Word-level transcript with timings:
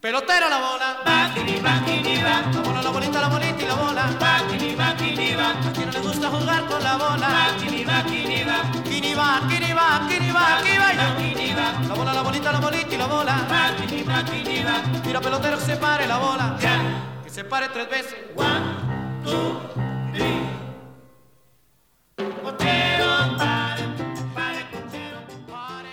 Pelotera 0.00 0.48
la 0.48 0.58
bola. 0.58 1.02
Va, 1.04 1.30
kini, 1.34 1.60
va. 1.60 1.78
La 2.54 2.60
bola, 2.62 2.80
la 2.80 2.90
bolita, 2.90 3.20
la 3.20 3.28
bolita 3.28 3.62
y 3.62 3.66
la 3.66 3.74
bola. 3.74 4.16
Va, 4.18 4.40
kini, 4.48 4.74
va. 4.74 4.88
A 4.88 5.72
quien 5.74 5.86
no 5.86 5.92
le 5.92 6.00
gusta 6.00 6.30
jugar 6.30 6.64
con 6.64 6.82
la 6.82 6.96
bola. 6.96 7.28
Va, 7.28 7.54
kini, 7.60 7.84
va, 7.84 8.02
kini, 8.04 8.42
va. 8.42 8.62
Kini 8.82 9.12
va, 9.14 9.40
kini 9.46 9.74
va, 9.74 9.96
aquí 9.96 10.78
va 10.78 10.92
yo. 10.94 11.86
La 11.86 11.94
bola, 11.94 12.14
la 12.14 12.22
bolita, 12.22 12.50
la 12.50 12.60
bolita 12.60 12.94
y 12.94 12.96
la 12.96 13.06
bola. 13.06 13.46
Va, 13.50 13.76
kini 13.76 14.02
va. 14.02 14.82
Tira 15.02 15.20
pelotero 15.20 15.58
que 15.58 15.64
se 15.66 15.76
pare 15.76 16.06
la 16.06 16.16
bola. 16.16 16.56
Ya. 16.58 16.80
Que 17.22 17.28
se 17.28 17.44
pare 17.44 17.68
tres 17.68 17.90
veces. 17.90 18.16
One, 18.36 19.22
two, 19.22 19.60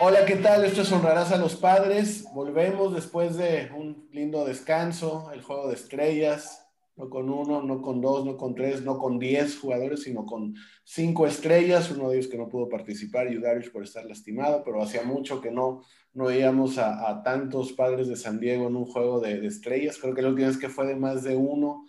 Hola, 0.10 0.26
¿qué 0.26 0.38
tal? 0.38 0.64
Esto 0.64 0.84
es 0.84 0.92
Honrarás 0.94 1.34
a 1.34 1.38
los 1.38 1.58
Padres. 1.58 2.24
Volvemos 2.34 2.96
después 2.96 3.36
de 3.36 3.70
un 3.76 4.08
lindo 4.14 4.46
descanso, 4.46 5.30
el 5.34 5.42
juego 5.42 5.68
de 5.68 5.74
estrellas, 5.74 6.66
no 6.96 7.10
con 7.10 7.30
uno, 7.30 7.62
no 7.62 7.82
con 7.82 8.00
dos, 8.00 8.24
no 8.26 8.38
con 8.38 8.56
tres, 8.56 8.84
no 8.84 8.98
con 9.00 9.20
diez 9.20 9.60
jugadores, 9.60 10.04
sino 10.04 10.26
con 10.26 10.56
cinco 10.86 11.28
estrellas, 11.28 11.92
uno 11.92 12.08
de 12.08 12.20
ellos 12.20 12.32
que 12.32 12.38
no 12.38 12.48
pudo 12.48 12.70
participar, 12.70 13.30
Yudarish 13.30 13.70
por 13.70 13.84
estar 13.84 14.06
lastimado, 14.06 14.64
pero 14.64 14.82
hacía 14.82 15.04
mucho 15.04 15.42
que 15.42 15.52
no, 15.52 15.82
no 16.14 16.28
veíamos 16.28 16.78
a, 16.78 17.10
a 17.10 17.22
tantos 17.22 17.74
padres 17.74 18.08
de 18.08 18.16
San 18.16 18.40
Diego 18.40 18.70
en 18.70 18.78
un 18.78 18.86
juego 18.86 19.20
de, 19.20 19.42
de 19.42 19.48
estrellas. 19.48 19.98
Creo 19.98 20.16
que 20.16 20.22
la 20.22 20.30
última 20.30 20.48
vez 20.48 20.58
que 20.58 20.70
fue 20.70 20.88
de 20.88 20.96
más 20.96 21.24
de 21.24 21.36
uno 21.36 21.84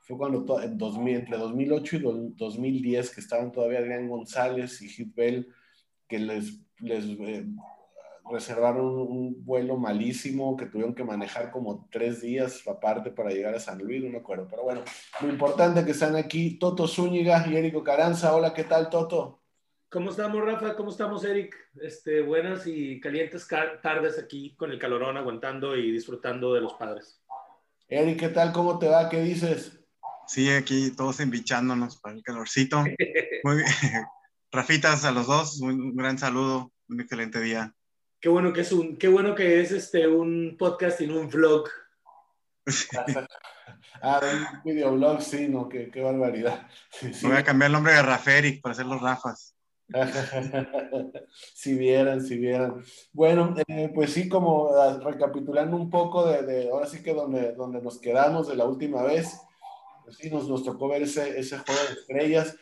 fue 0.00 0.16
cuando 0.16 0.62
en 0.62 0.78
2000, 0.78 1.16
entre 1.16 1.36
2008 1.36 1.96
y 1.96 1.98
do- 1.98 2.30
2010, 2.34 3.10
que 3.10 3.20
estaban 3.20 3.52
todavía 3.52 3.80
Adrián 3.80 4.08
González 4.08 4.80
y 4.80 4.88
Hit 4.88 5.14
Bell, 5.14 5.48
que 6.08 6.18
les, 6.18 6.62
les 6.80 7.04
eh, 7.04 7.46
reservaron 8.30 8.86
un, 8.86 9.44
vuelo 9.44 9.76
malísimo 9.76 10.56
que 10.56 10.66
tuvieron 10.66 10.94
que 10.94 11.04
manejar 11.04 11.50
como 11.50 11.88
tres 11.90 12.20
días 12.20 12.66
aparte 12.68 13.10
para 13.10 13.30
llegar 13.30 13.54
a 13.54 13.60
San 13.60 13.78
Luis, 13.78 14.02
no 14.02 14.10
me 14.10 14.18
acuerdo. 14.18 14.46
Pero 14.50 14.62
bueno, 14.64 14.82
lo 15.20 15.28
importante 15.28 15.84
que 15.84 15.92
están 15.92 16.16
aquí 16.16 16.58
Toto 16.58 16.86
Zúñiga 16.86 17.46
y 17.48 17.56
Érico 17.56 17.82
Caranza. 17.82 18.34
Hola, 18.34 18.52
¿qué 18.52 18.64
tal, 18.64 18.90
Toto? 18.90 19.42
¿Cómo 19.90 20.10
estamos, 20.10 20.44
Rafa? 20.44 20.76
¿Cómo 20.76 20.90
estamos, 20.90 21.24
Eric? 21.24 21.56
Este, 21.80 22.20
buenas 22.20 22.66
y 22.66 23.00
calientes 23.00 23.46
ca- 23.46 23.80
tardes 23.80 24.18
aquí 24.18 24.54
con 24.54 24.70
el 24.70 24.78
calorón, 24.78 25.16
aguantando 25.16 25.74
y 25.76 25.90
disfrutando 25.90 26.52
de 26.52 26.60
los 26.60 26.74
padres. 26.74 27.22
Eric, 27.88 28.20
¿qué 28.20 28.28
tal? 28.28 28.52
¿Cómo 28.52 28.78
te 28.78 28.86
va? 28.86 29.08
¿Qué 29.08 29.22
dices? 29.22 29.80
Sí, 30.26 30.50
aquí 30.50 30.90
todos 30.94 31.20
embichándonos 31.20 31.96
para 31.96 32.14
el 32.14 32.22
calorcito. 32.22 32.84
Muy 33.44 33.56
bien. 33.56 33.66
Rafitas, 34.50 35.04
a 35.04 35.10
los 35.10 35.26
dos, 35.26 35.60
un 35.60 35.80
un 35.80 35.96
gran 35.96 36.18
saludo, 36.18 36.72
un 36.88 37.00
excelente 37.00 37.40
día. 37.40 37.74
Qué 38.20 38.28
bueno 38.28 38.52
que 38.52 38.62
es 38.62 38.72
un, 38.72 38.96
qué 38.96 39.08
bueno 39.08 39.34
que 39.34 39.60
es 39.60 39.70
este 39.72 40.08
un 40.08 40.56
podcast 40.58 41.00
y 41.00 41.06
no 41.06 41.20
un 41.20 41.28
vlog. 41.28 41.68
Ah, 44.00 44.20
un 44.64 44.72
videoblog, 44.72 45.20
sí, 45.20 45.48
no, 45.48 45.68
qué, 45.68 45.90
qué 45.90 46.00
barbaridad. 46.00 46.68
Sí, 46.90 47.12
sí. 47.12 47.26
Voy 47.26 47.36
a 47.36 47.44
cambiar 47.44 47.68
el 47.68 47.72
nombre 47.72 47.92
de 47.92 48.02
Raferic 48.02 48.62
para 48.62 48.72
hacer 48.72 48.86
los 48.86 49.00
Rafas. 49.00 49.56
si 51.54 51.74
vieran, 51.76 52.22
si 52.22 52.38
vieran. 52.38 52.82
Bueno, 53.12 53.54
eh, 53.66 53.90
pues 53.94 54.12
sí, 54.12 54.28
como 54.28 54.70
ah, 54.74 55.00
recapitulando 55.02 55.76
un 55.76 55.90
poco 55.90 56.26
de, 56.28 56.42
de- 56.42 56.70
ahora 56.70 56.86
sí 56.86 57.02
que 57.02 57.12
donde, 57.12 57.52
donde 57.52 57.82
nos 57.82 57.98
quedamos 57.98 58.48
de 58.48 58.56
la 58.56 58.64
última 58.66 59.02
vez, 59.02 59.40
pues 60.04 60.16
sí, 60.16 60.30
nos, 60.30 60.48
nos 60.48 60.64
tocó 60.64 60.88
ver 60.88 61.02
ese, 61.02 61.38
ese 61.38 61.58
juego 61.58 61.80
de 61.88 61.92
estrellas. 62.00 62.56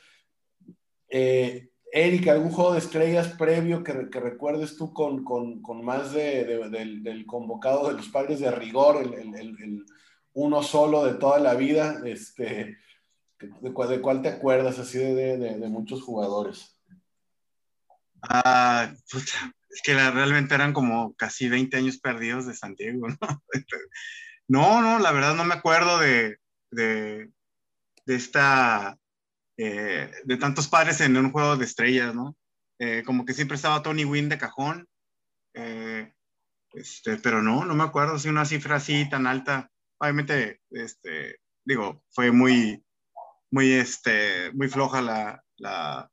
Eh, 1.09 1.69
Eric, 1.93 2.29
¿algún 2.29 2.51
juego 2.51 2.73
de 2.73 2.81
estrellas 2.81 3.29
previo 3.39 3.83
que, 3.83 3.93
recuerdes 3.93 4.77
tú 4.77 4.93
con, 4.93 5.25
con, 5.25 5.63
con 5.63 5.85
más 5.85 6.13
de, 6.13 6.45
de- 6.45 6.69
del, 6.69 7.27
convocado 7.27 7.89
de 7.89 7.95
los 7.95 8.09
padres 8.09 8.41
de 8.41 8.51
rigor, 8.51 9.03
el, 9.03 9.15
el- 9.35 9.63
el- 9.63 9.85
uno 10.35 10.63
solo 10.63 11.05
de 11.05 11.15
toda 11.15 11.39
la 11.39 11.55
vida? 11.55 12.01
Este, 12.05 12.77
¿de, 13.39 13.73
cuál, 13.73 13.89
de 13.89 14.01
cuál 14.01 14.23
te 14.23 14.29
acuerdas 14.29 14.79
así 14.79 14.99
de, 14.99 15.39
de- 15.39 15.69
muchos 15.69 16.03
jugadores? 16.03 16.77
Ah, 18.23 18.93
puta, 19.11 19.55
es 19.71 19.81
que 19.83 19.95
la- 19.95 20.11
realmente 20.11 20.55
eran 20.55 20.73
como 20.73 21.15
casi 21.15 21.49
20 21.49 21.77
años 21.77 21.99
perdidos 21.99 22.47
de 22.47 22.55
San 22.55 22.75
Diego, 22.75 23.09
¿no? 23.09 23.17
No, 24.49 24.81
no, 24.81 25.01
la 25.01 25.11
verdad 25.11 25.35
no 25.35 25.45
me 25.45 25.55
acuerdo 25.55 25.99
de, 25.99 26.39
de, 26.71 27.33
de 28.05 28.15
esta, 28.15 28.97
eh, 29.57 30.11
de 30.25 30.37
tantos 30.37 30.69
padres 30.69 31.01
en 31.01 31.17
un 31.17 31.33
juego 31.33 31.57
de 31.57 31.65
estrellas, 31.65 32.15
¿no? 32.15 32.37
Eh, 32.79 33.03
como 33.07 33.25
que 33.25 33.35
siempre 33.35 33.57
estaba 33.57 33.83
Tony 33.83 34.05
Wynn 34.05 34.29
de 34.29 34.39
cajón, 34.39 34.87
eh, 35.55 36.13
este, 36.73 37.17
pero 37.17 37.43
no, 37.43 37.65
no 37.65 37.75
me 37.75 37.85
acuerdo 37.85 38.19
si 38.19 38.29
una 38.29 38.45
cifra 38.45 38.77
así 38.77 39.09
tan 39.09 39.27
alta. 39.27 39.71
Obviamente, 39.99 40.61
este, 40.71 41.41
digo, 41.65 42.03
fue 42.11 42.33
muy, 42.33 42.85
muy, 43.51 43.73
este, 43.73 44.53
muy 44.53 44.69
floja 44.69 45.01
la, 45.01 45.43
la, 45.57 46.11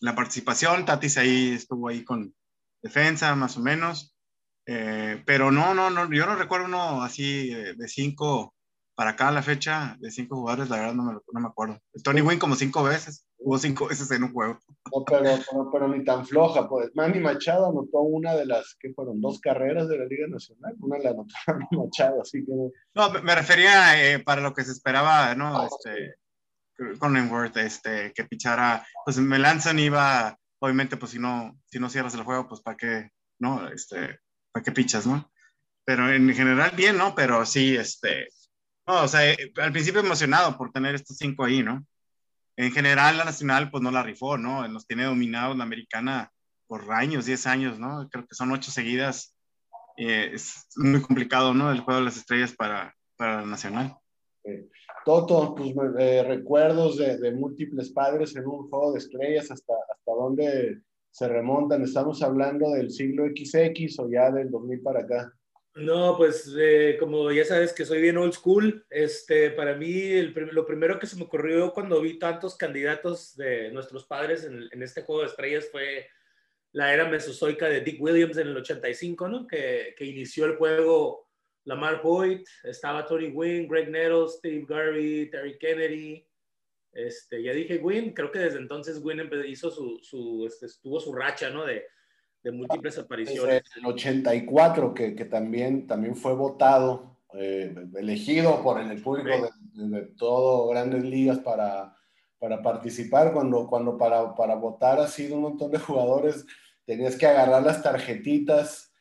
la 0.00 0.14
participación. 0.14 0.84
Tatis 0.84 1.18
ahí 1.18 1.52
estuvo 1.52 1.88
ahí 1.88 2.04
con 2.04 2.34
defensa, 2.82 3.34
más 3.34 3.56
o 3.56 3.60
menos. 3.60 4.12
Pero 4.64 5.52
no, 5.52 5.74
no, 5.74 5.90
no, 5.90 6.12
yo 6.12 6.26
no 6.26 6.34
recuerdo 6.34 6.66
uno 6.66 7.02
así 7.02 7.50
de 7.50 7.88
cinco 7.88 8.55
para 8.96 9.10
acá 9.10 9.30
la 9.30 9.42
fecha, 9.42 9.96
de 10.00 10.10
cinco 10.10 10.36
jugadores, 10.36 10.68
la 10.70 10.78
verdad 10.78 10.94
no 10.94 11.02
me, 11.04 11.12
no 11.12 11.40
me 11.40 11.46
acuerdo. 11.48 11.78
Tony 12.02 12.22
Wynn 12.22 12.38
como 12.40 12.56
cinco 12.56 12.82
veces, 12.82 13.26
hubo 13.38 13.58
cinco 13.58 13.86
veces 13.88 14.10
en 14.10 14.24
un 14.24 14.32
juego. 14.32 14.58
No, 14.92 15.04
pero, 15.04 15.22
pero, 15.22 15.70
pero 15.70 15.88
ni 15.88 16.02
tan 16.02 16.26
floja, 16.26 16.68
pues. 16.68 16.90
Manny 16.94 17.20
Machado 17.20 17.68
anotó 17.68 18.00
una 18.00 18.34
de 18.34 18.46
las 18.46 18.74
que 18.80 18.92
fueron 18.94 19.20
dos 19.20 19.38
carreras 19.38 19.88
de 19.88 19.98
la 19.98 20.06
Liga 20.06 20.26
Nacional. 20.28 20.74
Una 20.80 20.98
la 20.98 21.10
anotó 21.10 21.34
Manny 21.46 21.66
Machado, 21.84 22.22
así 22.22 22.44
que 22.44 22.52
no. 22.94 23.10
Me- 23.12 23.20
me 23.22 23.34
refería 23.34 24.02
eh, 24.02 24.18
para 24.18 24.40
lo 24.40 24.52
que 24.54 24.64
se 24.64 24.72
esperaba, 24.72 25.34
¿no? 25.34 25.58
Ah, 25.60 25.68
Este, 25.70 26.14
Cronenworth, 26.98 27.56
este, 27.58 28.12
que 28.14 28.24
pichara, 28.24 28.86
pues 29.04 29.16
Melanson 29.18 29.78
iba, 29.78 30.38
obviamente, 30.58 30.96
pues 30.96 31.12
si 31.12 31.18
no, 31.18 31.58
si 31.66 31.78
no 31.78 31.88
cierras 31.88 32.14
el 32.14 32.22
juego, 32.22 32.48
pues 32.48 32.60
para 32.60 32.76
qué, 32.76 33.10
¿no? 33.38 33.68
Este, 33.68 34.20
para 34.52 34.62
qué 34.62 34.72
pichas, 34.72 35.06
¿no? 35.06 35.30
Pero 35.84 36.10
en 36.12 36.32
general 36.34 36.72
bien, 36.76 36.98
¿no? 36.98 37.14
Pero 37.14 37.46
sí, 37.46 37.76
este, 37.76 38.28
no, 38.86 39.02
o 39.02 39.08
sea, 39.08 39.30
eh, 39.30 39.52
al 39.56 39.72
principio 39.72 40.00
emocionado 40.00 40.56
por 40.56 40.72
tener 40.72 40.94
estos 40.94 41.16
cinco 41.16 41.44
ahí, 41.44 41.62
¿no? 41.62 41.84
En 42.56 42.72
general 42.72 43.18
la 43.18 43.24
nacional, 43.24 43.70
pues 43.70 43.82
no 43.82 43.90
la 43.90 44.02
rifó, 44.02 44.38
¿no? 44.38 44.66
Nos 44.68 44.86
tiene 44.86 45.04
dominados 45.04 45.56
la 45.56 45.64
americana 45.64 46.32
por 46.66 46.90
años, 46.92 47.26
10 47.26 47.46
años, 47.46 47.78
¿no? 47.78 48.08
Creo 48.10 48.26
que 48.26 48.34
son 48.34 48.52
ocho 48.52 48.70
seguidas. 48.70 49.36
Eh, 49.96 50.30
es 50.34 50.66
muy 50.76 51.00
complicado, 51.02 51.54
¿no? 51.54 51.70
El 51.70 51.80
juego 51.80 52.00
de 52.00 52.06
las 52.06 52.16
estrellas 52.16 52.54
para, 52.54 52.94
para 53.16 53.42
la 53.42 53.46
nacional. 53.46 53.96
Toto, 55.04 55.54
tus 55.54 55.72
eh, 55.98 56.24
recuerdos 56.26 56.96
de, 56.98 57.18
de 57.18 57.32
múltiples 57.32 57.90
padres 57.90 58.34
en 58.36 58.46
un 58.46 58.68
juego 58.68 58.92
de 58.92 58.98
estrellas, 58.98 59.50
hasta, 59.50 59.74
hasta 59.74 60.12
dónde 60.12 60.80
se 61.10 61.28
remontan. 61.28 61.82
¿Estamos 61.82 62.22
hablando 62.22 62.70
del 62.70 62.90
siglo 62.90 63.24
XX 63.26 63.98
o 64.00 64.08
ya 64.10 64.30
del 64.30 64.50
2000 64.50 64.82
para 64.82 65.00
acá? 65.00 65.32
No, 65.76 66.16
pues 66.16 66.50
eh, 66.58 66.96
como 66.98 67.30
ya 67.30 67.44
sabes 67.44 67.74
que 67.74 67.84
soy 67.84 68.00
bien 68.00 68.16
old 68.16 68.32
school, 68.32 68.86
este, 68.88 69.50
para 69.50 69.74
mí 69.74 70.04
el 70.04 70.32
lo 70.52 70.64
primero 70.64 70.98
que 70.98 71.06
se 71.06 71.16
me 71.16 71.24
ocurrió 71.24 71.74
cuando 71.74 72.00
vi 72.00 72.18
tantos 72.18 72.56
candidatos 72.56 73.36
de 73.36 73.70
nuestros 73.72 74.06
padres 74.06 74.44
en, 74.44 74.82
este 74.82 75.02
juego 75.02 75.20
de 75.20 75.28
estrellas 75.28 75.68
fue 75.70 76.08
la 76.72 76.94
era 76.94 77.06
mesozoica 77.10 77.68
de 77.68 77.82
Dick 77.82 78.00
Williams 78.00 78.38
en 78.38 78.48
el 78.48 78.56
85, 78.56 79.28
¿no? 79.28 79.46
Que, 79.46 79.94
inició 80.00 80.46
el 80.46 80.56
juego 80.56 81.28
Lamar 81.64 82.00
Boyd, 82.02 82.40
estaba 82.64 83.06
Tony 83.06 83.30
Gwynn, 83.30 83.68
Greg 83.68 83.90
Nettles, 83.90 84.36
Steve 84.38 84.64
Garvey, 84.66 85.28
Terry 85.28 85.58
Kennedy. 85.58 86.26
Este, 86.90 87.42
ya 87.42 87.52
dije 87.52 87.76
Gwynn, 87.76 88.14
creo 88.14 88.32
que 88.32 88.38
desde 88.38 88.60
entonces 88.60 89.02
empe- 89.02 89.46
hizo 89.46 89.70
su, 89.70 89.98
su 90.02 90.46
este, 90.46 90.68
su 90.68 91.12
racha, 91.12 91.50
¿no? 91.50 91.66
De, 91.66 91.86
de 92.46 92.52
múltiples 92.52 92.94
Desde 92.94 93.04
apariciones. 93.04 93.62
el 93.76 93.86
84, 93.86 94.94
que, 94.94 95.16
que 95.16 95.24
también, 95.24 95.88
también 95.88 96.14
fue 96.14 96.32
votado, 96.32 97.16
eh, 97.34 97.74
elegido 97.96 98.62
por 98.62 98.80
el 98.80 99.02
público 99.02 99.50
de, 99.74 99.82
de, 99.82 100.00
de 100.00 100.06
todo 100.14 100.68
Grandes 100.68 101.02
Ligas 101.02 101.40
para, 101.40 101.96
para 102.38 102.62
participar, 102.62 103.32
cuando, 103.32 103.66
cuando 103.66 103.98
para, 103.98 104.32
para 104.36 104.54
votar 104.54 105.00
así 105.00 105.26
de 105.26 105.34
un 105.34 105.42
montón 105.42 105.72
de 105.72 105.80
jugadores 105.80 106.46
tenías 106.84 107.16
que 107.16 107.26
agarrar 107.26 107.64
las 107.64 107.82
tarjetitas, 107.82 108.92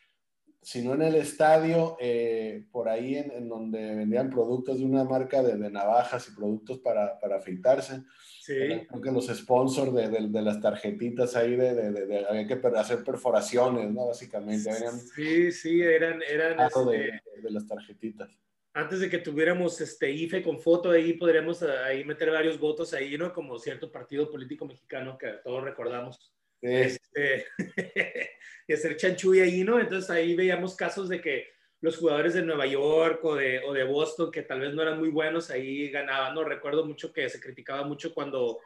si 0.66 0.82
no 0.82 0.96
en 0.96 1.04
el 1.04 1.14
estadio, 1.14 1.96
eh, 2.00 2.66
por 2.72 2.90
ahí 2.90 3.18
en, 3.18 3.32
en, 3.34 3.48
donde 3.48 3.94
vendían 3.94 4.32
productos 4.32 4.80
de 4.80 4.86
una 4.86 5.04
marca 5.04 5.44
de, 5.44 5.58
de 5.58 5.70
navajas 5.70 6.28
y 6.28 6.36
productos 6.36 6.80
para, 6.80 7.20
para 7.20 7.38
afeitarse. 7.38 8.02
Sí. 8.42 8.56
Creo 8.88 9.00
que 9.00 9.12
los 9.12 9.28
sponsors 9.28 9.94
de, 9.94 10.10
de, 10.10 10.28
de, 10.28 10.42
las 10.42 10.60
tarjetitas 10.60 11.36
ahí 11.36 11.56
de, 11.56 11.92
de, 11.92 12.26
había 12.28 12.48
que 12.48 12.60
hacer 12.78 13.04
perforaciones, 13.04 13.92
¿no? 13.92 14.08
Básicamente. 14.08 14.72
Sí, 15.16 15.52
sí, 15.52 15.84
eran... 15.84 16.24
eran 16.28 16.60
este, 16.60 17.22
de, 17.44 17.52
las 17.52 17.68
tarjetitas. 17.68 18.32
Antes 18.74 19.02
de 19.02 19.10
que 19.12 19.20
tuviéramos 19.20 19.80
este 19.82 20.10
IFE 20.10 20.42
con 20.42 20.60
foto 20.60 20.90
ahí, 20.90 21.14
podríamos 21.14 21.62
ahí 21.62 22.04
meter 22.04 22.32
varios 22.32 22.60
votos 22.60 22.92
ahí, 22.96 23.20
¿no? 23.20 23.32
Como 23.34 23.60
cierto 23.60 23.92
partido 23.92 24.32
político 24.32 24.66
mexicano 24.66 25.16
que 25.16 25.28
todos 25.44 25.64
recordamos. 25.64 26.34
Este, 26.66 27.46
y 28.68 28.74
hacer 28.74 28.98
chanchuy 28.98 29.42
ahí, 29.42 29.64
¿no? 29.64 29.80
Entonces 29.80 30.10
ahí 30.10 30.36
veíamos 30.36 30.76
casos 30.76 31.10
de 31.10 31.22
que 31.22 31.48
los 31.82 31.98
jugadores 31.98 32.34
de 32.34 32.42
Nueva 32.42 32.66
York 32.66 33.24
o 33.24 33.36
de, 33.36 33.60
o 33.60 33.74
de 33.74 33.84
Boston, 33.84 34.32
que 34.32 34.42
tal 34.42 34.62
vez 34.62 34.74
no 34.74 34.82
eran 34.82 34.98
muy 34.98 35.10
buenos, 35.10 35.52
ahí 35.52 35.90
ganaban, 35.90 36.34
¿no? 36.34 36.44
Recuerdo 36.44 36.86
mucho 36.86 37.14
que 37.14 37.30
se 37.30 37.40
criticaba 37.40 37.84
mucho 37.84 38.14
cuando 38.14 38.60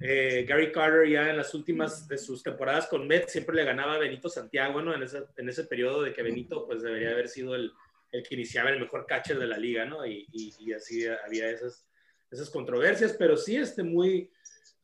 eh, 0.00 0.46
Gary 0.48 0.72
Carter 0.72 1.06
ya 1.08 1.28
en 1.28 1.36
las 1.36 1.52
últimas 1.54 2.08
de 2.08 2.16
sus 2.16 2.42
temporadas 2.42 2.86
con 2.86 3.06
Mets 3.06 3.32
siempre 3.32 3.54
le 3.54 3.64
ganaba 3.64 3.94
a 3.94 3.98
Benito 3.98 4.28
Santiago, 4.28 4.80
¿no? 4.80 4.94
En 4.94 5.02
ese, 5.02 5.24
en 5.36 5.48
ese 5.48 5.64
periodo 5.64 6.02
de 6.02 6.14
que 6.14 6.22
Benito 6.22 6.66
pues 6.66 6.82
debería 6.82 7.10
haber 7.10 7.28
sido 7.28 7.54
el, 7.54 7.70
el 8.12 8.22
que 8.22 8.34
iniciaba 8.34 8.70
el 8.70 8.80
mejor 8.80 9.06
catcher 9.06 9.38
de 9.38 9.46
la 9.46 9.58
liga, 9.58 9.84
¿no? 9.84 10.06
Y, 10.06 10.26
y, 10.32 10.54
y 10.60 10.72
así 10.72 11.06
había 11.06 11.50
esas, 11.50 11.86
esas 12.30 12.48
controversias, 12.48 13.14
pero 13.18 13.36
sí, 13.36 13.56
este, 13.56 13.82
muy, 13.82 14.30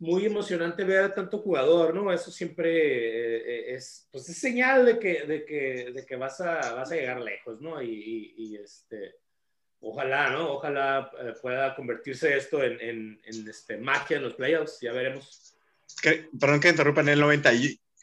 muy 0.01 0.25
emocionante 0.25 0.83
ver 0.83 1.05
a 1.05 1.15
tanto 1.15 1.39
jugador, 1.39 1.95
¿no? 1.95 2.11
Eso 2.11 2.31
siempre 2.31 2.71
eh, 2.71 3.75
es, 3.75 4.09
pues 4.11 4.29
es 4.31 4.39
señal 4.39 4.87
de 4.87 4.99
que, 4.99 5.27
de 5.27 5.45
que, 5.45 5.93
de 5.93 6.07
que 6.07 6.17
vas, 6.17 6.41
a, 6.41 6.73
vas 6.73 6.91
a 6.91 6.95
llegar 6.95 7.21
lejos, 7.21 7.61
¿no? 7.61 7.83
Y, 7.83 8.35
y 8.37 8.57
este, 8.57 9.17
ojalá, 9.81 10.31
¿no? 10.31 10.55
Ojalá 10.55 11.11
eh, 11.21 11.35
pueda 11.41 11.77
convertirse 11.77 12.35
esto 12.35 12.65
en, 12.65 12.81
en, 12.81 13.21
en, 13.25 13.49
este, 13.49 13.77
magia 13.77 14.17
en 14.17 14.23
los 14.25 14.35
playoffs, 14.35 14.81
ya 14.81 14.93
veremos. 14.93 15.55
Que, 16.03 16.31
perdón 16.39 16.61
que 16.61 16.71
interrumpa, 16.71 17.03
en 17.03 17.11
el 17.11 17.21
90, 17.21 17.51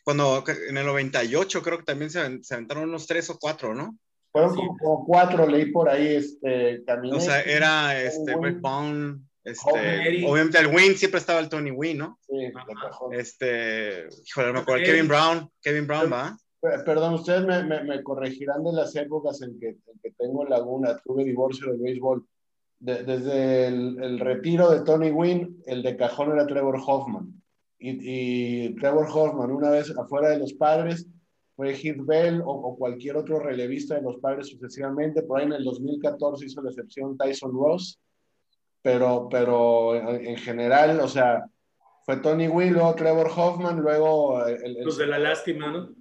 cuando, 0.04 0.44
en 0.70 0.78
el 0.78 0.86
98 0.86 1.64
creo 1.64 1.80
que 1.80 1.86
también 1.86 2.12
se, 2.12 2.44
se 2.44 2.54
aventaron 2.54 2.84
unos 2.84 3.08
tres 3.08 3.28
o 3.32 3.40
cuatro, 3.40 3.74
¿no? 3.74 3.98
Fueron 4.32 4.54
sí. 4.54 4.62
como, 4.80 5.04
cuatro, 5.04 5.48
leí 5.48 5.72
por 5.72 5.90
ahí, 5.90 6.18
este, 6.18 6.84
caminé, 6.86 7.18
O 7.18 7.20
sea, 7.20 7.42
era 7.42 8.00
este, 8.00 8.36
Bond, 8.36 9.27
este, 9.48 10.26
obviamente 10.26 10.60
el 10.60 10.68
Win 10.68 10.98
siempre 10.98 11.22
estaba 11.22 11.40
el 11.40 11.48
Tony 11.48 11.72
Win, 11.72 12.00
¿no? 12.00 12.20
Sí, 12.28 12.36
de 12.36 12.52
cajón. 12.52 13.14
Este, 13.14 14.10
híjole, 14.26 14.52
me 14.52 14.60
acuerdo, 14.60 14.84
Kevin 14.84 15.08
Brown, 15.08 15.50
Kevin 15.62 15.88
Brown, 15.88 16.12
¿va? 16.12 16.38
Perdón, 16.60 17.14
ustedes 17.14 17.46
me, 17.46 17.64
me, 17.64 17.82
me, 17.86 18.04
corregirán 18.04 18.62
de 18.66 18.74
las 18.74 18.94
épocas 18.98 19.42
en 19.42 19.58
que, 19.58 19.68
en 19.68 20.00
que 20.04 20.12
tengo 20.18 20.44
laguna, 20.44 21.00
tuve 21.06 21.24
divorcio 21.24 21.72
del 21.72 21.80
béisbol. 21.80 22.26
De, 22.80 23.04
desde 23.04 23.68
el, 23.68 24.04
el, 24.04 24.20
retiro 24.20 24.70
de 24.70 24.82
Tony 24.82 25.12
Wynn, 25.12 25.64
el 25.66 25.82
de 25.82 25.96
cajón 25.96 26.34
era 26.34 26.46
Trevor 26.46 26.82
Hoffman. 26.86 27.42
Y, 27.80 28.66
y 28.66 28.76
Trevor 28.76 29.08
Hoffman, 29.10 29.50
una 29.50 29.70
vez 29.70 29.94
afuera 29.98 30.30
de 30.30 30.40
los 30.40 30.54
padres, 30.56 31.08
fue 31.56 31.74
Heath 31.74 32.06
Bell 32.06 32.42
o, 32.42 32.52
o, 32.52 32.78
cualquier 32.78 33.16
otro 33.16 33.40
relevista 33.40 33.96
de 33.96 34.02
los 34.02 34.18
padres 34.18 34.50
sucesivamente. 34.50 35.24
Por 35.24 35.40
ahí 35.40 35.46
en 35.46 35.54
el 35.54 35.64
2014 35.64 36.46
hizo 36.46 36.62
la 36.62 36.72
excepción 36.72 37.18
Tyson 37.18 37.54
Ross 37.54 37.98
pero, 38.82 39.28
pero 39.30 39.96
en 39.96 40.38
general, 40.38 41.00
o 41.00 41.08
sea, 41.08 41.46
fue 42.06 42.18
Tony 42.18 42.48
Will, 42.48 42.74
luego 42.74 42.96
Trevor 42.96 43.30
Hoffman, 43.36 43.82
luego... 43.82 44.46
El, 44.46 44.78
el, 44.78 44.84
Los 44.86 44.98
de 44.98 45.08
la 45.08 45.20
lástima, 45.20 45.72
¿no? 45.72 45.94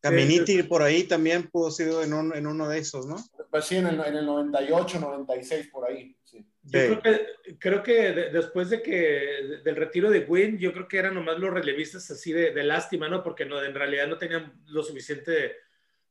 Caminiti 0.00 0.56
sí, 0.56 0.62
por 0.64 0.82
ahí 0.82 1.04
también 1.04 1.48
pudo 1.48 1.70
ser 1.70 1.88
en, 2.02 2.12
un, 2.12 2.34
en, 2.34 2.46
uno 2.46 2.68
de 2.68 2.78
esos, 2.78 3.06
¿no? 3.06 3.16
Pues 3.50 3.66
sí, 3.66 3.76
en 3.76 3.86
el, 3.86 4.00
en 4.00 4.16
el 4.16 4.26
98, 4.26 4.98
96, 4.98 5.68
por 5.68 5.88
ahí, 5.88 6.16
sí. 6.24 6.44
Yo 6.64 6.80
sí. 6.80 6.86
creo 6.86 7.02
que, 7.02 7.26
creo 7.58 7.82
que 7.82 8.12
de, 8.12 8.30
después 8.30 8.70
de 8.70 8.82
que, 8.82 8.98
de, 8.98 9.62
del 9.62 9.76
retiro 9.76 10.10
de 10.10 10.20
Wynn, 10.20 10.58
yo 10.58 10.72
creo 10.72 10.88
que 10.88 10.98
eran 10.98 11.14
nomás 11.14 11.38
los 11.38 11.52
relevistas 11.52 12.10
así 12.10 12.32
de, 12.32 12.52
de 12.52 12.64
lástima, 12.64 13.08
¿no? 13.08 13.22
Porque 13.22 13.44
no, 13.44 13.62
en 13.62 13.74
realidad 13.74 14.08
no 14.08 14.18
tenían 14.18 14.52
lo 14.66 14.82
suficiente 14.82 15.56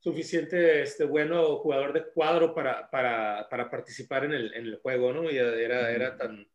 suficiente 0.01 0.81
este, 0.81 1.05
bueno 1.05 1.57
jugador 1.57 1.93
de 1.93 2.05
cuadro 2.11 2.53
para, 2.55 2.89
para, 2.89 3.47
para 3.49 3.69
participar 3.69 4.25
en 4.25 4.33
el, 4.33 4.53
en 4.53 4.65
el, 4.65 4.77
juego, 4.77 5.13
¿no? 5.13 5.29
Y 5.29 5.37
era, 5.37 5.91
era 5.91 6.17
tan... 6.17 6.47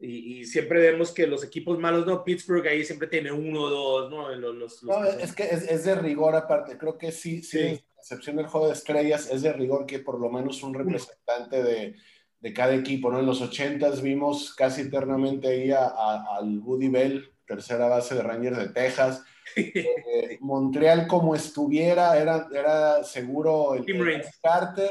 Y, 0.00 0.38
y, 0.38 0.44
siempre 0.44 0.80
vemos 0.80 1.10
que 1.10 1.26
los 1.26 1.42
equipos 1.42 1.76
malos, 1.76 2.06
¿no? 2.06 2.22
Pittsburgh 2.22 2.64
ahí 2.68 2.84
siempre 2.84 3.08
tiene 3.08 3.32
uno 3.32 3.62
o 3.62 3.68
dos, 3.68 4.10
¿no? 4.10 4.32
Los, 4.36 4.54
los, 4.54 4.82
no 4.84 5.04
es 5.04 5.34
que 5.34 5.42
es, 5.42 5.68
es, 5.68 5.84
de 5.84 5.96
rigor 5.96 6.36
aparte, 6.36 6.78
creo 6.78 6.96
que 6.96 7.10
sí, 7.10 7.42
sí, 7.42 7.58
sí. 7.58 7.84
a 7.96 8.00
excepción 8.00 8.36
del 8.36 8.46
juego 8.46 8.68
de 8.68 8.74
estrellas, 8.74 9.28
es 9.28 9.42
de 9.42 9.52
rigor 9.52 9.86
que 9.86 9.98
por 9.98 10.20
lo 10.20 10.30
menos 10.30 10.62
un 10.62 10.72
representante 10.72 11.64
de, 11.64 11.96
de 12.38 12.52
cada 12.52 12.76
equipo, 12.76 13.10
¿no? 13.10 13.18
En 13.18 13.26
los 13.26 13.40
ochentas 13.40 14.00
vimos 14.00 14.54
casi 14.54 14.82
eternamente 14.82 15.48
ahí 15.48 15.72
a, 15.72 15.86
a, 15.86 16.36
al 16.36 16.60
Woody 16.60 16.90
Bell, 16.90 17.32
tercera 17.44 17.88
base 17.88 18.14
de 18.14 18.22
Rangers 18.22 18.58
de 18.58 18.68
Texas, 18.68 19.24
eh, 19.56 20.38
Montreal 20.40 21.06
como 21.06 21.34
estuviera, 21.34 22.16
era, 22.18 22.48
era 22.52 23.04
seguro 23.04 23.74
el, 23.74 23.84
Tim 23.84 24.06
el 24.06 24.22
Carter, 24.42 24.90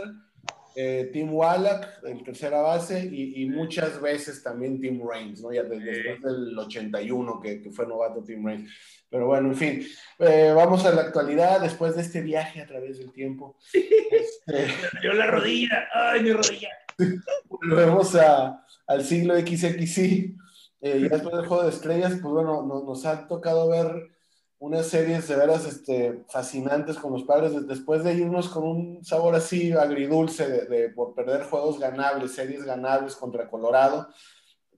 eh, 0.80 1.10
Tim 1.12 1.34
Wallach, 1.34 2.04
el 2.04 2.24
tercera 2.24 2.62
base, 2.62 3.10
y, 3.12 3.42
y, 3.42 3.50
muchas 3.50 4.00
veces 4.00 4.44
también 4.44 4.80
Tim 4.80 5.02
Raines, 5.04 5.42
¿no? 5.42 5.52
Ya 5.52 5.64
después 5.64 6.22
del 6.22 6.56
81 6.56 7.40
que, 7.40 7.62
que, 7.62 7.72
fue 7.72 7.88
novato 7.88 8.24
Tim 8.24 8.46
Raines. 8.46 8.72
Pero 9.10 9.26
bueno, 9.26 9.48
en 9.48 9.56
fin, 9.56 9.88
eh, 10.20 10.52
vamos 10.56 10.86
a 10.86 10.92
la 10.92 11.02
actualidad 11.02 11.62
después 11.62 11.96
de 11.96 12.04
este 12.04 12.22
viaje 12.22 12.62
a 12.62 12.68
través 12.68 13.00
del 13.00 13.12
tiempo. 13.12 13.58
este... 13.74 14.68
Yo 15.04 15.14
la 15.14 15.26
rodilla, 15.26 15.88
ay, 15.92 16.22
mi 16.22 16.32
rodilla. 16.32 16.70
Volvemos 17.50 18.16
a, 18.16 18.64
al 18.86 19.04
siglo 19.04 19.36
XXI. 19.36 20.36
Eh, 20.82 21.00
ya 21.02 21.10
después 21.10 21.36
del 21.36 21.48
juego 21.48 21.64
de 21.64 21.70
estrellas, 21.70 22.12
pues 22.22 22.34
bueno, 22.34 22.62
nos, 22.62 22.84
nos 22.84 23.06
ha 23.08 23.28
tocado 23.28 23.68
ver 23.70 24.12
unas 24.60 24.88
series 24.88 25.28
de 25.28 25.36
veras 25.36 25.66
este, 25.66 26.24
fascinantes 26.30 26.98
con 26.98 27.14
los 27.14 27.24
padres, 27.24 27.68
después 27.68 28.04
de 28.04 28.16
irnos 28.16 28.50
con 28.50 28.64
un 28.64 29.06
sabor 29.06 29.36
así 29.36 29.72
agridulce 29.72 30.50
de, 30.50 30.66
de, 30.66 30.90
por 30.90 31.14
perder 31.14 31.44
juegos 31.44 31.80
ganables, 31.80 32.34
series 32.34 32.64
ganables 32.64 33.16
contra 33.16 33.50
Colorado. 33.50 34.10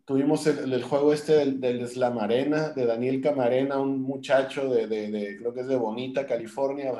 Tuvimos 0.04 0.48
el, 0.48 0.84
juego 0.84 1.14
este 1.14 1.34
del, 1.34 1.62
del, 1.62 1.88
Slam 1.88 2.18
Arena, 2.18 2.70
de 2.70 2.86
Daniel 2.86 3.22
Camarena, 3.22 3.80
un 3.80 4.02
muchacho 4.02 4.68
de, 4.68 4.88
de, 4.88 5.12
de 5.12 5.38
creo 5.38 5.54
que 5.54 5.62
es 5.62 5.68
de 5.68 5.76
Bonita, 5.76 6.26
California, 6.26 6.92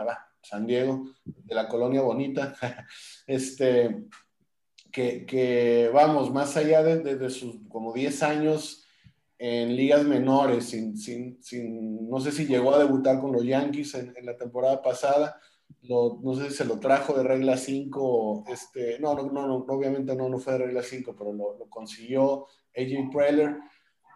San 0.42 0.66
Diego, 0.66 1.10
de 1.26 1.56
la 1.56 1.68
colonia 1.68 2.02
Bonita, 2.02 2.56
este, 3.28 4.06
que, 4.92 5.26
que 5.26 5.90
vamos, 5.92 6.32
más 6.32 6.56
allá 6.56 6.84
de 6.84 7.30
sus 7.30 7.58
como 7.68 7.94
10 7.94 8.24
años, 8.24 8.86
en 9.42 9.74
ligas 9.74 10.04
menores, 10.04 10.66
sin, 10.66 10.98
sin, 10.98 11.42
sin, 11.42 12.10
no 12.10 12.20
sé 12.20 12.34
si 12.34 12.46
llegó 12.46 12.76
a 12.76 12.80
debutar 12.80 13.22
con 13.22 13.32
los 13.32 13.46
Yankees 13.46 13.96
en, 13.96 14.14
la 14.26 14.36
temporada 14.36 14.82
pasada, 14.82 15.40
lo, 15.84 16.20
no 16.22 16.36
sé 16.36 16.50
si 16.50 16.58
se 16.58 16.66
lo 16.66 16.78
trajo 16.78 17.14
de 17.14 17.24
regla 17.24 17.56
5, 17.56 18.44
este, 18.50 19.00
no, 19.00 19.16
no, 19.16 19.48
no, 19.48 19.56
obviamente 19.70 20.14
no, 20.14 20.28
no 20.28 20.40
fue 20.40 20.54
de 20.54 20.66
regla 20.66 20.84
5, 20.84 21.16
pero 21.18 21.32
lo, 21.32 21.58
consiguió 21.70 22.48
AJ 22.76 23.12
Preller, 23.14 23.58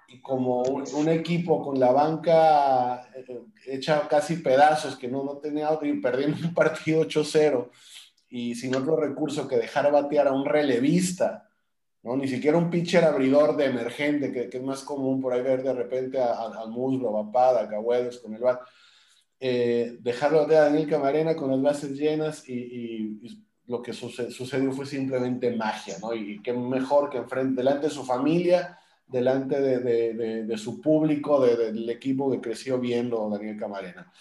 y 0.09 0.21
como 0.21 0.61
un, 0.63 0.83
un, 0.93 1.07
equipo 1.07 1.63
con 1.63 1.79
la 1.79 1.93
banca 1.93 3.09
eh, 3.15 3.25
hecha 3.65 4.05
casi 4.09 4.35
pedazos, 4.37 4.97
que 4.97 5.07
no, 5.07 5.23
no 5.23 5.37
tenía 5.37 5.71
otro, 5.71 5.87
y 5.87 6.01
perdiendo 6.01 6.45
un 6.45 6.53
partido 6.53 7.01
8-0, 7.01 7.69
y 8.27 8.55
sin 8.55 8.75
otro 8.75 8.97
recurso 8.97 9.47
que 9.47 9.55
dejar 9.55 9.89
batear 9.89 10.27
a 10.27 10.33
un 10.33 10.43
relevista, 10.43 11.47
¿no? 12.03 12.17
Ni 12.17 12.27
siquiera 12.27 12.57
un 12.57 12.69
pitcher 12.69 13.03
abridor 13.03 13.55
de 13.55 13.65
emergente, 13.65 14.31
que, 14.31 14.49
que, 14.49 14.57
es 14.57 14.63
más 14.63 14.83
común 14.83 15.21
por 15.21 15.33
ahí 15.33 15.41
ver 15.41 15.63
de 15.63 15.73
repente 15.73 16.19
al 16.19 16.69
Muslo, 16.69 17.17
a 17.17 17.25
Papada, 17.25 17.61
a 17.61 17.69
Cahuedes 17.69 18.19
con 18.19 18.33
el 18.33 18.41
bat. 18.41 18.61
Eh, 19.39 19.97
dejarlo 19.99 20.45
de 20.45 20.55
Daniel 20.55 20.87
Camarena 20.87 21.35
con 21.35 21.51
las 21.51 21.61
bases 21.61 21.97
llenas 21.97 22.47
y, 22.47 22.53
y, 22.53 23.19
y 23.23 23.43
lo 23.65 23.81
que 23.81 23.93
suced, 23.93 24.29
sucedió 24.29 24.71
fue 24.71 24.85
simplemente 24.85 25.55
magia, 25.55 25.97
¿no? 26.01 26.13
Y, 26.13 26.33
y 26.33 26.41
qué 26.41 26.53
mejor 26.53 27.09
que 27.09 27.17
enfrente, 27.17 27.61
delante 27.61 27.87
de 27.87 27.93
su 27.93 28.03
familia, 28.03 28.77
delante 29.07 29.59
de, 29.61 29.79
de, 29.79 30.13
de, 30.13 30.43
de 30.45 30.57
su 30.57 30.81
público, 30.81 31.41
del 31.45 31.89
equipo 31.89 32.31
que 32.31 32.41
creció 32.41 32.79
viendo 32.79 33.29
Daniel 33.29 33.57
Camarena. 33.57 34.11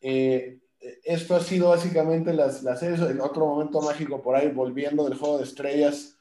Eh, 0.00 0.60
esto 1.04 1.36
ha 1.36 1.40
sido 1.40 1.68
básicamente 1.68 2.32
las, 2.32 2.62
las. 2.62 2.82
En 2.82 3.20
otro 3.20 3.46
momento 3.46 3.80
mágico 3.82 4.22
por 4.22 4.34
ahí, 4.34 4.48
volviendo 4.48 5.04
del 5.04 5.18
juego 5.18 5.38
de 5.38 5.44
estrellas, 5.44 6.18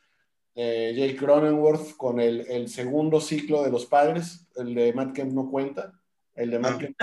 eh, 0.55 0.93
Jake 0.95 1.15
Cronenworth 1.15 1.95
con 1.95 2.19
el, 2.19 2.41
el, 2.49 2.69
segundo 2.69 3.21
ciclo 3.21 3.63
de 3.63 3.71
los 3.71 3.85
padres, 3.85 4.47
el 4.55 4.73
de 4.73 4.93
Matt 4.93 5.13
Kemp 5.13 5.31
no 5.33 5.49
cuenta, 5.49 5.93
el 6.35 6.51
de 6.51 6.59
Matt 6.59 6.79
Kemp. 6.79 6.97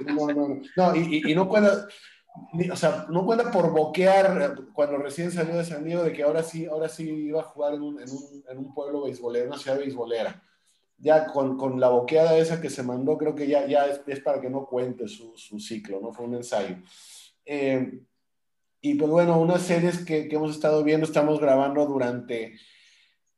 No, 0.00 0.28
no, 0.28 0.48
no, 0.48 0.60
no 0.76 0.96
y, 0.96 1.22
y, 1.24 1.32
y, 1.32 1.34
no 1.34 1.48
cuenta, 1.48 1.88
o 2.72 2.76
sea, 2.76 3.06
no 3.10 3.24
cuenta 3.24 3.50
por 3.50 3.72
boquear 3.72 4.54
cuando 4.72 4.98
recién 4.98 5.30
salió 5.30 5.56
de 5.56 5.64
San 5.64 5.84
Diego 5.84 6.02
de 6.04 6.12
que 6.12 6.22
ahora 6.22 6.42
sí, 6.42 6.66
ahora 6.66 6.88
sí 6.88 7.08
iba 7.08 7.40
a 7.40 7.44
jugar 7.44 7.74
en 7.74 7.82
un, 7.82 8.00
en 8.00 8.10
un, 8.10 8.44
en 8.48 8.58
un 8.58 8.74
pueblo 8.74 9.02
beisbolero, 9.02 9.48
una 9.48 9.58
ciudad 9.58 9.78
beisbolera. 9.78 10.42
Ya 11.00 11.26
con, 11.26 11.56
con, 11.56 11.78
la 11.78 11.90
boqueada 11.90 12.36
esa 12.38 12.60
que 12.60 12.70
se 12.70 12.82
mandó, 12.82 13.16
creo 13.16 13.34
que 13.34 13.46
ya, 13.46 13.66
ya 13.66 13.86
es, 13.86 14.00
es 14.06 14.20
para 14.20 14.40
que 14.40 14.50
no 14.50 14.66
cuente 14.66 15.06
su, 15.06 15.32
su, 15.36 15.60
ciclo, 15.60 16.00
¿no? 16.00 16.12
Fue 16.12 16.24
un 16.24 16.34
ensayo. 16.34 16.76
Eh, 17.44 18.00
y 18.80 18.94
pues 18.94 19.10
bueno, 19.10 19.40
unas 19.40 19.62
series 19.62 20.04
que, 20.04 20.28
que, 20.28 20.36
hemos 20.36 20.52
estado 20.52 20.84
viendo, 20.84 21.06
estamos 21.06 21.40
grabando 21.40 21.84
durante 21.86 22.54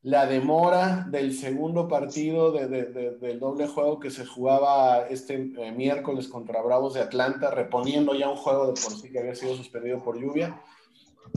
la 0.02 0.26
demora 0.26 1.06
del 1.11 1.35
segundo 1.35 1.87
partido 1.87 2.52
de, 2.52 2.68
de, 2.68 2.85
de, 2.87 3.16
del 3.18 3.38
doble 3.38 3.66
juego 3.66 4.00
que 4.00 4.11
se 4.11 4.25
jugaba 4.25 5.06
este 5.09 5.52
eh, 5.59 5.73
miércoles 5.73 6.28
contra 6.28 6.62
Bravos 6.62 6.94
de 6.94 7.00
Atlanta, 7.00 7.50
reponiendo 7.50 8.14
ya 8.14 8.28
un 8.28 8.37
juego 8.37 8.66
de 8.66 8.80
por 8.80 8.92
sí 8.92 9.11
que 9.11 9.18
había 9.18 9.35
sido 9.35 9.54
suspendido 9.54 10.02
por 10.02 10.18
lluvia. 10.18 10.62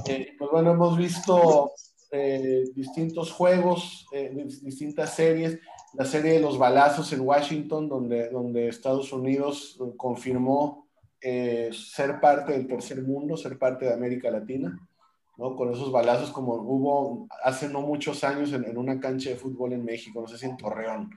Eh, 0.07 0.33
pues 0.37 0.51
bueno, 0.51 0.71
hemos 0.71 0.97
visto 0.97 1.71
eh, 2.11 2.65
distintos 2.75 3.31
juegos, 3.31 4.05
eh, 4.11 4.31
distintas 4.61 5.15
series. 5.15 5.59
La 5.93 6.05
serie 6.05 6.33
de 6.33 6.39
los 6.39 6.57
balazos 6.57 7.11
en 7.13 7.21
Washington, 7.21 7.87
donde, 7.87 8.29
donde 8.29 8.67
Estados 8.67 9.13
Unidos 9.13 9.77
confirmó 9.97 10.82
eh, 11.25 11.69
ser 11.71 12.19
parte 12.19 12.51
del 12.51 12.67
tercer 12.67 13.01
mundo, 13.01 13.37
ser 13.37 13.57
parte 13.57 13.85
de 13.85 13.93
América 13.93 14.29
Latina, 14.29 14.77
¿no? 15.37 15.55
Con 15.55 15.71
esos 15.71 15.89
balazos 15.89 16.31
como 16.31 16.55
hubo 16.55 17.27
hace 17.45 17.69
no 17.69 17.81
muchos 17.81 18.25
años 18.25 18.51
en, 18.51 18.77
una 18.77 18.99
cancha 18.99 19.29
de 19.29 19.37
fútbol 19.37 19.71
en 19.71 19.85
México, 19.85 20.19
no 20.19 20.27
sé 20.27 20.37
si 20.37 20.47
en 20.47 20.57
Torreón, 20.57 21.09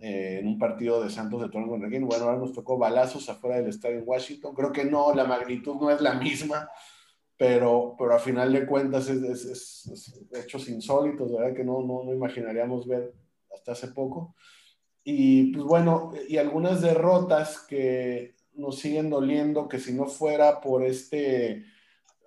eh, 0.00 0.38
en 0.40 0.46
un 0.46 0.60
partido 0.60 1.02
de 1.02 1.10
Santos 1.10 1.42
de 1.42 1.48
Torreón 1.48 1.70
con. 1.70 1.80
Bueno, 2.06 2.24
ahora 2.24 2.38
nos 2.38 2.52
tocó 2.52 2.78
balazos 2.78 3.28
afuera 3.28 3.56
del 3.56 3.68
estadio 3.68 3.98
en 3.98 4.04
Washington. 4.06 4.54
Creo 4.54 4.70
que 4.70 4.84
no, 4.84 5.12
la 5.12 5.24
magnitud 5.24 5.74
no 5.74 5.90
es 5.90 6.00
la 6.00 6.14
misma, 6.14 6.70
pero, 7.36 7.96
pero 7.98 8.14
a 8.14 8.20
final 8.20 8.52
de 8.52 8.64
cuentas 8.64 9.08
es, 9.08 9.22
es, 9.24 9.86
es, 9.88 10.24
hechos 10.34 10.68
insólitos, 10.68 11.32
¿verdad? 11.32 11.52
Que 11.52 11.64
no, 11.64 11.82
no, 11.82 12.04
no 12.04 12.14
imaginaríamos 12.14 12.86
ver 12.86 13.12
hasta 13.52 13.72
hace 13.72 13.88
poco. 13.88 14.36
Y 15.02 15.52
pues 15.52 15.64
bueno, 15.64 16.12
y 16.28 16.36
algunas 16.36 16.80
derrotas 16.80 17.58
que 17.66 18.36
nos 18.54 18.78
siguen 18.78 19.10
doliendo, 19.10 19.68
que 19.68 19.78
si 19.78 19.92
no 19.92 20.06
fuera 20.06 20.60
por 20.60 20.84
este 20.84 21.64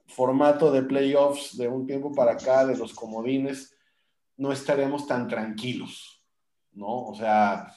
formato 0.07 0.71
de 0.71 0.83
playoffs 0.83 1.57
de 1.57 1.67
un 1.67 1.85
tiempo 1.85 2.13
para 2.13 2.33
acá, 2.33 2.65
de 2.65 2.77
los 2.77 2.93
comodines, 2.93 3.75
no 4.37 4.51
estaremos 4.51 5.07
tan 5.07 5.27
tranquilos, 5.27 6.21
¿no? 6.73 7.07
O 7.07 7.15
sea, 7.15 7.73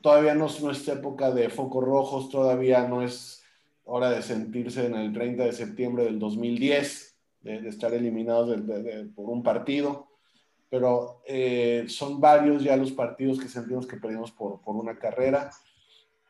todavía 0.00 0.34
no 0.34 0.46
es 0.46 0.62
nuestra 0.62 0.94
época 0.94 1.30
de 1.30 1.48
focos 1.48 1.84
rojos, 1.84 2.28
todavía 2.28 2.86
no 2.86 3.02
es 3.02 3.42
hora 3.84 4.10
de 4.10 4.22
sentirse 4.22 4.86
en 4.86 4.94
el 4.94 5.12
30 5.12 5.44
de 5.44 5.52
septiembre 5.52 6.04
del 6.04 6.18
2010, 6.18 7.16
de, 7.40 7.68
estar 7.68 7.94
eliminados 7.94 8.60
por 9.14 9.30
un 9.30 9.42
partido, 9.42 10.08
pero 10.68 11.22
eh, 11.26 11.86
son 11.88 12.20
varios 12.20 12.62
ya 12.62 12.76
los 12.76 12.92
partidos 12.92 13.40
que 13.40 13.48
sentimos 13.48 13.86
que 13.86 13.96
perdimos 13.96 14.30
por, 14.30 14.60
por 14.60 14.76
una 14.76 14.98
carrera. 14.98 15.50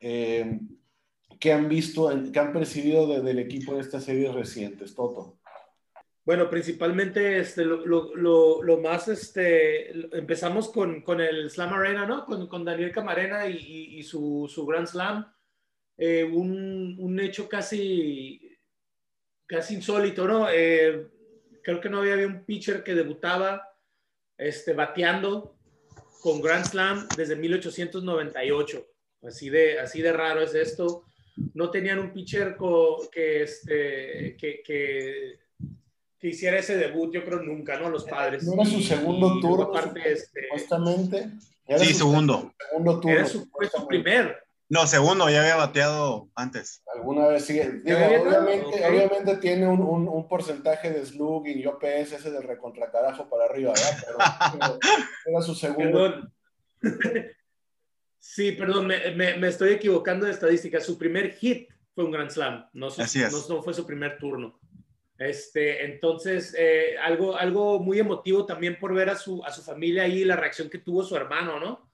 Eh, 0.01 0.61
¿Qué 1.39 1.53
han 1.53 1.69
visto, 1.69 2.11
qué 2.33 2.39
han 2.39 2.53
percibido 2.53 3.21
del 3.23 3.39
equipo 3.39 3.75
en 3.75 3.81
estas 3.81 4.05
series 4.05 4.35
recientes, 4.35 4.95
Toto? 4.95 5.39
Bueno, 6.29 6.51
principalmente 6.51 7.39
este, 7.39 7.65
lo, 7.65 7.87
lo, 7.87 8.63
lo, 8.63 8.81
más, 8.81 9.09
este, 9.09 9.91
empezamos 10.15 10.69
con, 10.69 11.01
con, 11.01 11.23
el 11.23 11.49
Slam 11.49 11.73
Arena, 11.73 12.05
¿no? 12.05 12.27
Con, 12.27 12.47
con 12.49 12.67
Daniel 12.67 12.93
Camarena 12.93 13.47
y, 13.47 13.99
y, 13.99 14.03
su, 14.03 14.47
su, 14.53 14.67
Grand 14.67 14.87
Slam. 14.87 15.33
Eh, 15.97 16.25
un, 16.25 16.97
un, 16.99 17.19
hecho 17.19 17.49
casi, 17.49 18.59
casi 19.47 19.77
insólito, 19.77 20.29
¿no? 20.29 20.49
Eh, 20.51 21.09
creo 21.63 21.81
que 21.81 21.89
no 21.89 22.01
había, 22.01 22.13
había 22.13 22.27
un 22.27 22.45
pitcher 22.45 22.85
que 22.85 22.95
debutaba 22.95 23.67
este, 24.37 24.75
bateando 24.75 25.57
con 26.21 26.43
Grand 26.43 26.67
Slam 26.67 27.09
desde 27.17 27.37
1898. 27.37 28.87
Así 29.23 29.49
de, 29.49 29.81
así 29.81 30.03
de 30.03 30.13
raro 30.13 30.43
es 30.43 30.55
esto 30.55 31.08
no 31.55 31.71
tenían 31.71 31.99
un 31.99 32.13
pitcher 32.13 32.57
que, 33.13 33.43
este, 33.43 34.37
que, 34.37 34.63
que, 34.65 36.29
hiciera 36.29 36.59
ese 36.59 36.77
debut, 36.77 37.13
yo 37.13 37.25
creo 37.25 37.41
nunca, 37.41 37.79
¿no? 37.79 37.89
Los 37.89 38.05
padres. 38.05 38.45
No 38.45 38.55
era 38.55 38.65
su 38.65 38.81
segundo 38.81 39.41
turno, 39.41 39.65
aparte, 39.65 40.13
este, 40.13 40.43
supuestamente. 40.43 41.31
sí, 41.79 41.95
segundo. 41.95 42.53
Segundo 42.69 43.01
turno. 43.01 43.17
Era 43.17 43.27
su, 43.27 43.49
primer. 43.87 44.37
No, 44.69 44.87
segundo, 44.87 45.31
ya 45.31 45.41
había 45.41 45.57
bateado 45.57 46.29
antes. 46.35 46.83
Alguna 46.95 47.29
vez 47.29 47.45
sí. 47.45 47.59
obviamente, 47.59 48.87
obviamente, 48.87 49.37
tiene 49.37 49.67
un, 49.67 49.81
un, 49.81 50.29
porcentaje 50.29 50.91
de 50.91 51.07
slug 51.07 51.47
y 51.47 51.65
OPS 51.65 52.13
ese 52.13 52.31
del 52.31 52.43
recontracarajo 52.43 53.29
para 53.31 53.47
arriba, 53.47 53.73
¿verdad? 53.73 53.99
Pero, 54.05 54.79
era 55.27 55.43
su 55.43 55.55
segundo. 55.55 56.31
Sí, 58.19 58.53
perdón, 58.53 58.87
me, 58.87 59.49
estoy 59.49 59.71
equivocando 59.71 60.27
de 60.27 60.33
estadística. 60.33 60.81
Su 60.81 60.99
primer 60.99 61.35
hit 61.35 61.69
fue 61.95 62.05
un 62.05 62.11
Grand 62.11 62.31
Slam, 62.31 62.67
no, 62.73 62.89
no, 63.49 63.63
fue 63.63 63.75
su 63.75 63.87
primer 63.87 64.19
turno. 64.19 64.59
Este, 65.19 65.85
entonces, 65.85 66.55
eh, 66.57 66.97
algo, 67.03 67.37
algo 67.37 67.81
muy 67.81 67.99
emotivo 67.99 68.47
también 68.47 68.79
por 68.79 68.95
ver 68.95 69.11
a 69.11 69.17
su, 69.17 69.45
a 69.45 69.51
su 69.51 69.63
familia 69.63 70.05
ahí, 70.05 70.25
la 70.25 70.37
reacción 70.37 70.71
que 70.71 70.79
tuvo 70.79 71.03
su 71.03 71.17
hermano, 71.17 71.59
¿no? 71.59 71.91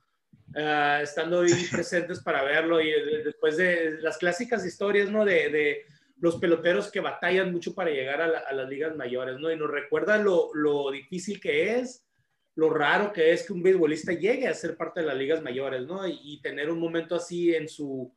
Ah, 0.55 0.99
estando 1.01 1.41
ahí 1.41 1.67
presentes 1.71 2.21
para 2.21 2.43
verlo 2.43 2.79
y 2.79 2.91
después 3.23 3.57
de 3.57 3.97
las 3.99 4.17
clásicas 4.17 4.65
historias, 4.65 5.09
¿no? 5.09 5.25
De, 5.25 5.49
de 5.49 5.85
los 6.17 6.37
peloteros 6.37 6.91
que 6.91 6.99
batallan 6.99 7.51
mucho 7.51 7.73
para 7.73 7.89
llegar 7.89 8.21
a, 8.21 8.25
a, 8.25 8.53
las 8.53 8.69
ligas 8.69 8.95
mayores, 8.95 9.39
¿no? 9.39 9.51
Y 9.51 9.57
nos 9.57 9.71
recuerda 9.71 10.17
lo, 10.17 10.53
lo 10.53 10.91
difícil 10.91 11.39
que 11.39 11.79
es 11.79 12.04
lo 12.55 12.69
raro 12.69 13.11
que 13.11 13.33
es 13.33 13.45
que 13.45 13.53
un 13.53 13.61
beisbolista 13.61 14.13
llegue 14.13 14.47
a 14.47 14.53
ser 14.53 14.77
parte 14.77 15.01
de 15.01 15.07
las 15.07 15.17
ligas 15.17 15.41
mayores, 15.41 15.85
¿no? 15.85 16.07
Y, 16.07 16.39
tener 16.41 16.69
un 16.69 16.79
momento 16.79 17.15
así 17.15 17.53
en 17.53 17.67
su, 17.67 18.13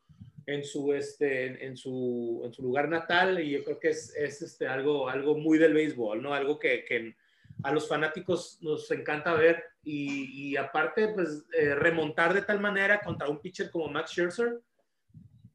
en 0.46 0.64
su, 0.64 0.92
este, 0.92 1.66
en 1.66 1.76
su, 1.76 2.42
en 2.44 2.52
su 2.52 2.62
lugar 2.62 2.88
natal, 2.88 3.40
y 3.40 3.50
yo 3.50 3.64
creo 3.64 3.80
que 3.80 3.88
es, 3.90 4.14
es 4.16 4.40
este, 4.42 4.68
algo, 4.68 5.08
algo 5.08 5.36
muy 5.36 5.58
del 5.58 5.74
béisbol, 5.74 6.22
¿no? 6.22 6.34
Algo 6.34 6.58
que, 6.58 6.84
que 6.84 7.16
a 7.64 7.72
los 7.72 7.88
fanáticos 7.88 8.58
nos 8.60 8.88
encanta 8.92 9.34
ver, 9.34 9.64
y, 9.82 10.50
y 10.50 10.56
aparte, 10.56 11.08
pues, 11.08 11.44
eh, 11.58 11.74
remontar 11.74 12.32
de 12.32 12.42
tal 12.42 12.60
manera 12.60 13.00
contra 13.00 13.28
un 13.28 13.40
pitcher 13.40 13.70
como 13.70 13.88
Max 13.88 14.12
Scherzer, 14.12 14.60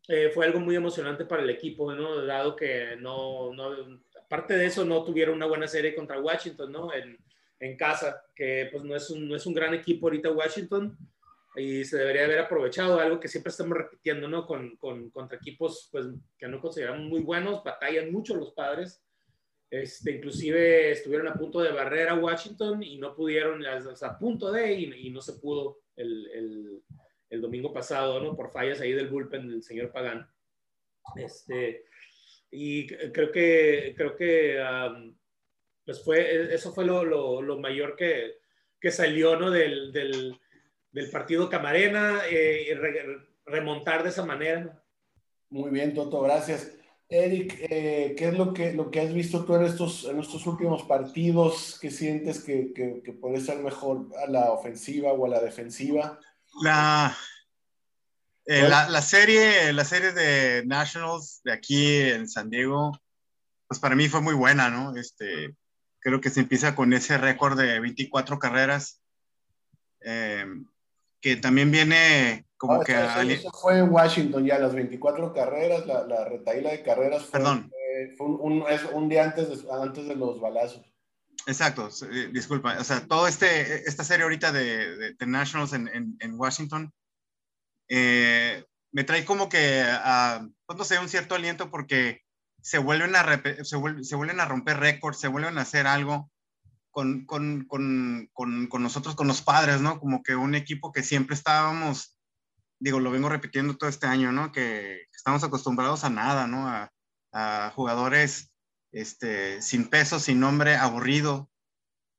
eh, 0.09 0.29
fue 0.33 0.45
algo 0.45 0.59
muy 0.59 0.75
emocionante 0.75 1.23
para 1.23 1.43
el 1.43 1.49
equipo, 1.49 1.93
¿no? 1.93 2.25
Dado 2.25 2.57
que 2.57 2.97
no, 2.99 3.53
no, 3.53 4.01
aparte 4.21 4.57
de 4.57 4.65
eso, 4.65 4.83
no 4.83 5.05
tuvieron 5.05 5.35
una 5.35 5.45
buena 5.45 5.67
serie 5.67 5.95
contra 5.95 6.19
Washington, 6.19 6.69
¿no? 6.69 6.93
En, 6.93 7.17
en 7.63 7.77
casa, 7.77 8.23
que 8.35 8.69
pues 8.71 8.83
no 8.83 8.95
es 8.95 9.09
un, 9.09 9.27
no 9.27 9.35
es 9.35 9.45
un 9.45 9.53
gran 9.53 9.73
equipo 9.73 10.07
ahorita 10.07 10.31
Washington 10.31 10.97
y 11.55 11.85
se 11.85 11.97
debería 11.97 12.25
haber 12.25 12.39
aprovechado 12.39 12.99
algo 12.99 13.19
que 13.19 13.27
siempre 13.27 13.51
estamos 13.51 13.77
repitiendo, 13.77 14.27
¿no? 14.27 14.45
Con, 14.45 14.75
con, 14.77 15.09
contra 15.11 15.37
equipos 15.37 15.87
pues 15.91 16.07
que 16.37 16.47
no 16.47 16.59
consideramos 16.59 17.07
muy 17.07 17.21
buenos, 17.21 17.63
batallan 17.63 18.11
mucho 18.11 18.35
los 18.35 18.51
padres. 18.53 19.01
Este, 19.69 20.11
inclusive 20.11 20.91
estuvieron 20.91 21.27
a 21.27 21.33
punto 21.33 21.61
de 21.61 21.71
barrer 21.71 22.09
a 22.09 22.15
Washington 22.15 22.83
y 22.83 22.97
no 22.97 23.15
pudieron, 23.15 23.63
a 23.65 24.19
punto 24.19 24.51
de, 24.51 24.73
y, 24.73 25.07
y 25.07 25.09
no 25.09 25.21
se 25.21 25.33
pudo 25.33 25.79
el, 25.95 26.27
el, 26.31 26.83
el, 27.29 27.41
domingo 27.41 27.73
pasado, 27.73 28.19
¿no? 28.19 28.35
Por 28.35 28.51
fallas 28.51 28.81
ahí 28.81 28.91
del 28.91 29.09
bullpen 29.09 29.47
del 29.47 29.63
señor 29.63 29.91
Pagán. 29.91 30.27
Este, 31.15 31.85
y 32.51 32.87
creo 32.87 33.31
que, 33.31 33.93
creo 33.97 34.15
que 34.15 34.59
pues 35.85 36.03
fue, 36.03 36.19
e, 36.21 36.55
eso 36.55 36.73
fue 36.73 36.85
lo, 36.85 37.03
lo, 37.03 37.41
lo 37.41 37.59
mayor 37.59 37.95
que, 37.95 38.39
que, 38.79 38.91
salió 38.91 39.37
¿no? 39.37 39.51
del, 39.51 39.91
del, 39.91 40.39
del 40.91 41.09
partido 41.09 41.49
Camarena, 41.49 42.21
eh, 42.29 42.67
y 42.69 43.49
remontar 43.49 44.03
de 44.03 44.09
esa 44.09 44.25
manera. 44.25 44.81
Muy 45.49 45.69
bien, 45.71 45.93
Toto, 45.93 46.21
gracias. 46.21 46.71
Eric, 47.09 47.57
eh, 47.69 48.15
¿qué 48.17 48.29
es 48.29 48.37
lo 48.37 48.53
que, 48.53 48.73
lo 48.73 48.89
que 48.89 49.01
has 49.01 49.13
visto 49.13 49.45
tú 49.45 49.55
en 49.55 49.63
estos, 49.63 50.05
en 50.05 50.19
estos 50.19 50.47
últimos 50.47 50.83
partidos? 50.83 51.77
¿Qué 51.79 51.91
sientes 51.91 52.43
que, 52.43 52.73
que, 52.73 53.01
que, 53.03 53.13
puede 53.13 53.39
ser 53.39 53.59
mejor 53.59 54.07
a 54.25 54.29
la 54.29 54.51
ofensiva 54.51 55.11
o 55.11 55.25
a 55.25 55.29
la 55.29 55.39
defensiva? 55.39 56.19
La, 56.63 57.15
eh, 58.45 58.67
la, 58.67 58.89
la, 58.89 59.01
serie, 59.01 59.71
la 59.73 59.85
serie 59.85 60.11
de 60.11 60.65
Nationals 60.65 61.41
de 61.43 61.53
aquí 61.53 61.97
en 61.97 62.27
San 62.27 62.49
Diego, 62.49 62.91
pues 63.67 63.79
para 63.79 63.95
mí 63.95 64.09
fue 64.09 64.21
muy 64.21 64.33
buena, 64.33 64.69
¿no? 64.69 64.95
Este, 64.95 65.55
creo 66.03 66.21
que 66.21 66.29
se 66.29 66.41
empieza 66.41 66.75
con 66.75 66.93
ese 66.93 67.17
récord 67.17 67.57
de 67.57 67.79
24 67.79 68.37
carreras, 68.37 69.01
eh, 70.01 70.45
que 71.21 71.37
también 71.37 71.71
viene 71.71 72.45
como 72.57 72.81
ah, 72.81 72.83
que... 72.83 73.33
Eso, 73.33 73.51
fue 73.51 73.79
en 73.79 73.89
Washington 73.89 74.45
ya, 74.45 74.59
las 74.59 74.75
24 74.75 75.33
carreras, 75.33 75.87
la, 75.87 76.05
la 76.05 76.25
retaíla 76.25 76.71
de 76.71 76.83
carreras 76.83 77.23
fue, 77.23 77.39
Perdón. 77.39 77.71
fue 78.17 78.27
un, 78.27 78.65
un, 78.93 79.09
día 79.09 79.23
antes 79.23 79.49
de, 79.49 79.71
antes 79.71 80.07
de 80.07 80.15
los 80.15 80.39
balazos. 80.39 80.85
Exacto, 81.47 81.89
eh, 82.11 82.29
disculpa, 82.31 82.77
o 82.79 82.83
sea, 82.83 83.05
toda 83.07 83.27
este, 83.27 83.87
esta 83.87 84.03
serie 84.03 84.23
ahorita 84.23 84.51
de, 84.51 85.13
de, 85.13 85.25
Nationals 85.25 85.73
en, 85.73 85.87
en, 85.89 86.15
en 86.19 86.39
Washington 86.39 86.93
eh, 87.89 88.63
me 88.91 89.03
trae 89.03 89.25
como 89.25 89.49
que, 89.49 89.83
a, 89.85 90.47
pues 90.65 90.77
no 90.77 90.85
sé, 90.85 90.99
un 90.99 91.09
cierto 91.09 91.35
aliento 91.35 91.69
porque 91.69 92.21
se 92.63 92.77
vuelven 92.77 93.15
a, 93.15 93.41
se, 93.63 93.65
se 93.65 94.15
vuelven 94.15 94.39
a 94.39 94.45
romper 94.45 94.79
récords, 94.79 95.19
se 95.19 95.27
vuelven 95.27 95.57
a 95.57 95.61
hacer 95.61 95.85
algo 95.85 96.31
con, 96.91 97.25
con, 97.25 97.65
con, 97.65 98.29
con, 98.31 98.83
nosotros, 98.83 99.15
con 99.15 99.27
los 99.27 99.41
padres, 99.41 99.81
¿no? 99.81 99.99
Como 99.99 100.23
que 100.23 100.35
un 100.35 100.55
equipo 100.55 100.91
que 100.93 101.03
siempre 101.03 101.35
estábamos, 101.35 102.17
digo, 102.79 102.99
lo 102.99 103.11
vengo 103.11 103.29
repitiendo 103.29 103.75
todo 103.75 103.89
este 103.89 104.07
año, 104.07 104.31
¿no? 104.31 104.51
Que 104.51 105.07
estamos 105.11 105.43
acostumbrados 105.43 106.03
a 106.03 106.09
nada, 106.09 106.47
¿no? 106.47 106.67
A, 106.69 106.89
jugadores 107.75 108.53
este, 108.91 109.59
sin 109.63 109.89
peso, 109.89 110.19
sin 110.19 110.39
nombre, 110.39 110.75
aburrido. 110.75 111.49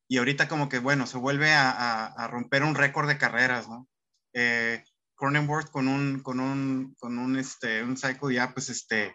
Y 0.09 0.19
ahorita 0.19 0.49
como 0.49 0.69
que, 0.69 0.81
bueno, 0.81 1.07
se 1.07 1.19
vuelve 1.19 1.53
a, 1.53 2.29
romper 2.31 2.65
un 2.65 2.75
récord 2.75 3.07
de 3.07 3.17
carreras, 3.17 3.69
¿no? 3.69 3.89
Eh, 4.33 4.83
con 5.15 5.37
un, 5.37 5.47
con 5.71 6.41
un, 6.41 6.95
con 6.99 7.19
un, 7.19 7.39
este, 7.39 7.85
un 7.85 7.97
cycle 7.97 8.35
ya, 8.35 8.53
pues, 8.53 8.71
este, 8.71 9.15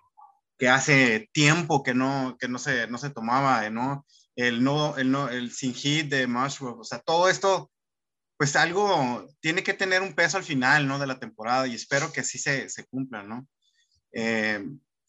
que 0.60 0.68
hace 0.68 1.30
tiempo 1.32 1.82
que 1.82 1.94
no, 1.94 2.36
que 2.38 2.50
no, 2.50 2.60
se, 2.60 2.88
no 2.88 2.98
se 2.98 3.10
tomaba, 3.10 3.68
¿no? 3.70 4.06
El, 4.36 4.63
no, 4.63 4.98
el, 4.98 5.10
no, 5.10 5.30
el 5.30 5.51
sin 5.51 5.74
hit 5.74 6.10
de 6.10 6.28
Mushroom, 6.28 6.82
o 6.82 6.84
sea, 6.84 7.00
todo 7.00 7.30
esto, 7.30 7.72
pues 8.38 8.56
algo 8.58 9.25
tiene 9.39 9.63
que 9.63 9.74
tener 9.74 10.01
un 10.01 10.13
peso 10.13 10.38
al 10.38 10.44
final, 10.44 10.86
¿no? 10.86 11.00
De 11.00 11.08
la 11.08 11.20
temporada 11.20 11.66
y 11.66 11.75
espero 11.75 12.12
que 12.12 12.24
sí 12.24 12.38
se, 12.38 12.70
se 12.70 12.86
cumpla, 12.86 13.24
¿no? 13.24 13.48
Eh, 14.12 14.62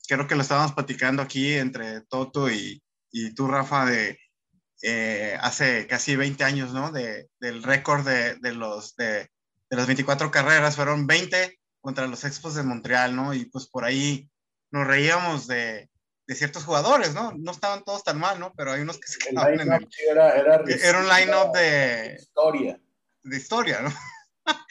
creo 0.07 0.29
que 0.29 0.37
lo 0.37 0.43
estábamos 0.43 0.73
platicando 0.73 1.21
aquí 1.21 1.55
entre 1.55 2.03
Toto 2.03 2.49
y, 2.49 2.81
y 3.11 3.35
tú, 3.35 3.49
Rafa, 3.49 3.87
de 3.87 4.19
eh, 4.83 5.37
hace 5.41 5.89
casi 5.89 6.15
20 6.15 6.45
años, 6.45 6.73
¿no? 6.73 6.93
De, 6.93 7.29
del 7.41 7.65
récord 7.65 8.07
de, 8.07 8.37
de, 8.37 8.53
los, 8.53 8.95
de, 8.95 9.29
de, 9.69 9.77
las 9.77 9.87
24 9.87 10.31
carreras, 10.31 10.77
fueron 10.77 11.09
20 11.09 11.59
contra 11.81 12.07
los 12.07 12.25
Expos 12.25 12.55
de 12.55 12.63
Montreal, 12.63 13.17
¿no? 13.17 13.35
Y 13.35 13.47
pues 13.47 13.67
por 13.67 13.85
ahí 13.85 14.30
nos 14.71 14.87
reíamos 14.87 15.47
de, 15.47 15.91
de 16.31 16.37
ciertos 16.37 16.65
jugadores, 16.65 17.13
¿no? 17.13 17.33
No 17.33 17.51
estaban 17.51 17.83
todos 17.83 18.05
tan 18.05 18.19
mal, 18.19 18.39
¿no? 18.39 18.55
Pero 18.57 18.73
hay 18.73 18.83
unos 18.83 18.99
que 18.99 19.09
se 19.09 19.19
quedaban 19.19 19.61
en 19.61 19.73
el... 19.73 19.89
Era, 20.09 20.37
era, 20.37 20.63
era 20.65 20.99
un 21.01 21.09
line-up 21.09 21.53
de... 21.53 22.17
Historia. 22.21 22.81
De 23.25 23.37
historia, 23.37 23.81
¿no? 23.83 23.93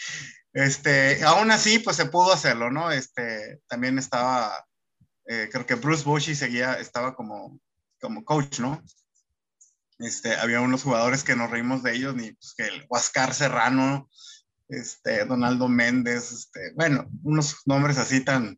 este, 0.53 1.21
aún 1.23 1.51
así, 1.51 1.79
pues 1.79 1.97
se 1.97 2.05
pudo 2.05 2.31
hacerlo, 2.31 2.71
¿no? 2.71 2.91
Este, 2.91 3.59
también 3.67 3.99
estaba, 3.99 4.65
eh, 5.27 5.49
creo 5.51 5.65
que 5.65 5.75
Bruce 5.75 6.05
Bushy 6.05 6.33
seguía, 6.33 6.75
estaba 6.75 7.13
como, 7.13 7.59
como 7.99 8.23
coach, 8.23 8.59
¿no? 8.59 8.81
Este, 9.99 10.35
había 10.35 10.61
unos 10.61 10.83
jugadores 10.83 11.25
que 11.25 11.35
nos 11.35 11.51
reímos 11.51 11.83
de 11.83 11.93
ellos, 11.93 12.15
ni 12.15 12.31
pues, 12.31 12.53
que 12.55 12.63
el 12.63 12.85
Huascar 12.87 13.33
Serrano, 13.33 14.09
este, 14.69 15.25
Donaldo 15.25 15.67
Méndez, 15.67 16.31
este, 16.31 16.71
bueno, 16.75 17.09
unos 17.23 17.57
nombres 17.65 17.97
así 17.97 18.21
tan, 18.21 18.57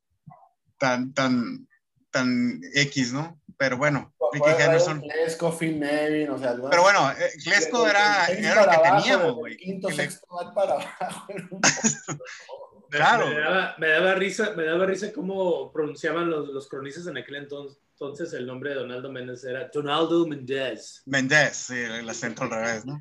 tan, 0.82 1.14
tan, 1.14 1.68
tan 2.10 2.60
X, 2.74 3.14
¿no? 3.14 3.40
Pero 3.56 3.78
bueno, 3.78 4.12
Ricky 4.34 4.50
Henderson. 4.50 5.02
Glesko, 5.02 5.56
Phil 5.56 5.80
Nevin, 5.80 6.32
o 6.32 6.40
sea, 6.40 6.56
Pero 6.70 6.82
bueno, 6.82 7.12
eh, 7.12 7.32
Glesko 7.46 7.88
era, 7.88 8.26
era 8.26 8.66
lo 8.66 8.72
que 8.72 8.76
abajo, 8.78 9.04
teníamos, 9.04 9.36
güey. 9.36 9.58
Quinto, 9.58 9.90
le... 9.90 9.96
sexto 9.96 10.26
para 10.56 10.74
abajo. 10.74 11.28
claro. 12.90 13.28
Me 13.28 13.40
daba, 13.40 13.76
me 13.78 13.90
daba, 13.90 14.16
risa, 14.16 14.54
me 14.56 14.64
daba 14.64 14.88
risa 14.88 15.14
cómo 15.14 15.72
pronunciaban 15.72 16.32
los, 16.32 16.50
los 16.50 16.68
cronistas 16.68 17.06
en 17.06 17.18
aquel 17.18 17.36
entonces. 17.36 17.78
Entonces 17.92 18.34
el 18.34 18.48
nombre 18.48 18.72
de 18.72 18.78
Donaldo 18.78 19.12
Méndez 19.12 19.44
era 19.44 19.70
Donaldo 19.72 20.26
Méndez. 20.26 21.04
Méndez, 21.06 21.56
sí, 21.56 21.78
el 21.78 22.10
acento 22.10 22.42
al 22.42 22.50
revés, 22.50 22.84
¿no? 22.84 23.00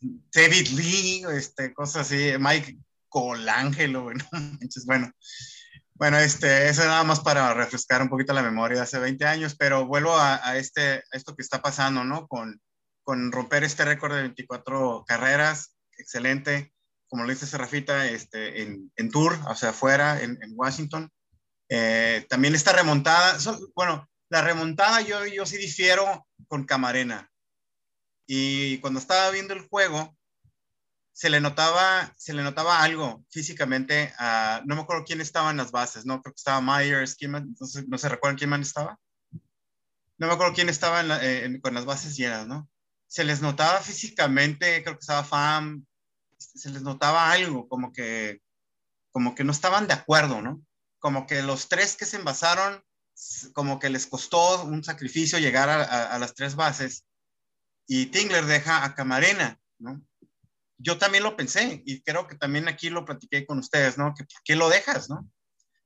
David 0.00 0.68
Lee, 0.68 1.24
este, 1.36 1.74
cosas 1.74 2.06
así, 2.06 2.32
Mike 2.38 2.78
Colangelo, 3.10 4.04
bueno, 4.04 4.24
bueno, 4.86 5.12
bueno, 6.00 6.16
este, 6.16 6.70
eso 6.70 6.82
nada 6.86 7.04
más 7.04 7.20
para 7.20 7.52
refrescar 7.52 8.00
un 8.00 8.08
poquito 8.08 8.32
la 8.32 8.42
memoria 8.42 8.78
de 8.78 8.84
hace 8.84 8.98
20 8.98 9.22
años, 9.26 9.54
pero 9.54 9.84
vuelvo 9.84 10.16
a, 10.16 10.40
a 10.48 10.56
este, 10.56 11.04
esto 11.12 11.36
que 11.36 11.42
está 11.42 11.60
pasando, 11.60 12.04
¿no? 12.04 12.26
Con, 12.26 12.58
con 13.02 13.30
romper 13.30 13.64
este 13.64 13.84
récord 13.84 14.14
de 14.14 14.22
24 14.22 15.04
carreras, 15.06 15.76
excelente, 15.98 16.72
como 17.06 17.24
lo 17.24 17.28
dice 17.28 17.46
Serafita, 17.46 18.06
este, 18.06 18.62
en, 18.62 18.90
en 18.96 19.10
tour, 19.10 19.38
o 19.46 19.54
sea, 19.54 19.70
afuera, 19.70 20.22
en, 20.22 20.38
en 20.42 20.52
Washington. 20.54 21.10
Eh, 21.68 22.24
también 22.30 22.54
esta 22.54 22.72
remontada, 22.72 23.36
bueno, 23.74 24.08
la 24.30 24.40
remontada 24.40 25.02
yo, 25.02 25.26
yo 25.26 25.44
sí 25.44 25.58
difiero 25.58 26.26
con 26.48 26.64
Camarena. 26.64 27.30
Y 28.26 28.78
cuando 28.78 29.00
estaba 29.00 29.30
viendo 29.32 29.52
el 29.52 29.68
juego, 29.68 30.16
se 31.12 31.28
le 31.28 31.40
notaba, 31.40 32.12
se 32.16 32.32
le 32.32 32.42
notaba 32.42 32.82
algo 32.82 33.24
físicamente. 33.30 34.12
Uh, 34.18 34.64
no 34.64 34.74
me 34.74 34.82
acuerdo 34.82 35.04
quién 35.04 35.20
estaba 35.20 35.50
en 35.50 35.58
las 35.58 35.70
bases, 35.70 36.06
¿no? 36.06 36.22
Creo 36.22 36.32
que 36.32 36.38
estaba 36.38 36.60
Myers, 36.60 37.14
¿quién 37.16 37.32
más? 37.32 37.42
No, 37.44 37.66
sé, 37.66 37.84
no 37.86 37.98
se 37.98 38.08
recuerdan 38.08 38.38
quién 38.38 38.50
más 38.50 38.60
estaba. 38.60 38.98
No 40.18 40.26
me 40.26 40.32
acuerdo 40.32 40.54
quién 40.54 40.68
estaba 40.68 41.00
en 41.00 41.08
la, 41.08 41.20
con 41.62 41.74
las 41.74 41.84
bases 41.84 42.16
llenas, 42.16 42.46
¿no? 42.46 42.68
Se 43.06 43.24
les 43.24 43.40
notaba 43.40 43.80
físicamente, 43.80 44.82
creo 44.82 44.94
que 44.94 45.00
estaba 45.00 45.24
FAM, 45.24 45.84
se 46.38 46.70
les 46.70 46.82
notaba 46.82 47.32
algo, 47.32 47.68
como 47.68 47.92
que, 47.92 48.40
como 49.12 49.34
que 49.34 49.44
no 49.44 49.52
estaban 49.52 49.86
de 49.86 49.94
acuerdo, 49.94 50.42
¿no? 50.42 50.62
Como 50.98 51.26
que 51.26 51.42
los 51.42 51.68
tres 51.68 51.96
que 51.96 52.06
se 52.06 52.16
envasaron, 52.16 52.84
como 53.52 53.78
que 53.78 53.90
les 53.90 54.06
costó 54.06 54.62
un 54.64 54.84
sacrificio 54.84 55.38
llegar 55.38 55.68
a, 55.68 55.82
a, 55.82 56.14
a 56.14 56.18
las 56.18 56.34
tres 56.34 56.54
bases. 56.54 57.04
Y 57.86 58.06
Tingler 58.06 58.44
deja 58.44 58.84
a 58.84 58.94
Camarena, 58.94 59.58
¿no? 59.78 60.00
Yo 60.82 60.98
también 60.98 61.24
lo 61.24 61.36
pensé 61.36 61.82
y 61.84 62.00
creo 62.00 62.26
que 62.26 62.36
también 62.36 62.68
aquí 62.68 62.88
lo 62.88 63.04
platiqué 63.04 63.46
con 63.46 63.58
ustedes, 63.58 63.98
¿no? 63.98 64.14
Que 64.14 64.24
¿Por 64.24 64.42
qué 64.42 64.56
lo 64.56 64.68
dejas, 64.68 65.10
no? 65.10 65.28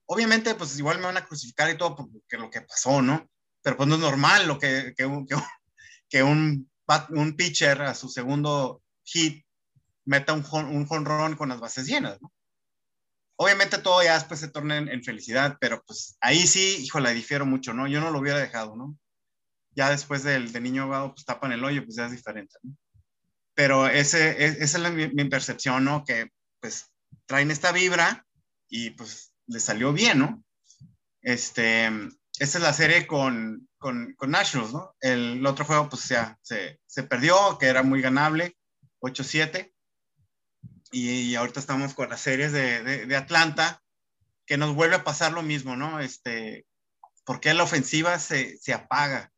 Obviamente, 0.07 0.55
pues 0.55 0.79
igual 0.79 0.99
me 0.99 1.07
van 1.07 1.17
a 1.17 1.25
crucificar 1.25 1.71
y 1.71 1.79
todo 1.79 1.97
porque 1.97 2.39
lo 2.39 2.51
que 2.51 2.61
pasó, 2.61 3.03
¿no? 3.03 3.29
Pero 3.63 3.77
pues 3.77 3.89
no 3.89 3.97
es 3.97 4.01
normal 4.01 4.47
lo 4.47 4.59
que, 4.59 4.95
que, 4.97 5.05
que, 5.29 5.37
que 6.09 6.23
un, 6.23 6.71
un 7.11 7.37
pitcher 7.37 7.83
a 7.83 7.95
su 7.95 8.09
segundo 8.09 8.83
hit 9.03 9.45
meta 10.05 10.33
un, 10.33 10.45
un 10.53 10.87
jonrón 10.87 11.37
con 11.37 11.49
las 11.49 11.61
bases 11.61 11.87
llenas, 11.87 12.21
¿no? 12.21 12.33
Obviamente 13.37 13.79
todo 13.79 14.01
ya 14.03 14.15
después 14.15 14.39
se 14.39 14.49
torna 14.49 14.77
en, 14.77 14.89
en, 14.89 15.03
felicidad, 15.03 15.57
pero 15.61 15.83
pues 15.85 16.17
ahí 16.21 16.47
sí, 16.47 16.77
híjole, 16.85 17.13
difiero 17.15 17.45
mucho, 17.45 17.75
¿no? 17.75 17.89
Yo 17.89 18.01
no 18.01 18.11
lo 18.13 18.21
hubiera 18.21 18.39
dejado, 18.39 18.77
¿no? 18.77 18.97
Ya 19.73 19.91
después 19.91 20.23
del, 20.23 20.53
del 20.53 20.63
niño 20.63 20.85
ahogado, 20.85 21.15
pues 21.15 21.25
tapan 21.25 21.51
el 21.51 21.65
hoyo, 21.65 21.85
pues 21.85 21.97
ya 21.97 22.07
es 22.07 22.13
diferente, 22.13 22.57
¿no? 22.63 22.77
Pero 23.55 23.87
ese, 23.87 24.45
esa 24.45 24.65
es 24.65 24.75
la, 24.79 24.91
mi, 24.91 25.09
mi, 25.09 25.25
percepción, 25.27 25.85
¿no? 25.85 26.05
Que 26.05 26.31
pues 26.61 26.91
traen 27.27 27.51
esta 27.51 27.73
vibra 27.73 28.27
y 28.69 28.91
pues 28.91 29.33
le 29.47 29.61
salió 29.61 29.93
bien, 29.93 30.19
¿no? 30.19 30.45
Este, 31.23 31.87
esta 32.39 32.59
es 32.59 32.65
la 32.65 32.73
serie 32.73 33.07
con, 33.07 33.69
con, 33.79 34.15
con 34.15 34.31
Nationals, 34.31 34.73
¿no? 34.73 34.95
El, 35.01 35.45
otro 35.47 35.65
juego 35.65 35.89
pues 35.89 36.09
ya 36.09 36.39
se, 36.43 36.81
se 36.87 37.03
perdió, 37.05 37.59
que 37.59 37.67
era 37.67 37.83
muy 37.83 38.03
ganable, 38.03 38.57
8-7. 39.01 39.73
Y, 40.91 41.11
y, 41.11 41.35
ahorita 41.35 41.61
estamos 41.61 41.95
con 41.95 42.09
las 42.09 42.21
series 42.21 42.53
de, 42.53 42.83
de, 42.83 43.07
de, 43.07 43.17
Atlanta, 43.17 43.83
que 44.47 44.57
nos 44.57 44.75
vuelve 44.75 44.97
a 44.97 45.05
pasar 45.05 45.33
lo 45.33 45.43
mismo, 45.43 45.77
¿no? 45.77 45.99
Este, 46.01 46.67
porque 47.25 47.53
la 47.55 47.65
ofensiva 47.65 48.19
se, 48.19 48.57
se 48.59 48.73
apaga. 48.73 49.33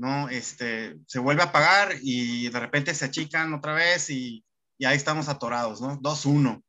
¿No? 0.00 0.30
Este, 0.30 0.98
se 1.06 1.18
vuelve 1.18 1.42
a 1.42 1.46
apagar 1.46 1.94
y 2.00 2.48
de 2.48 2.58
repente 2.58 2.94
se 2.94 3.04
achican 3.04 3.52
otra 3.52 3.74
vez 3.74 4.08
y, 4.08 4.42
y 4.78 4.86
ahí 4.86 4.96
estamos 4.96 5.28
atorados, 5.28 5.82
¿no? 5.82 6.00
2-1. 6.00 6.62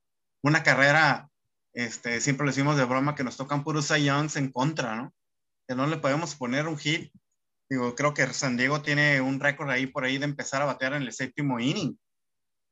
Una 0.44 0.63
carrera, 0.63 1.30
este, 1.74 2.20
siempre 2.20 2.46
le 2.46 2.52
decimos 2.52 2.76
de 2.76 2.84
broma 2.84 3.15
que 3.15 3.24
nos 3.24 3.38
tocan 3.38 3.63
puros 3.63 3.88
Youngs 3.88 4.36
en 4.36 4.52
contra, 4.52 4.98
¿no? 4.98 5.13
Que 5.65 5.76
no 5.76 5.88
le 5.88 5.96
podemos 5.96 6.36
poner 6.36 6.67
un 6.67 6.78
hit. 6.78 7.10
Digo, 7.70 7.96
creo 7.96 8.13
que 8.13 8.28
San 8.34 8.58
Diego 8.58 8.82
tiene 8.82 9.22
un 9.22 9.39
récord 9.39 9.70
ahí 9.70 9.88
por 9.88 10.04
ahí 10.04 10.17
de 10.17 10.26
empezar 10.26 10.62
a 10.62 10.65
batear 10.65 10.91
en 10.94 11.04
el 11.04 11.13
séptimo 11.13 11.58
inning. 11.58 11.98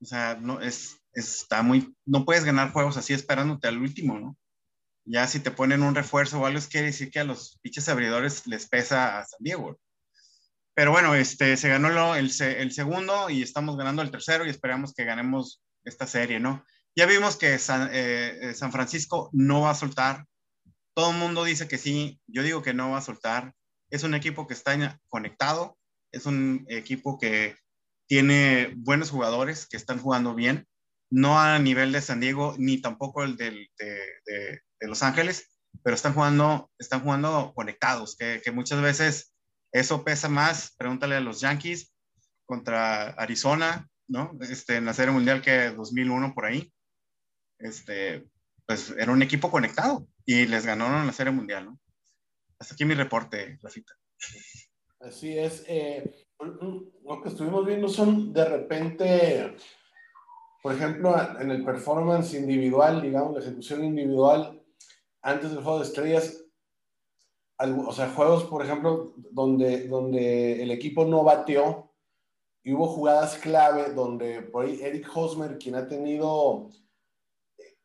O 0.01 0.05
sea, 0.05 0.35
no, 0.41 0.59
es, 0.59 1.01
está 1.13 1.63
muy, 1.63 1.95
no 2.05 2.25
puedes 2.25 2.43
ganar 2.43 2.73
juegos 2.73 2.97
así 2.97 3.13
esperándote 3.13 3.69
al 3.69 3.77
último, 3.77 4.19
¿no? 4.19 4.37
Ya 5.05 5.25
si 5.25 5.39
te 5.39 5.51
ponen 5.51 5.83
un 5.83 5.95
refuerzo 5.95 6.41
o 6.41 6.45
algo, 6.45 6.59
es 6.59 6.67
quiere 6.67 6.87
decir 6.87 7.11
que 7.11 7.21
a 7.21 7.23
los 7.23 7.57
pinches 7.61 7.87
abridores 7.87 8.45
les 8.45 8.67
pesa 8.67 9.19
a 9.19 9.25
San 9.25 9.39
Diego. 9.39 9.79
Pero 10.79 10.91
bueno, 10.91 11.13
este, 11.13 11.57
se 11.57 11.67
ganó 11.67 12.15
el, 12.15 12.31
segundo 12.31 13.29
y 13.29 13.41
estamos 13.41 13.75
ganando 13.75 14.01
el 14.01 14.11
tercero 14.11 14.45
y 14.45 14.49
esperamos 14.49 14.93
que 14.93 15.03
ganemos 15.03 15.61
esta 15.83 16.07
serie, 16.07 16.39
¿no? 16.39 16.63
Ya 16.95 17.05
vimos 17.05 17.35
que 17.35 17.59
San, 17.59 17.89
eh, 17.91 18.53
San 18.55 18.71
Francisco 18.71 19.29
no 19.33 19.59
va 19.59 19.71
a 19.71 19.75
soltar. 19.75 20.25
Todo 20.93 21.11
el 21.11 21.17
mundo 21.17 21.43
dice 21.43 21.67
que 21.67 21.77
sí, 21.77 22.21
yo 22.27 22.43
digo 22.43 22.61
que 22.61 22.73
no 22.73 22.91
va 22.91 22.99
a 22.99 23.01
soltar. 23.01 23.53
Es 23.89 24.03
un 24.03 24.13
equipo 24.13 24.47
que 24.47 24.53
está 24.53 25.01
conectado, 25.09 25.77
es 26.13 26.25
un 26.25 26.65
equipo 26.69 27.19
que 27.19 27.57
tiene 28.07 28.73
buenos 28.77 29.09
jugadores 29.09 29.67
que 29.67 29.75
están 29.75 29.99
jugando 29.99 30.33
bien, 30.33 30.65
no 31.11 31.41
a 31.41 31.59
nivel 31.59 31.91
de 31.91 31.99
San 31.99 32.21
Diego 32.21 32.55
ni 32.57 32.77
tampoco 32.77 33.25
el 33.25 33.35
de, 33.35 33.67
Los 34.79 35.03
Ángeles, 35.03 35.59
pero 35.83 35.93
están 35.93 36.13
jugando, 36.13 36.71
están 36.79 37.01
jugando 37.01 37.51
conectados, 37.53 38.15
que 38.15 38.51
muchas 38.53 38.81
veces 38.81 39.33
eso 39.71 40.03
pesa 40.03 40.29
más, 40.29 40.73
pregúntale 40.77 41.15
a 41.15 41.21
los 41.21 41.41
Yankees 41.41 41.93
contra 42.45 43.09
Arizona, 43.09 43.87
¿no? 44.07 44.37
Este, 44.41 44.77
en 44.77 44.85
la 44.85 44.93
Serie 44.93 45.13
Mundial 45.13 45.41
que 45.41 45.69
2001 45.69 46.33
por 46.33 46.45
ahí. 46.45 46.71
Este, 47.59 48.27
pues 48.65 48.91
era 48.97 49.11
un 49.11 49.21
equipo 49.21 49.51
conectado 49.51 50.07
y 50.25 50.45
les 50.45 50.65
ganaron 50.65 51.05
la 51.05 51.13
Serie 51.13 51.33
Mundial, 51.33 51.65
¿no? 51.65 51.79
Hasta 52.59 52.73
aquí 52.73 52.85
mi 52.85 52.93
reporte, 52.93 53.57
Rafita. 53.61 53.93
Así 54.99 55.37
es. 55.37 55.63
Eh, 55.67 56.27
lo 56.39 57.21
que 57.21 57.29
estuvimos 57.29 57.65
viendo 57.65 57.87
son 57.87 58.33
de 58.33 58.45
repente, 58.45 59.55
por 60.61 60.73
ejemplo, 60.73 61.15
en 61.39 61.51
el 61.51 61.63
performance 61.63 62.33
individual, 62.33 63.01
digamos, 63.01 63.33
la 63.33 63.41
ejecución 63.41 63.83
individual, 63.83 64.61
antes 65.21 65.51
del 65.51 65.63
juego 65.63 65.79
de 65.79 65.85
estrellas, 65.85 66.43
o 67.59 67.91
sea, 67.91 68.09
juegos, 68.09 68.45
por 68.45 68.63
ejemplo, 68.63 69.13
donde, 69.31 69.87
donde 69.87 70.63
el 70.63 70.71
equipo 70.71 71.05
no 71.05 71.23
bateó 71.23 71.91
y 72.63 72.73
hubo 72.73 72.87
jugadas 72.87 73.37
clave 73.37 73.93
donde 73.93 74.41
por 74.41 74.65
ahí 74.65 74.79
Eric 74.81 75.09
Hosmer, 75.13 75.57
quien 75.57 75.75
ha 75.75 75.87
tenido 75.87 76.69
eh, 77.57 77.77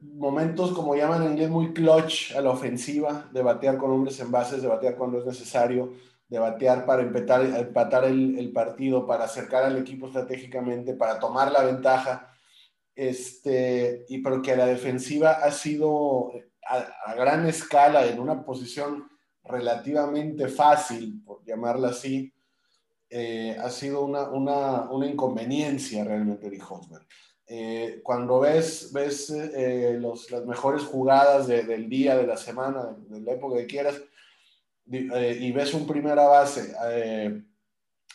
momentos, 0.00 0.72
como 0.72 0.94
llaman 0.94 1.22
en 1.22 1.32
inglés, 1.32 1.50
muy 1.50 1.72
clutch 1.72 2.34
a 2.34 2.40
la 2.42 2.50
ofensiva, 2.50 3.28
de 3.32 3.42
batear 3.42 3.78
con 3.78 3.90
hombres 3.90 4.20
en 4.20 4.30
bases, 4.30 4.60
de 4.60 4.68
batear 4.68 4.96
cuando 4.96 5.18
es 5.18 5.26
necesario, 5.26 5.94
de 6.28 6.38
batear 6.38 6.84
para 6.84 7.02
empatar, 7.02 7.44
empatar 7.44 8.04
el, 8.04 8.38
el 8.38 8.52
partido, 8.52 9.06
para 9.06 9.24
acercar 9.24 9.64
al 9.64 9.78
equipo 9.78 10.08
estratégicamente, 10.08 10.94
para 10.94 11.18
tomar 11.18 11.52
la 11.52 11.64
ventaja, 11.64 12.32
este, 12.94 14.04
y 14.08 14.18
pero 14.18 14.42
que 14.42 14.56
la 14.56 14.66
defensiva 14.66 15.32
ha 15.32 15.50
sido 15.50 16.32
a, 16.68 17.14
gran 17.14 17.46
escala 17.46 18.06
en 18.06 18.18
una 18.18 18.44
posición 18.44 19.08
relativamente 19.44 20.48
fácil, 20.48 21.22
por 21.24 21.44
llamarla 21.44 21.88
así, 21.88 22.32
eh, 23.08 23.56
ha 23.60 23.70
sido 23.70 24.04
una, 24.04 24.28
una, 24.30 24.90
una, 24.90 25.06
inconveniencia 25.06 26.02
realmente 26.02 26.50
de 26.50 26.60
Hosmer. 26.60 27.02
Eh, 27.46 28.00
cuando 28.02 28.40
ves, 28.40 28.92
ves 28.92 29.30
eh, 29.30 29.96
los, 30.00 30.28
las 30.32 30.44
mejores 30.44 30.82
jugadas 30.82 31.46
del 31.46 31.88
día, 31.88 32.16
de 32.16 32.26
la 32.26 32.36
semana, 32.36 32.96
de, 33.08 33.20
la 33.20 33.32
época 33.32 33.58
que 33.58 33.66
quieras, 33.66 34.02
y 34.88 35.50
ves 35.50 35.74
un 35.74 35.86
primera 35.86 36.26
base 36.28 36.72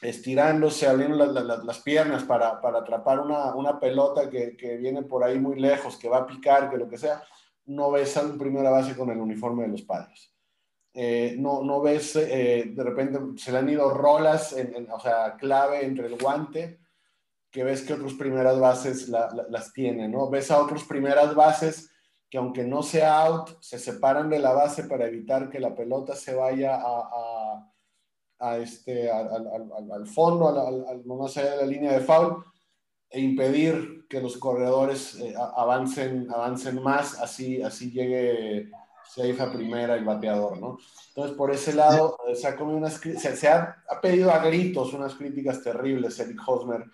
estirándose, 0.01 0.87
abriendo 0.87 1.17
las 1.17 1.79
piernas 1.79 2.23
para, 2.23 2.59
para 2.61 2.79
atrapar 2.79 3.19
una, 3.19 3.53
una 3.53 3.79
pelota 3.79 4.29
que, 4.29 4.55
que, 4.55 4.77
viene 4.77 5.03
por 5.03 5.23
ahí 5.23 5.37
muy 5.37 5.59
lejos, 5.59 5.97
que 5.97 6.09
va 6.09 6.19
a 6.19 6.25
picar, 6.25 6.69
que 6.69 6.77
lo 6.77 6.87
que 6.87 6.97
sea, 6.97 7.21
no 7.65 7.91
ves 7.91 8.17
a 8.17 8.37
primera 8.37 8.69
base 8.69 8.95
con 8.95 9.09
el 9.09 9.17
uniforme 9.17 9.63
de 9.63 9.69
los 9.69 9.81
padres. 9.83 10.33
Eh, 10.93 11.35
no, 11.39 11.63
no 11.63 11.81
ves, 11.81 12.15
eh, 12.17 12.71
de 12.75 12.83
repente 12.83 13.19
se 13.37 13.51
le 13.51 13.59
han 13.59 13.69
ido 13.69 13.93
rolas, 13.93 14.53
en, 14.53 14.89
o 14.91 14.99
sea, 14.99 15.37
clave 15.37 15.85
entre 15.85 16.07
el 16.07 16.17
guante, 16.17 16.79
que 17.49 17.63
ves 17.63 17.81
que 17.83 17.93
otros 17.93 18.13
primeras 18.13 18.59
bases 18.59 19.09
las 19.09 19.73
tienen, 19.73 20.11
¿no? 20.11 20.29
Ves 20.29 20.51
a 20.51 20.61
otros 20.61 20.85
primeras 20.85 21.35
bases 21.35 21.91
que 22.31 22.37
aunque 22.37 22.63
no 22.63 22.81
sea 22.81 23.25
out, 23.25 23.61
se 23.61 23.77
separan 23.77 24.29
de 24.29 24.39
la 24.39 24.53
base 24.53 24.85
para 24.85 25.05
evitar 25.05 25.49
que 25.49 25.59
la 25.59 25.75
pelota 25.75 26.15
se 26.15 26.33
vaya 26.33 26.79
a, 26.81 27.69
a, 28.39 28.57
este, 28.57 29.11
al, 29.11 30.07
fondo, 30.07 30.47
al, 30.47 31.03
más 31.03 31.35
allá 31.35 31.51
de 31.51 31.57
la 31.57 31.65
línea 31.65 31.91
de 31.91 31.99
foul, 31.99 32.41
e 33.11 33.19
impedir 33.19 34.05
que 34.09 34.21
los 34.21 34.37
corredores 34.37 35.15
eh, 35.19 35.33
avancen, 35.57 36.27
avancen 36.31 36.81
más, 36.81 37.19
así, 37.19 37.61
así 37.61 37.91
llegue 37.91 38.71
safe 39.05 39.41
a 39.41 39.51
primera 39.51 39.95
el 39.95 40.05
bateador, 40.05 40.57
¿no? 40.59 40.77
Entonces, 41.09 41.35
por 41.35 41.51
ese 41.51 41.73
lado, 41.73 42.17
eh, 42.27 42.35
se 42.35 42.47
ha, 42.47 42.55
unas, 42.63 42.93
se, 42.95 43.47
ha, 43.49 43.83
ha, 43.89 43.99
pedido 43.99 44.31
a 44.31 44.39
gritos 44.39 44.93
unas 44.93 45.15
críticas 45.15 45.61
terribles 45.61 46.17
Eric 46.19 46.39
Hosmer 46.47 46.85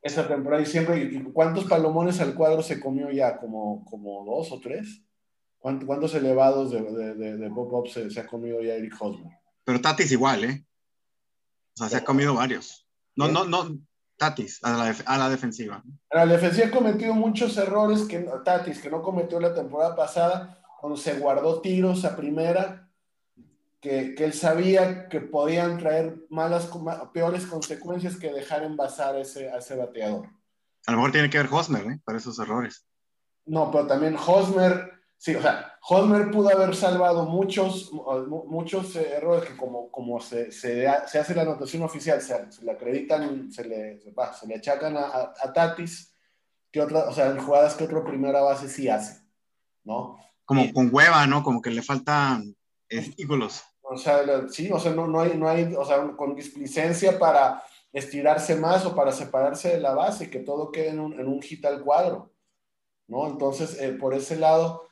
esa 0.00 0.26
temporada 0.26 0.62
y 0.62 0.66
siempre, 0.66 1.22
¿cuántos 1.32 1.64
palomones 1.64 2.20
al 2.20 2.34
cuadro 2.34 2.62
se 2.62 2.80
comió 2.80 3.10
ya? 3.10 3.38
¿Como, 3.38 3.84
como 3.84 4.24
dos 4.24 4.52
o 4.52 4.60
tres? 4.60 5.02
¿Cuántos, 5.58 6.14
elevados 6.14 6.70
de, 6.70 6.80
de, 6.80 7.36
de, 7.36 7.50
pop-up 7.50 7.88
se, 7.88 8.08
se, 8.08 8.20
ha 8.20 8.26
comido 8.26 8.62
ya 8.62 8.74
Eric 8.74 8.94
Hosmer? 9.00 9.32
Pero 9.64 9.80
Tatis 9.80 10.12
igual, 10.12 10.44
¿eh? 10.44 10.64
O 11.74 11.78
sea, 11.78 11.88
se 11.88 11.96
ha 11.96 12.04
comido 12.04 12.34
varios. 12.34 12.86
No, 13.16 13.26
no, 13.26 13.44
no, 13.44 13.76
Tatis, 14.16 14.60
a 14.62 14.70
la, 14.72 14.96
a 15.04 15.18
la 15.18 15.28
defensiva. 15.28 15.82
A 16.10 16.24
la 16.24 16.26
defensiva 16.26 16.68
ha 16.68 16.70
cometido 16.70 17.14
muchos 17.14 17.56
errores 17.56 18.02
que 18.02 18.20
Tatis, 18.44 18.80
que 18.80 18.90
no 18.90 19.02
cometió 19.02 19.38
la 19.40 19.54
temporada 19.54 19.94
pasada, 19.94 20.58
cuando 20.80 20.96
se 20.96 21.18
guardó 21.18 21.60
tiros 21.60 22.04
a 22.04 22.16
primera, 22.16 22.88
que, 23.80 24.14
que 24.14 24.24
él 24.24 24.32
sabía 24.32 25.08
que 25.08 25.20
podían 25.20 25.78
traer 25.78 26.16
malas, 26.30 26.70
peores 27.12 27.46
consecuencias 27.46 28.16
que 28.16 28.32
dejar 28.32 28.62
envasar 28.62 29.16
ese, 29.16 29.50
a 29.50 29.58
ese 29.58 29.76
bateador. 29.76 30.28
A 30.86 30.92
lo 30.92 30.98
mejor 30.98 31.12
tiene 31.12 31.30
que 31.30 31.38
ver 31.38 31.48
Hosmer, 31.50 31.86
¿eh? 31.86 32.00
Para 32.04 32.18
esos 32.18 32.38
errores. 32.38 32.86
No, 33.44 33.70
pero 33.70 33.86
también 33.86 34.16
Hosmer, 34.16 34.95
sí, 35.18 35.34
o 35.34 35.42
sea, 35.42 35.74
Hosmer 35.88 36.30
pudo 36.30 36.50
haber 36.50 36.74
salvado 36.74 37.24
muchos, 37.26 37.90
muchos 37.92 38.96
eh, 38.96 39.14
errores 39.16 39.48
que 39.48 39.56
como, 39.56 39.90
como 39.90 40.20
se, 40.20 40.50
se, 40.52 40.86
se, 41.06 41.18
hace 41.18 41.34
la 41.34 41.42
anotación 41.42 41.82
oficial, 41.82 42.20
se, 42.20 42.50
se 42.50 42.64
le 42.64 42.72
acreditan, 42.72 43.50
se 43.50 43.64
le, 43.64 44.00
se, 44.00 44.46
le 44.46 44.54
achacan 44.54 44.96
a, 44.96 45.32
a, 45.40 45.52
Tatis, 45.52 46.12
que 46.70 46.80
otra, 46.80 47.08
o 47.08 47.12
sea, 47.12 47.30
en 47.30 47.38
jugadas 47.38 47.74
que 47.74 47.84
otro 47.84 48.04
primera 48.04 48.40
base 48.40 48.68
sí 48.68 48.88
hace, 48.88 49.22
¿no? 49.84 50.18
Como 50.44 50.72
con 50.72 50.90
hueva, 50.92 51.26
¿no? 51.26 51.42
Como 51.42 51.60
que 51.60 51.70
le 51.70 51.82
faltan 51.82 52.54
estímulos. 52.88 53.62
O 53.82 53.96
sea, 53.96 54.48
sí, 54.48 54.70
o 54.72 54.78
sea, 54.78 54.92
no, 54.92 55.06
no, 55.06 55.20
hay, 55.20 55.36
no 55.36 55.48
hay, 55.48 55.74
o 55.76 55.84
sea, 55.84 56.02
con 56.16 56.34
displicencia 56.34 57.18
para 57.18 57.62
estirarse 57.92 58.56
más 58.56 58.84
o 58.84 58.94
para 58.94 59.12
separarse 59.12 59.70
de 59.70 59.80
la 59.80 59.94
base, 59.94 60.28
que 60.28 60.40
todo 60.40 60.70
quede 60.70 60.88
en 60.88 61.00
un, 61.00 61.18
en 61.18 61.28
un 61.28 61.40
hit 61.40 61.64
al 61.64 61.82
cuadro, 61.82 62.32
¿no? 63.06 63.26
Entonces, 63.28 63.80
eh, 63.80 63.92
por 63.92 64.12
ese 64.12 64.36
lado, 64.36 64.86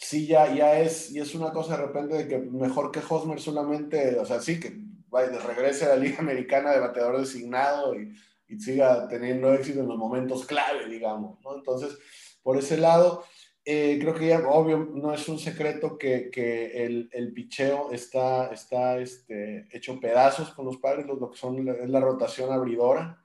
sí 0.00 0.26
ya, 0.26 0.52
ya 0.54 0.80
es, 0.80 1.10
y 1.12 1.20
es 1.20 1.34
una 1.34 1.52
cosa 1.52 1.76
de 1.76 1.86
repente 1.86 2.14
de 2.16 2.28
que 2.28 2.38
mejor 2.38 2.90
que 2.90 3.02
Hosmer 3.06 3.40
solamente, 3.40 4.18
o 4.18 4.24
sea, 4.24 4.40
sí, 4.40 4.58
que 4.58 4.80
vaya, 5.08 5.38
regrese 5.38 5.84
a 5.84 5.90
la 5.90 5.96
Liga 5.96 6.18
Americana 6.20 6.72
de 6.72 6.80
bateador 6.80 7.20
designado 7.20 7.94
y, 7.94 8.16
siga 8.58 9.06
teniendo 9.06 9.54
éxito 9.54 9.78
en 9.78 9.86
los 9.86 9.96
momentos 9.96 10.44
clave, 10.44 10.88
digamos, 10.88 11.38
¿no? 11.44 11.54
Entonces, 11.54 11.96
por 12.42 12.56
ese 12.56 12.78
lado, 12.78 13.22
eh, 13.64 13.96
creo 14.00 14.12
que 14.12 14.26
ya, 14.26 14.40
obvio, 14.40 14.90
no 14.92 15.14
es 15.14 15.28
un 15.28 15.38
secreto 15.38 15.96
que, 15.96 16.30
que 16.30 16.84
el, 16.84 17.08
el, 17.12 17.32
picheo 17.32 17.92
está, 17.92 18.48
está 18.48 18.98
este, 18.98 19.68
hecho 19.70 20.00
pedazos 20.00 20.50
con 20.50 20.64
los 20.64 20.78
padres, 20.78 21.06
lo, 21.06 21.14
lo 21.14 21.30
que 21.30 21.38
son 21.38 21.68
es 21.68 21.88
la 21.88 22.00
rotación 22.00 22.50
abridora. 22.50 23.19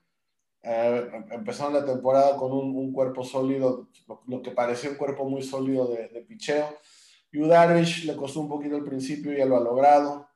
Eh, 0.66 1.10
empezaron 1.32 1.74
la 1.74 1.86
temporada 1.86 2.36
con 2.38 2.52
un, 2.52 2.76
un 2.76 2.92
cuerpo 2.92 3.24
sólido, 3.24 3.88
lo, 4.28 4.42
que 4.42 4.52
parecía 4.52 4.90
un 4.90 4.96
cuerpo 4.98 5.30
muy 5.30 5.44
sólido 5.44 5.88
de, 5.88 6.08
de 6.10 6.22
picheo. 6.22 6.78
Yu 7.32 7.48
Darvish 7.48 8.06
le 8.06 8.16
costó 8.16 8.40
un 8.40 8.50
poquito 8.50 8.76
al 8.76 8.84
principio 8.84 9.32
y 9.32 9.38
ya 9.38 9.46
lo 9.46 9.58
ha 9.58 9.62
logrado. 9.62 10.28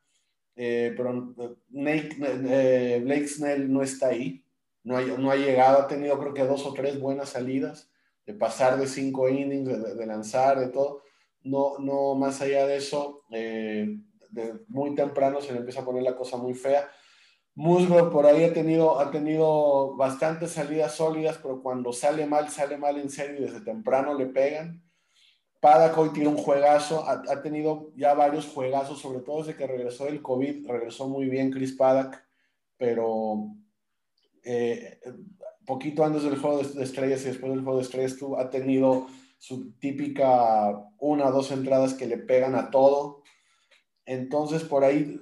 Eh, 0.61 0.93
pero 0.97 1.33
eh, 1.39 1.55
Nate, 1.69 2.17
eh, 2.19 2.99
Blake 3.01 3.29
Snell 3.29 3.71
no 3.71 3.81
está 3.81 4.09
ahí, 4.09 4.43
no 4.83 4.97
ha, 4.97 5.01
no 5.01 5.31
ha, 5.31 5.37
llegado, 5.37 5.79
ha 5.79 5.87
tenido 5.87 6.19
creo 6.19 6.33
que 6.33 6.43
dos 6.43 6.65
o 6.65 6.73
tres 6.73 6.99
buenas 6.99 7.29
salidas, 7.29 7.89
de 8.25 8.33
pasar 8.33 8.77
de 8.77 8.85
cinco 8.85 9.29
innings, 9.29 9.69
de, 9.69 9.95
de 9.95 10.05
lanzar, 10.05 10.59
de 10.59 10.67
todo. 10.67 11.03
No, 11.43 11.79
no 11.79 12.13
más 12.15 12.41
allá 12.41 12.67
de 12.67 12.75
eso, 12.75 13.23
de 13.29 13.99
muy 14.67 14.93
temprano 14.95 15.39
se 15.39 15.53
le 15.53 15.59
empieza 15.59 15.79
a 15.79 15.85
poner 15.85 16.03
la 16.03 16.17
cosa 16.17 16.35
muy 16.35 16.53
fea. 16.53 16.89
Musgrove 17.59 18.09
por 18.09 18.25
ahí 18.25 18.45
ha 18.45 18.53
tenido, 18.53 19.01
ha 19.01 19.11
tenido 19.11 19.93
bastantes 19.97 20.51
salidas 20.51 20.95
sólidas, 20.95 21.39
pero 21.41 21.61
cuando 21.61 21.91
sale 21.91 22.25
mal, 22.25 22.47
sale 22.47 22.77
mal 22.77 22.97
en 22.97 23.09
serio 23.09 23.39
y 23.39 23.41
desde 23.41 23.59
temprano 23.59 24.13
le 24.13 24.27
pegan. 24.27 24.81
Paddock 25.59 25.97
hoy 25.97 26.13
tiene 26.13 26.29
un 26.29 26.37
juegazo, 26.37 27.03
ha, 27.05 27.21
ha, 27.27 27.41
tenido 27.41 27.91
ya 27.97 28.13
varios 28.13 28.47
juegazos, 28.47 29.01
sobre 29.01 29.19
todo 29.19 29.39
desde 29.39 29.57
que 29.57 29.67
regresó 29.67 30.05
del 30.05 30.21
COVID, 30.21 30.69
regresó 30.69 31.09
muy 31.09 31.25
bien 31.25 31.51
Chris 31.51 31.73
Paddock, 31.73 32.15
pero 32.77 33.49
eh, 34.45 35.01
poquito 35.65 36.05
antes 36.05 36.23
del 36.23 36.39
juego 36.39 36.63
de, 36.63 36.81
estrellas 36.81 37.23
y 37.23 37.25
después 37.25 37.51
del 37.51 37.61
juego 37.61 37.79
de 37.79 37.83
estrellas 37.83 38.15
tú, 38.15 38.37
ha 38.37 38.49
tenido 38.49 39.07
su 39.37 39.73
típica 39.73 40.81
una 40.97 41.27
o 41.27 41.31
dos 41.33 41.51
entradas 41.51 41.93
que 41.93 42.07
le 42.07 42.19
pegan 42.19 42.55
a 42.55 42.71
todo. 42.71 43.21
Entonces 44.05 44.63
por 44.63 44.85
ahí 44.85 45.19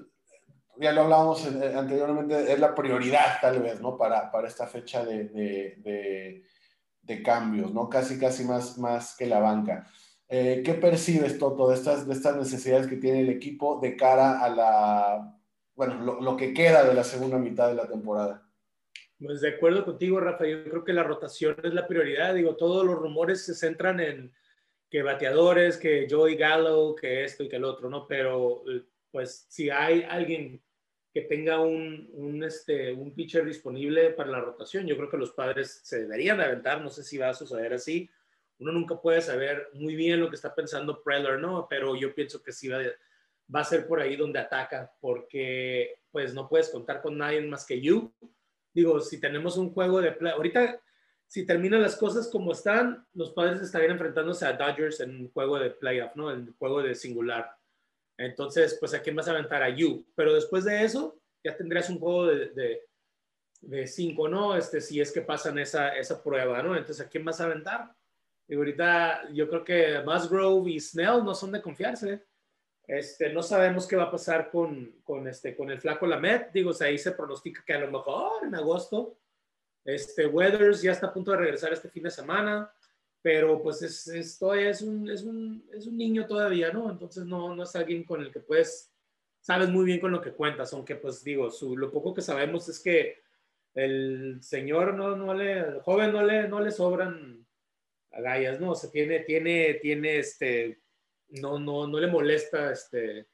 ya 0.79 0.91
lo 0.91 1.01
hablábamos 1.01 1.45
anteriormente, 1.45 2.51
es 2.51 2.59
la 2.59 2.73
prioridad 2.75 3.39
tal 3.41 3.61
vez, 3.61 3.81
¿no? 3.81 3.97
Para, 3.97 4.31
para 4.31 4.47
esta 4.47 4.67
fecha 4.67 5.03
de, 5.05 5.25
de, 5.25 5.75
de, 5.77 6.43
de, 7.01 7.23
cambios, 7.23 7.73
¿no? 7.73 7.89
Casi, 7.89 8.19
casi 8.19 8.43
más, 8.43 8.77
más 8.77 9.15
que 9.15 9.25
la 9.25 9.39
banca. 9.39 9.87
Eh, 10.29 10.61
¿Qué 10.65 10.73
percibes, 10.73 11.39
Toto, 11.39 11.69
de 11.69 11.75
estas, 11.75 12.07
de 12.07 12.13
estas 12.13 12.35
necesidades 12.35 12.87
que 12.87 12.97
tiene 12.97 13.21
el 13.21 13.29
equipo 13.29 13.79
de 13.81 13.95
cara 13.95 14.41
a 14.41 14.49
la, 14.49 15.39
bueno, 15.75 16.01
lo, 16.01 16.21
lo, 16.21 16.37
que 16.37 16.53
queda 16.53 16.83
de 16.83 16.93
la 16.93 17.03
segunda 17.03 17.37
mitad 17.37 17.69
de 17.69 17.75
la 17.75 17.87
temporada? 17.87 18.43
Pues 19.19 19.41
de 19.41 19.49
acuerdo 19.49 19.83
contigo, 19.83 20.19
Rafa, 20.19 20.45
yo 20.45 20.63
creo 20.63 20.83
que 20.83 20.93
la 20.93 21.03
rotación 21.03 21.55
es 21.63 21.73
la 21.73 21.87
prioridad. 21.87 22.35
Digo, 22.35 22.55
todos 22.55 22.85
los 22.85 22.95
rumores 22.95 23.45
se 23.45 23.55
centran 23.55 23.99
en 23.99 24.33
que 24.89 25.01
bateadores, 25.01 25.77
que 25.77 26.07
Joey 26.09 26.35
Gallo, 26.35 26.95
que 26.95 27.23
esto 27.23 27.43
y 27.43 27.49
que 27.49 27.55
el 27.55 27.65
otro, 27.65 27.89
¿no? 27.89 28.07
Pero 28.07 28.63
pues 29.11 29.45
si 29.49 29.69
hay 29.69 30.03
alguien 30.03 30.61
tenga 31.21 31.59
un, 31.59 32.09
un, 32.13 32.43
este, 32.43 32.91
un 32.93 33.13
pitcher 33.13 33.45
disponible 33.45 34.11
para 34.11 34.29
la 34.29 34.41
rotación. 34.41 34.85
Yo 34.85 34.97
creo 34.97 35.09
que 35.09 35.17
los 35.17 35.31
padres 35.31 35.79
se 35.83 36.01
deberían 36.01 36.41
aventar, 36.41 36.81
no 36.81 36.89
sé 36.89 37.03
si 37.03 37.17
va 37.17 37.29
a 37.29 37.33
suceder 37.33 37.73
así. 37.73 38.09
Uno 38.59 38.71
nunca 38.71 38.99
puede 38.99 39.21
saber 39.21 39.69
muy 39.73 39.95
bien 39.95 40.19
lo 40.19 40.29
que 40.29 40.35
está 40.35 40.53
pensando 40.53 41.01
Preller, 41.03 41.39
¿no? 41.39 41.67
Pero 41.69 41.95
yo 41.95 42.13
pienso 42.13 42.41
que 42.41 42.51
sí 42.51 42.67
va, 42.67 42.79
va 43.53 43.61
a 43.61 43.65
ser 43.65 43.87
por 43.87 43.99
ahí 43.99 44.15
donde 44.15 44.39
ataca, 44.39 44.91
porque 44.99 45.99
pues 46.11 46.33
no 46.33 46.49
puedes 46.49 46.69
contar 46.69 47.01
con 47.01 47.17
nadie 47.17 47.41
más 47.41 47.65
que 47.65 47.79
you. 47.79 48.11
Digo, 48.73 48.99
si 48.99 49.19
tenemos 49.19 49.57
un 49.57 49.71
juego 49.71 50.01
de 50.01 50.11
play, 50.11 50.33
ahorita 50.33 50.81
si 51.27 51.45
terminan 51.45 51.81
las 51.81 51.97
cosas 51.97 52.29
como 52.29 52.53
están, 52.53 53.05
los 53.13 53.31
padres 53.31 53.61
estarían 53.61 53.91
enfrentándose 53.91 54.45
a 54.45 54.53
Dodgers 54.53 55.01
en 55.01 55.11
un 55.11 55.31
juego 55.31 55.59
de 55.59 55.71
playoff, 55.71 56.15
¿no? 56.15 56.31
En 56.31 56.55
juego 56.57 56.81
de 56.81 56.95
singular. 56.95 57.56
Entonces, 58.17 58.77
pues 58.79 58.93
a 58.93 59.01
quién 59.01 59.15
vas 59.15 59.27
a 59.27 59.31
aventar 59.31 59.61
a 59.61 59.69
You. 59.69 60.05
Pero 60.15 60.33
después 60.33 60.65
de 60.65 60.83
eso, 60.83 61.19
ya 61.43 61.55
tendrías 61.55 61.89
un 61.89 61.99
juego 61.99 62.27
de, 62.27 62.47
de, 62.49 62.81
de 63.61 63.87
cinco, 63.87 64.27
¿no? 64.27 64.55
Este, 64.55 64.81
si 64.81 64.99
es 64.99 65.11
que 65.11 65.21
pasan 65.21 65.59
esa, 65.59 65.95
esa 65.95 66.21
prueba, 66.23 66.61
¿no? 66.63 66.75
Entonces, 66.75 67.05
¿a 67.05 67.09
quién 67.09 67.23
vas 67.23 67.39
a 67.39 67.45
aventar? 67.45 67.93
Y 68.47 68.55
ahorita 68.55 69.29
yo 69.33 69.47
creo 69.49 69.63
que 69.63 70.01
Musgrove 70.05 70.71
y 70.71 70.79
Snell 70.79 71.23
no 71.23 71.35
son 71.35 71.51
de 71.51 71.61
confiarse. 71.61 72.25
Este, 72.87 73.33
no 73.33 73.43
sabemos 73.43 73.85
qué 73.85 73.97
va 73.97 74.03
a 74.03 74.11
pasar 74.11 74.49
con, 74.49 75.01
con, 75.03 75.27
este, 75.27 75.55
con 75.55 75.69
el 75.69 75.79
flaco 75.79 76.07
Lamet. 76.07 76.51
Digo, 76.53 76.71
o 76.71 76.83
ahí 76.83 76.97
se 76.97 77.11
pronostica 77.11 77.63
que 77.65 77.73
a 77.73 77.79
lo 77.79 77.91
mejor 77.91 78.45
en 78.45 78.55
agosto, 78.55 79.19
este, 79.83 80.25
Weathers 80.25 80.81
ya 80.81 80.93
está 80.93 81.07
a 81.07 81.13
punto 81.13 81.31
de 81.31 81.37
regresar 81.37 81.73
este 81.73 81.89
fin 81.89 82.03
de 82.03 82.11
semana 82.11 82.71
pero 83.27 83.61
pues 83.61 83.81
es, 83.81 84.07
es, 84.07 84.39
todavía 84.39 84.69
es 84.69 84.81
un, 84.81 85.09
es, 85.09 85.23
un, 85.23 85.61
es 85.73 85.85
un 85.85 85.97
niño 85.97 86.25
todavía, 86.25 86.71
¿no? 86.71 86.89
Entonces 86.89 87.25
no, 87.25 87.53
no 87.53 87.63
es 87.63 87.75
alguien 87.75 88.05
con 88.05 88.21
el 88.21 88.31
que 88.31 88.39
puedes, 88.39 88.89
sabes 89.41 89.67
muy 89.67 89.83
bien 89.83 89.99
con 89.99 90.13
lo 90.13 90.21
que 90.21 90.31
cuentas, 90.31 90.71
aunque 90.71 90.95
pues 90.95 91.25
digo, 91.25 91.51
su, 91.51 91.75
lo 91.75 91.91
poco 91.91 92.13
que 92.13 92.21
sabemos 92.21 92.69
es 92.69 92.79
que 92.79 93.17
el 93.73 94.37
señor 94.41 94.93
no, 94.93 95.17
no 95.17 95.33
le, 95.33 95.59
el 95.59 95.81
joven 95.81 96.13
no 96.13 96.25
le, 96.25 96.47
no 96.47 96.61
le 96.61 96.71
sobran 96.71 97.45
agallas, 98.11 98.61
¿no? 98.61 98.71
O 98.71 98.75
sea, 98.75 98.89
tiene, 98.89 99.19
tiene, 99.19 99.73
tiene, 99.73 100.19
este, 100.19 100.79
no, 101.27 101.59
no, 101.59 101.85
no 101.85 101.99
le 101.99 102.07
molesta, 102.07 102.71
este, 102.71 103.27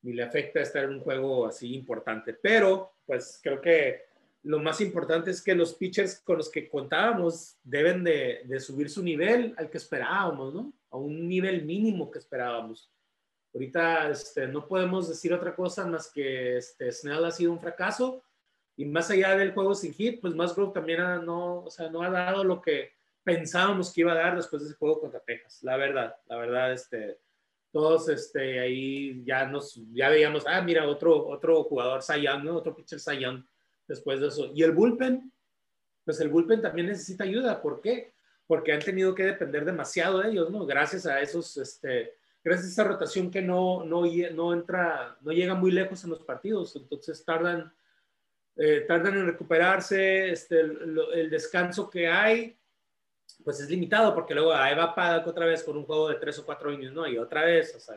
ni 0.00 0.14
le 0.14 0.22
afecta 0.22 0.62
estar 0.62 0.84
en 0.84 0.90
un 0.94 1.00
juego 1.00 1.46
así 1.46 1.74
importante, 1.74 2.32
pero 2.32 2.94
pues 3.04 3.40
creo 3.42 3.60
que 3.60 4.06
lo 4.44 4.58
más 4.60 4.80
importante 4.80 5.30
es 5.30 5.42
que 5.42 5.54
los 5.54 5.74
pitchers 5.74 6.20
con 6.20 6.36
los 6.36 6.50
que 6.50 6.68
contábamos 6.68 7.56
deben 7.62 8.04
de, 8.04 8.42
de, 8.44 8.60
subir 8.60 8.90
su 8.90 9.02
nivel 9.02 9.54
al 9.56 9.70
que 9.70 9.78
esperábamos, 9.78 10.54
¿no? 10.54 10.72
A 10.90 10.98
un 10.98 11.26
nivel 11.26 11.64
mínimo 11.64 12.10
que 12.10 12.18
esperábamos. 12.18 12.90
Ahorita 13.54 14.10
este, 14.10 14.46
no 14.46 14.66
podemos 14.66 15.08
decir 15.08 15.32
otra 15.32 15.54
cosa 15.54 15.86
más 15.86 16.10
que 16.10 16.58
este, 16.58 16.92
Snell 16.92 17.24
ha 17.24 17.30
sido 17.30 17.52
un 17.52 17.60
fracaso 17.60 18.22
y 18.76 18.84
más 18.84 19.10
allá 19.10 19.36
del 19.36 19.54
juego 19.54 19.74
sin 19.74 19.94
hit, 19.94 20.20
pues 20.20 20.34
Musgrove 20.34 20.72
también 20.72 21.00
ha, 21.00 21.18
no, 21.18 21.60
o 21.60 21.70
sea, 21.70 21.88
no 21.88 22.02
ha 22.02 22.10
dado 22.10 22.44
lo 22.44 22.60
que 22.60 22.92
pensábamos 23.22 23.92
que 23.92 24.02
iba 24.02 24.12
a 24.12 24.16
dar 24.16 24.36
después 24.36 24.62
de 24.62 24.68
ese 24.68 24.76
juego 24.76 25.00
contra 25.00 25.20
Texas. 25.20 25.62
La 25.62 25.76
verdad, 25.76 26.16
la 26.26 26.36
verdad, 26.36 26.72
este, 26.72 27.18
todos 27.72 28.08
este, 28.08 28.60
ahí 28.60 29.22
ya 29.24 29.46
nos, 29.46 29.80
ya 29.92 30.10
veíamos, 30.10 30.44
ah, 30.46 30.60
mira, 30.60 30.86
otro, 30.86 31.28
otro 31.28 31.62
jugador, 31.64 32.02
Cy 32.02 32.26
¿no? 32.42 32.56
Otro 32.56 32.74
pitcher 32.74 33.00
Cy 33.00 33.24
después 33.86 34.20
de 34.20 34.28
eso. 34.28 34.50
Y 34.54 34.62
el 34.62 34.72
bullpen, 34.72 35.32
pues 36.04 36.20
el 36.20 36.28
bullpen 36.28 36.62
también 36.62 36.88
necesita 36.88 37.24
ayuda. 37.24 37.60
¿Por 37.60 37.80
qué? 37.80 38.14
Porque 38.46 38.72
han 38.72 38.80
tenido 38.80 39.14
que 39.14 39.24
depender 39.24 39.64
demasiado 39.64 40.20
de 40.20 40.30
ellos, 40.30 40.50
¿no? 40.50 40.66
Gracias 40.66 41.06
a 41.06 41.20
esos, 41.20 41.56
este, 41.56 42.14
gracias 42.42 42.68
a 42.68 42.72
esa 42.72 42.84
rotación 42.84 43.30
que 43.30 43.42
no, 43.42 43.84
no, 43.84 44.02
no 44.32 44.52
entra, 44.52 45.16
no 45.22 45.32
llega 45.32 45.54
muy 45.54 45.70
lejos 45.70 46.04
en 46.04 46.10
los 46.10 46.22
partidos. 46.22 46.76
Entonces 46.76 47.24
tardan, 47.24 47.72
eh, 48.56 48.84
tardan 48.86 49.16
en 49.16 49.26
recuperarse, 49.26 50.30
este, 50.30 50.60
el, 50.60 51.00
el, 51.14 51.30
descanso 51.30 51.88
que 51.88 52.06
hay, 52.06 52.56
pues 53.42 53.60
es 53.60 53.70
limitado, 53.70 54.14
porque 54.14 54.34
luego 54.34 54.52
ahí 54.52 54.76
va 54.76 54.94
Paddock 54.94 55.26
otra 55.28 55.46
vez 55.46 55.62
con 55.62 55.76
un 55.76 55.84
juego 55.84 56.08
de 56.08 56.16
tres 56.16 56.38
o 56.38 56.44
cuatro 56.44 56.70
años, 56.70 56.92
¿no? 56.92 57.06
Y 57.06 57.16
otra 57.16 57.44
vez, 57.44 57.74
o 57.74 57.80
sea, 57.80 57.96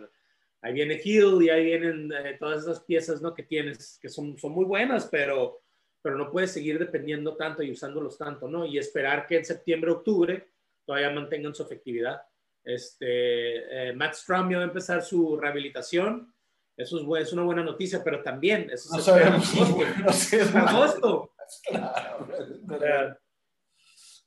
ahí 0.62 0.74
viene 0.74 1.00
Hill 1.04 1.42
y 1.42 1.50
ahí 1.50 1.66
vienen 1.66 2.12
eh, 2.12 2.38
todas 2.40 2.64
esas 2.64 2.80
piezas, 2.80 3.22
¿no? 3.22 3.34
Que 3.34 3.44
tienes, 3.44 4.00
que 4.02 4.10
son, 4.10 4.38
son 4.38 4.54
muy 4.54 4.66
buenas, 4.66 5.08
pero 5.12 5.62
pero 6.02 6.18
no 6.18 6.32
puedes 6.32 6.52
seguir 6.52 6.80
dependiendo 6.80 7.36
tanto 7.36 7.64
y 7.64 7.72
usándolos 7.72 8.18
tanto, 8.18 8.48
¿no? 8.48 8.66
Y 8.66 8.78
esperar 8.78 9.26
que 9.26 9.38
en 9.38 9.46
septiembre, 9.46 9.92
octubre 9.92 10.50
todavía 10.86 11.10
mantengan 11.10 11.54
su 11.54 11.64
efectividad. 11.64 12.22
Este, 12.64 13.90
eh, 13.90 13.94
Matt 13.94 14.14
Strum 14.14 14.50
ya 14.50 14.58
va 14.58 14.64
a 14.64 14.68
empezar 14.68 15.02
su 15.02 15.38
rehabilitación. 15.38 16.34
Eso 16.76 16.98
es, 17.18 17.28
es 17.28 17.34
una 17.34 17.44
buena 17.44 17.64
noticia, 17.64 18.04
pero 18.04 18.22
también 18.22 18.70
eso 18.72 18.96
no 18.96 19.02
sabemos 19.02 19.54
en 20.34 20.58
agosto. 20.58 21.34
Claro. 21.66 23.18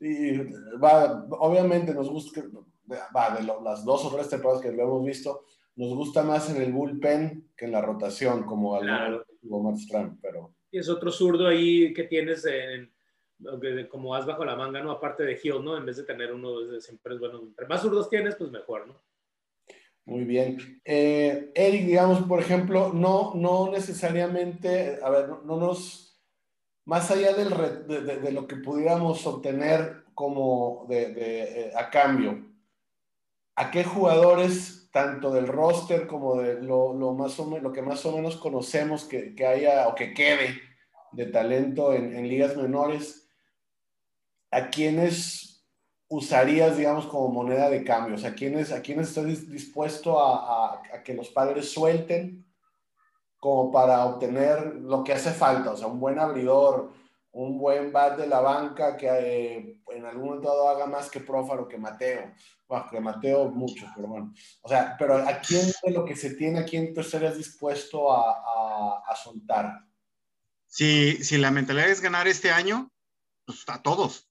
y 0.00 0.38
va, 0.82 1.26
obviamente 1.38 1.92
nos 1.92 2.08
gusta, 2.08 2.42
va, 3.14 3.36
de 3.36 3.42
las 3.42 3.84
dos 3.84 4.06
o 4.06 4.14
tres 4.14 4.28
temporadas 4.30 4.62
que 4.62 4.72
lo 4.72 4.84
hemos 4.84 5.04
visto, 5.04 5.44
nos 5.76 5.94
gusta 5.94 6.22
más 6.22 6.48
en 6.50 6.62
el 6.62 6.72
bullpen 6.72 7.52
que 7.56 7.66
en 7.66 7.72
la 7.72 7.82
rotación, 7.82 8.44
como, 8.44 8.78
claro. 8.80 9.26
Matt 9.42 9.76
Strum, 9.76 10.18
pero 10.20 10.54
y 10.70 10.78
es 10.78 10.88
otro 10.88 11.10
zurdo 11.10 11.46
ahí 11.46 11.92
que 11.92 12.04
tienes 12.04 12.44
en, 12.46 12.92
como 13.88 14.10
vas 14.10 14.26
bajo 14.26 14.44
la 14.44 14.56
manga, 14.56 14.80
¿no? 14.82 14.90
Aparte 14.90 15.24
de 15.24 15.38
Hill, 15.42 15.64
¿no? 15.64 15.76
En 15.76 15.86
vez 15.86 15.96
de 15.96 16.04
tener 16.04 16.32
uno, 16.32 16.80
siempre 16.80 17.14
es 17.14 17.20
bueno. 17.20 17.40
Entre 17.40 17.66
más 17.66 17.82
zurdos 17.82 18.08
tienes, 18.08 18.36
pues 18.36 18.50
mejor, 18.50 18.86
¿no? 18.86 19.02
Muy 20.04 20.24
bien. 20.24 20.80
Eh, 20.84 21.52
Eric, 21.54 21.86
digamos, 21.86 22.20
por 22.22 22.40
ejemplo, 22.40 22.92
no, 22.92 23.32
no 23.34 23.70
necesariamente, 23.70 24.98
a 25.02 25.10
ver, 25.10 25.28
no, 25.44 25.56
nos, 25.56 26.20
más 26.84 27.10
allá 27.10 27.32
del 27.34 27.50
de, 27.86 28.32
lo 28.32 28.46
que 28.46 28.56
pudiéramos 28.56 29.26
obtener 29.26 30.04
como 30.14 30.86
de, 30.88 31.14
eh, 31.16 31.72
a 31.76 31.90
cambio, 31.90 32.44
¿a 33.54 33.70
qué 33.70 33.84
jugadores 33.84 34.79
tanto 34.90 35.30
del 35.30 35.46
roster 35.46 36.06
como 36.06 36.40
de 36.40 36.60
lo, 36.62 36.94
lo, 36.94 37.14
más 37.14 37.38
lo 37.38 37.72
que 37.72 37.82
más 37.82 38.04
o 38.06 38.12
menos 38.12 38.36
conocemos 38.36 39.04
que, 39.04 39.34
que, 39.34 39.46
haya 39.46 39.88
o 39.88 39.94
que 39.94 40.12
quede 40.12 40.60
de 41.12 41.26
talento 41.26 41.92
en, 41.92 42.28
ligas 42.28 42.56
menores, 42.56 43.28
¿a 44.50 44.68
quiénes 44.68 45.64
usarías, 46.08 46.76
digamos, 46.76 47.06
como 47.06 47.28
moneda 47.28 47.70
de 47.70 47.84
cambio? 47.84 48.16
O 48.16 48.18
sea, 48.18 48.30
¿a 48.30 48.34
quiénes, 48.34 48.72
a 48.72 48.82
quiénes 48.82 49.08
estás 49.08 49.26
dispuesto 49.48 50.20
a, 50.20 50.82
a, 50.92 51.02
que 51.02 51.14
los 51.14 51.30
padres 51.30 51.70
suelten 51.72 52.46
como 53.38 53.70
para 53.70 54.04
obtener 54.06 54.76
lo 54.76 55.04
que 55.04 55.12
hace 55.12 55.30
falta? 55.30 55.72
O 55.72 55.76
sea, 55.76 55.86
un 55.86 56.00
buen 56.00 56.18
abridor, 56.18 56.92
un 57.32 57.58
buen 57.58 57.92
bat 57.92 58.18
de 58.18 58.26
la 58.26 58.40
banca 58.40 58.96
que 58.96 59.06
eh, 59.08 59.80
en 59.88 60.04
algún 60.04 60.26
momento 60.26 60.68
haga 60.68 60.86
más 60.86 61.10
que 61.10 61.20
Prófaro 61.20 61.68
que 61.68 61.78
Mateo. 61.78 62.32
Bueno, 62.66 62.86
que 62.90 63.00
Mateo 63.00 63.50
mucho, 63.50 63.86
pero 63.94 64.08
bueno. 64.08 64.34
O 64.62 64.68
sea, 64.68 64.96
pero 64.98 65.16
¿a 65.16 65.40
quién 65.40 65.66
de 65.82 65.90
lo 65.90 66.04
que 66.04 66.16
se 66.16 66.34
tiene, 66.34 66.60
a 66.60 66.64
quién 66.64 66.92
tú 66.94 67.00
estarías 67.00 67.36
dispuesto 67.36 68.12
a, 68.12 68.32
a, 68.32 69.02
a 69.06 69.16
soltar? 69.16 69.84
Si, 70.66 71.22
si, 71.24 71.36
la 71.38 71.50
mentalidad 71.50 71.88
es 71.88 72.00
ganar 72.00 72.28
este 72.28 72.50
año, 72.50 72.92
pues 73.44 73.64
a 73.68 73.82
todos. 73.82 74.28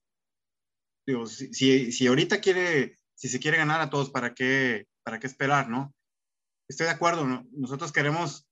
Digo, 1.06 1.26
si, 1.26 1.52
si, 1.52 1.92
si, 1.92 2.06
ahorita 2.06 2.40
quiere, 2.40 2.98
si 3.14 3.28
se 3.28 3.40
quiere 3.40 3.58
ganar 3.58 3.80
a 3.80 3.90
todos, 3.90 4.10
¿para 4.10 4.34
qué, 4.34 4.86
para 5.02 5.18
qué 5.18 5.26
esperar, 5.26 5.68
no? 5.68 5.94
Estoy 6.68 6.86
de 6.86 6.92
acuerdo, 6.92 7.26
¿no? 7.26 7.46
nosotros 7.52 7.92
queremos 7.92 8.46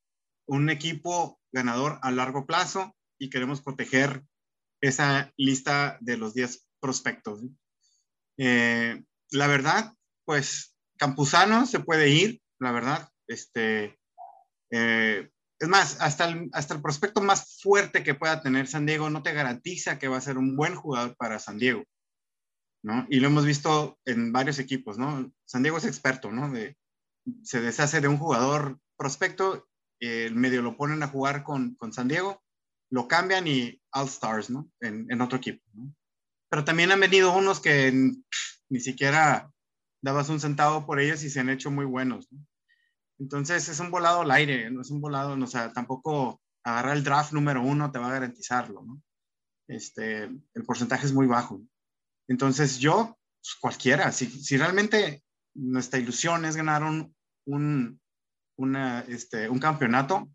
un 0.47 0.71
equipo 0.71 1.41
ganador 1.53 1.99
a 2.03 2.11
largo 2.11 2.47
plazo 2.47 2.97
y 3.19 3.31
queremos 3.31 3.63
proteger 3.63 4.25
esa 4.81 5.33
lista 5.37 5.99
de 6.01 6.17
los 6.17 6.35
10 6.35 6.67
prospectos. 6.81 7.41
Eh, 8.37 9.03
la 9.31 9.47
verdad, 9.47 9.95
pues 10.25 10.77
Campuzano 10.97 11.67
se 11.67 11.81
puede 11.81 12.09
ir, 12.09 12.41
la 12.59 12.73
verdad. 12.73 13.09
Este, 13.27 13.99
eh, 14.71 15.31
es 15.59 15.69
más, 15.69 16.01
hasta 16.01 16.29
el, 16.29 16.49
hasta 16.53 16.75
el 16.75 16.83
prospecto 16.83 17.21
más 17.21 17.59
fuerte 17.61 18.03
que 18.03 18.15
pueda 18.15 18.41
tener 18.41 18.69
San 18.69 18.87
Diego 18.87 19.11
no 19.11 19.23
te 19.23 19.33
garantiza 19.33 19.99
que 19.99 20.09
va 20.09 20.19
a 20.19 20.23
ser 20.23 20.39
un 20.39 20.57
buen 20.57 20.75
jugador 20.77 21.17
para 21.17 21.39
San 21.39 21.59
Diego. 21.59 21.85
¿no? 22.83 23.07
Y 23.11 23.21
lo 23.21 23.27
hemos 23.27 23.45
visto 23.45 23.99
en 24.05 24.33
varios 24.33 24.61
equipos, 24.61 24.99
¿no? 24.99 25.33
San 25.45 25.63
Diego 25.63 25.79
es 25.79 25.85
experto, 25.85 26.31
¿no? 26.31 26.49
De, 26.51 26.77
se 27.43 27.61
deshace 27.61 28.01
de 28.01 28.07
un 28.07 28.19
jugador 28.19 28.79
prospecto, 28.97 29.69
el 29.99 30.37
medio 30.37 30.63
lo 30.63 30.77
ponen 30.77 31.03
a 31.03 31.09
jugar 31.09 31.43
con, 31.43 31.75
con 31.75 31.93
San 31.93 32.07
Diego 32.07 32.41
lo 32.91 33.09
cambian 33.09 33.47
y 33.47 33.78
All 33.99 34.09
Stars, 34.09 34.51
¿no? 34.51 34.71
En, 34.81 35.21
otro 35.21 35.39
equipo, 35.39 35.63
¿no? 35.75 35.95
Pero 36.51 36.65
también 36.65 36.91
han 36.91 37.01
venido 37.01 37.37
unos 37.37 37.61
que 37.61 37.93
ni 38.71 38.81
siquiera 38.81 39.51
dabas 40.03 40.29
un 40.29 40.41
centavo 40.41 40.87
por 40.87 41.01
ellos 41.01 41.23
y 41.23 41.31
se 41.31 41.41
han 41.41 41.51
hecho 41.51 41.71
muy 41.71 41.85
buenos, 41.85 42.31
¿no? 42.31 42.39
Entonces 43.19 43.69
es 43.69 43.81
un 43.81 43.91
volado 43.91 44.21
al 44.21 44.31
aire, 44.31 44.71
no 44.71 44.81
es 44.81 44.91
un 44.91 45.01
volado, 45.01 45.35
o 45.35 45.47
sea, 45.47 45.73
tampoco 45.73 46.41
agarrar 46.65 46.97
el 46.97 47.05
draft 47.05 47.33
número 47.33 47.63
uno 47.63 47.91
te 47.91 47.99
va 47.99 48.09
a 48.09 48.13
garantizarlo, 48.13 48.83
¿no? 48.83 49.03
Este, 49.67 50.25
el 50.25 50.65
porcentaje 50.65 51.07
es 51.07 51.13
muy 51.13 51.27
bajo. 51.27 51.61
Entonces 52.29 52.79
yo, 52.79 53.19
pues 53.43 53.55
cualquiera, 53.61 54.13
si, 54.13 54.57
realmente 54.57 55.25
nuestra 55.55 55.99
ilusión 55.99 56.45
es 56.45 56.57
ganar 56.57 56.83
un, 56.85 57.15
un, 57.47 58.01
este, 59.09 59.49
un 59.49 59.59
campeonato, 59.59 60.29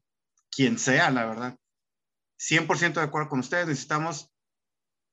quien 0.51 0.77
sea, 0.77 1.09
la 1.09 1.25
verdad, 1.25 1.57
100% 2.49 2.93
de 2.93 3.01
acuerdo 3.01 3.29
con 3.29 3.39
ustedes, 3.39 3.67
necesitamos 3.67 4.33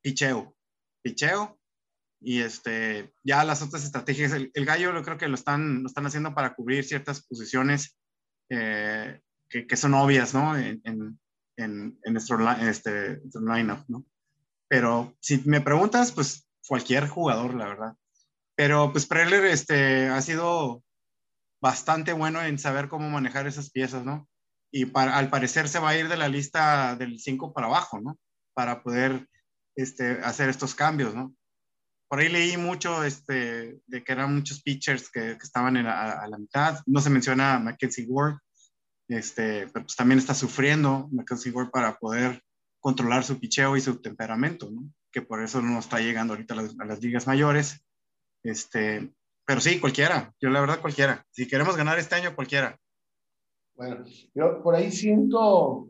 picheo, 0.03 0.57
picheo 1.03 1.59
y 2.21 2.41
este, 2.41 3.13
ya 3.25 3.45
las 3.45 3.63
otras 3.63 3.85
estrategias, 3.85 4.33
el, 4.33 4.67
gallo 4.67 4.93
yo 4.93 5.03
creo 5.03 5.17
que 5.17 5.29
lo 5.29 5.35
están, 5.35 5.83
lo 5.83 5.89
están 5.89 6.07
haciendo 6.07 6.35
para 6.35 6.55
cubrir 6.55 6.85
ciertas 6.85 7.25
posiciones 7.27 7.97
eh, 8.51 9.21
que, 9.49 9.67
que, 9.67 9.77
son 9.77 9.95
obvias, 9.95 10.35
¿no? 10.35 10.57
En, 10.57 10.81
en, 10.85 11.19
en, 11.57 12.13
nuestro, 12.13 12.39
este, 12.61 13.21
line-up, 13.41 13.85
¿no? 13.89 14.05
Pero 14.69 15.17
si 15.21 15.39
me 15.47 15.61
preguntas, 15.61 16.13
pues 16.13 16.47
cualquier 16.67 17.09
jugador, 17.09 17.55
la 17.55 17.67
verdad. 17.67 17.97
Pero 18.55 18.93
pues 18.93 19.07
Preller 19.07 19.47
este, 19.47 20.09
ha 20.09 20.21
sido 20.23 20.85
bastante 21.61 22.13
bueno 22.13 22.43
en 22.43 22.59
saber 22.59 22.89
cómo 22.89 23.09
manejar 23.11 23.47
esas 23.47 23.71
piezas, 23.71 24.05
¿no? 24.05 24.29
Y 24.71 24.87
para, 24.87 25.17
al 25.17 25.31
parecer 25.31 25.69
se 25.69 25.79
va 25.79 25.91
a 25.91 25.97
ir 25.97 26.09
de 26.09 26.17
la 26.17 26.29
lista 26.29 26.97
del 26.97 27.19
5 27.19 27.53
para 27.53 27.67
abajo, 27.67 28.01
¿no? 28.01 28.19
Para 28.55 28.83
poder 28.83 29.29
este, 29.77 30.21
hacer 30.23 30.49
estos 30.49 30.75
cambios, 30.75 31.15
¿no? 31.15 31.35
Por 32.09 32.21
ahí 32.21 32.29
leí 32.29 32.57
mucho 32.57 33.05
este, 33.05 33.81
de 33.87 34.05
que 34.05 34.13
eran 34.13 34.35
muchos 34.35 34.63
pitchers 34.63 35.11
que, 35.11 35.39
que 35.39 35.45
estaban 35.45 35.77
en 35.77 35.85
la, 35.85 36.13
a, 36.13 36.29
la 36.29 36.39
mitad. 36.39 36.81
No 36.87 37.01
se 37.01 37.11
menciona 37.11 37.59
Mackenzie 37.59 38.07
Ward, 38.09 38.39
este, 39.09 39.69
pero 39.69 39.87
pues 39.87 39.97
también 39.97 40.19
está 40.19 40.35
sufriendo 40.35 41.09
Mackenzie 41.13 41.53
Ward 41.53 41.71
para 41.71 41.97
poder 41.99 42.43
controlar 42.81 43.23
su 43.23 43.39
picheo 43.39 43.77
y 43.77 43.81
su 43.81 44.01
temperamento, 44.01 44.71
¿no? 44.71 44.91
Que 45.13 45.23
por 45.23 45.43
eso 45.43 45.61
no 45.63 45.79
está 45.79 46.01
llegando 46.01 46.35
ahorita 46.35 46.55
a 46.55 46.63
las, 46.63 46.81
a 46.81 46.85
las 46.85 47.01
ligas 47.01 47.27
mayores. 47.27 47.85
Este, 48.43 49.13
pero 49.45 49.61
sí, 49.61 49.79
cualquiera. 49.79 50.33
Yo 50.41 50.51
la 50.51 50.61
verdad 50.61 50.81
cualquiera. 50.81 51.25
Si 51.31 51.47
queremos 51.47 51.77
ganar 51.77 51.99
este 51.99 52.15
año, 52.15 52.35
cualquiera. 52.35 52.79
Bueno, 53.81 54.05
yo 54.35 54.63
por 54.63 54.75
ahí 54.75 54.93
siento, 54.93 55.89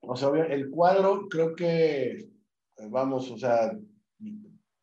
o 0.00 0.16
sea, 0.16 0.30
el 0.30 0.68
cuadro 0.68 1.28
creo 1.28 1.54
que, 1.54 2.28
vamos, 2.88 3.30
o 3.30 3.38
sea, 3.38 3.70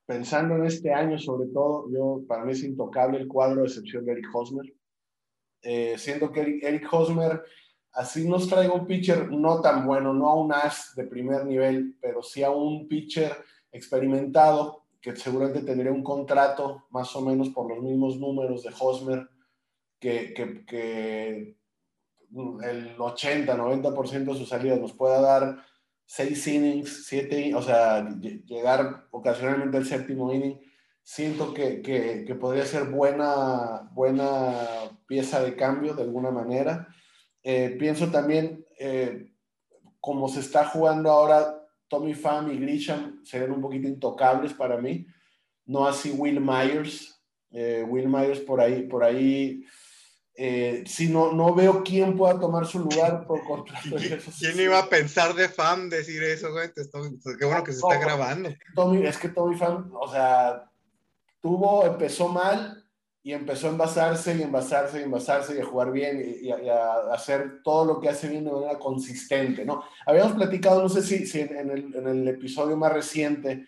pensando 0.05 0.55
en 0.55 0.63
este 0.63 0.93
año 0.93 1.19
sobre 1.19 1.49
todo, 1.49 1.91
yo, 1.91 2.21
para 2.25 2.45
mí 2.45 2.53
es 2.53 2.63
intocable 2.63 3.17
el 3.17 3.27
cuadro, 3.27 3.63
a 3.63 3.65
excepción 3.65 4.05
de 4.05 4.13
Eric 4.13 4.33
Hosmer. 4.33 4.73
Eh, 5.61 5.95
siento 5.97 6.31
que 6.31 6.61
Eric, 6.63 6.87
Hosmer, 6.89 7.43
así 7.91 8.25
nos 8.25 8.47
traiga 8.47 8.73
un 8.75 8.87
pitcher 8.87 9.29
no 9.29 9.59
tan 9.59 9.85
bueno, 9.85 10.13
no 10.13 10.29
a 10.29 10.41
un 10.41 10.53
as 10.53 10.93
de 10.95 11.03
primer 11.03 11.45
nivel, 11.45 11.97
pero 11.99 12.23
sí 12.23 12.43
a 12.43 12.49
un 12.49 12.87
pitcher 12.87 13.33
experimentado, 13.73 14.85
que 15.01 15.13
seguramente 15.17 15.63
tendría 15.63 15.91
un 15.91 16.01
contrato 16.01 16.85
más 16.91 17.13
o 17.13 17.19
menos 17.19 17.49
por 17.49 17.67
los 17.67 17.83
mismos 17.83 18.17
números 18.17 18.63
de 18.63 18.71
Hosmer, 18.79 19.27
que, 19.99 20.33
que 20.65 21.57
el 22.63 22.95
80, 22.97 23.55
90% 23.55 24.25
de 24.25 24.37
sus 24.37 24.49
salidas 24.49 24.79
nos 24.79 24.93
pueda 24.93 25.21
dar 25.21 25.63
seis 26.05 26.47
innings, 26.47 27.05
siete, 27.05 27.53
o 27.53 27.61
sea, 27.61 28.07
llegar 28.19 29.07
ocasionalmente 29.11 29.77
al 29.77 29.85
séptimo 29.85 30.33
inning, 30.33 30.59
siento 31.03 31.53
que, 31.53 31.81
que, 31.81 32.35
podría 32.35 32.65
ser 32.65 32.85
buena, 32.85 33.89
buena 33.93 34.51
pieza 35.05 35.41
de 35.41 35.55
cambio 35.55 35.93
de 35.93 36.03
alguna 36.03 36.31
manera. 36.31 36.87
Eh, 37.43 37.75
pienso 37.79 38.09
también, 38.09 38.65
eh, 38.79 39.33
como 39.99 40.27
se 40.27 40.39
está 40.39 40.65
jugando 40.65 41.11
ahora, 41.11 41.61
Tommy 41.87 42.13
Pham 42.13 42.51
y 42.51 42.57
Grisham 42.57 43.23
serían 43.23 43.51
un 43.51 43.61
poquito 43.61 43.87
intocables 43.87 44.53
para 44.53 44.77
mí, 44.77 45.07
no 45.65 45.85
así 45.87 46.11
Will 46.11 46.41
Myers. 46.41 47.21
Eh, 47.51 47.85
Will 47.87 48.09
Myers 48.09 48.41
por 48.41 48.59
ahí, 48.59 48.83
por 48.83 49.03
ahí 49.03 49.63
eh, 50.39 50.83
si 50.85 51.09
no, 51.09 51.31
no 51.31 51.55
veo 51.55 51.83
quién 51.83 52.15
pueda 52.15 52.39
tomar 52.39 52.67
su 52.67 52.77
lugar 52.77 53.25
por 53.25 53.43
contrato. 53.43 53.89
¿Quién 54.39 54.59
iba 54.59 54.77
a 54.77 54.87
pensar 54.87 55.33
de 55.33 55.49
fan 55.49 55.89
decir 55.89 56.21
eso, 56.21 56.51
güey? 56.51 56.69
Qué 57.39 57.45
bueno 57.45 57.63
que 57.63 57.71
se 57.71 57.79
está 57.79 57.97
grabando. 57.97 58.49
es 59.03 59.17
que 59.17 59.29
Tommy 59.29 59.57
Fan, 59.57 59.89
o 59.99 60.07
sea, 60.11 60.69
tuvo, 61.41 61.87
empezó 61.87 62.27
mal 62.27 62.85
y 63.23 63.33
empezó 63.33 63.65
a 63.65 63.71
envasarse 63.71 64.35
y 64.35 64.43
envasarse 64.43 64.99
y 64.99 65.03
envasarse 65.03 65.57
y 65.57 65.59
a 65.59 65.65
jugar 65.65 65.91
bien 65.91 66.23
y, 66.39 66.51
a, 66.51 67.11
hacer 67.11 67.63
todo 67.63 67.85
lo 67.85 67.99
que 67.99 68.09
hace 68.09 68.29
bien 68.29 68.45
de 68.45 68.51
manera 68.51 68.77
consistente, 68.77 69.65
¿no? 69.65 69.85
Habíamos 70.05 70.33
platicado, 70.33 70.83
no 70.83 70.89
sé 70.89 71.01
si, 71.01 71.25
si 71.25 71.39
en, 71.39 71.71
el, 71.71 71.95
en, 71.95 72.07
el, 72.07 72.27
episodio 72.27 72.77
más 72.77 72.93
reciente, 72.93 73.65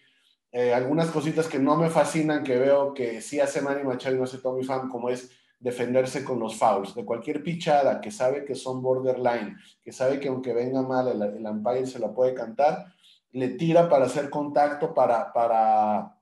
eh, 0.51 0.71
algunas 0.71 1.09
cositas 1.09 1.47
que 1.47 1.57
no 1.57 1.75
me 1.77 1.89
fascinan, 1.89 2.43
que 2.43 2.59
veo 2.59 2.93
que 2.93 3.21
sí 3.21 3.39
hace 3.39 3.59
Manny 3.59 3.83
Machado 3.83 4.15
y 4.15 4.19
no 4.19 4.25
hace 4.25 4.37
Tommy 4.37 4.63
Fan, 4.63 4.87
como 4.87 5.09
es 5.09 5.31
defenderse 5.59 6.23
con 6.23 6.39
los 6.39 6.55
fouls, 6.55 6.95
de 6.95 7.03
cualquier 7.03 7.43
pichada 7.43 7.99
que 7.99 8.11
sabe 8.11 8.45
que 8.45 8.55
son 8.55 8.81
borderline, 8.81 9.57
que 9.83 9.91
sabe 9.91 10.19
que 10.19 10.29
aunque 10.29 10.53
venga 10.53 10.81
mal 10.81 11.09
el, 11.09 11.21
el 11.21 11.45
umpire 11.45 11.85
se 11.85 11.99
la 11.99 12.13
puede 12.13 12.33
cantar, 12.33 12.93
le 13.31 13.49
tira 13.49 13.89
para 13.89 14.05
hacer 14.05 14.29
contacto 14.29 14.93
para, 14.93 15.31
para 15.33 16.15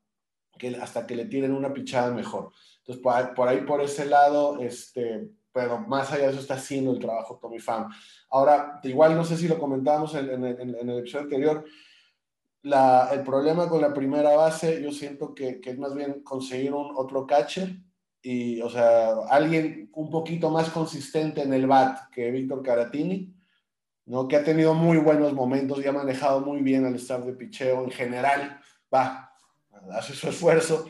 que 0.58 0.76
hasta 0.76 1.06
que 1.06 1.15
le 1.15 1.26
tiren 1.26 1.54
una 1.54 1.73
pichada 1.73 2.12
mejor. 2.12 2.52
Entonces, 2.80 3.04
por 3.36 3.47
ahí, 3.47 3.62
por, 3.62 3.82
ese 3.82 4.06
lado, 4.06 4.60
este, 4.60 5.30
pero 5.52 5.80
más 5.80 6.12
allá 6.12 6.26
de 6.26 6.32
eso 6.32 6.39
está 6.39 6.56
haciendo 6.56 6.91
el 6.91 7.00
trabajo 7.00 7.38
Tommy 7.39 7.60
Pham. 7.60 7.89
Ahora, 8.30 8.80
igual 8.84 9.15
no 9.15 9.23
sé 9.23 9.38
si 9.38 9.47
lo 9.47 9.60
comentábamos 9.60 10.15
en, 10.15 10.30
en, 10.30 10.45
en 10.45 10.89
el 10.89 11.00
episodio 11.00 11.26
anterior, 11.26 11.65
la, 12.63 13.10
el 13.13 13.23
problema 13.23 13.69
con 13.69 13.82
la 13.82 13.93
primera 13.93 14.36
base, 14.36 14.82
yo 14.82 14.91
siento 14.91 15.34
que, 15.34 15.62
que 15.62 15.69
es 15.69 15.78
más 15.78 15.93
bien 15.93 16.23
conseguir 16.23 16.73
un 16.73 16.91
otro 16.95 17.26
catcher 17.26 17.78
y, 18.21 18.62
o 18.62 18.69
sea, 18.69 19.12
alguien 19.30 19.89
un 19.93 20.10
poquito 20.10 20.49
más 20.49 20.69
consistente 20.69 21.41
en 21.41 21.53
el 21.53 21.67
bat 21.67 22.10
que 22.12 22.32
Víctor 22.32 22.62
Caratini, 22.63 23.34
¿no? 24.06 24.27
Que 24.27 24.38
ha 24.38 24.43
tenido 24.43 24.73
muy 24.73 24.97
buenos 24.97 25.34
momentos 25.34 25.80
y 25.80 25.88
ha 25.88 25.91
manejado 25.91 26.41
muy 26.41 26.62
bien 26.62 26.86
al 26.86 26.95
staff 26.95 27.25
de 27.25 27.34
picheo 27.34 27.84
en 27.84 27.91
general, 27.91 28.60
va, 28.93 29.32
hace 29.91 30.13
su 30.13 30.30
esfuerzo, 30.30 30.89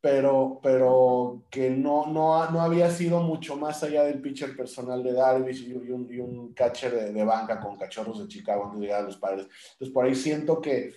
pero, 0.00 0.60
pero 0.62 1.46
que 1.50 1.70
no, 1.70 2.06
no, 2.06 2.50
no 2.50 2.60
había 2.60 2.90
sido 2.90 3.20
mucho 3.20 3.56
más 3.56 3.82
allá 3.82 4.04
del 4.04 4.20
pitcher 4.20 4.56
personal 4.56 5.02
de 5.02 5.12
Darvish 5.12 5.66
y, 5.66 5.72
un, 5.72 6.08
y 6.12 6.18
un, 6.18 6.52
catcher 6.54 6.94
de, 6.94 7.12
de, 7.12 7.24
banca 7.24 7.58
con 7.58 7.76
cachorros 7.76 8.20
de 8.20 8.28
Chicago 8.28 8.64
antes 8.64 8.80
de 8.80 8.86
llegar 8.86 9.00
a 9.00 9.06
los 9.06 9.16
padres. 9.16 9.48
Entonces, 9.72 9.92
por 9.92 10.04
ahí 10.04 10.14
siento 10.14 10.60
que 10.60 10.92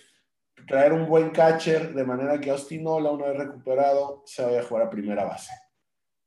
traer 0.68 0.92
un 0.92 1.08
buen 1.08 1.30
catcher 1.30 1.94
de 1.94 2.04
manera 2.04 2.40
que 2.40 2.50
Austin 2.50 2.86
Ola, 2.86 3.10
una 3.10 3.26
vez 3.26 3.38
recuperado, 3.38 4.22
se 4.26 4.44
vaya 4.44 4.60
a 4.60 4.64
jugar 4.64 4.86
a 4.86 4.90
primera 4.90 5.24
base 5.24 5.52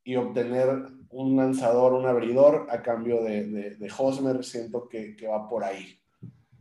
y 0.03 0.15
obtener 0.15 0.69
un 1.09 1.37
lanzador, 1.37 1.93
un 1.93 2.05
abridor 2.05 2.67
a 2.69 2.81
cambio 2.81 3.23
de, 3.23 3.75
de, 3.75 3.91
Hosmer, 3.97 4.43
siento 4.43 4.89
que, 4.89 5.15
que, 5.15 5.27
va 5.27 5.47
por 5.47 5.63
ahí. 5.63 5.99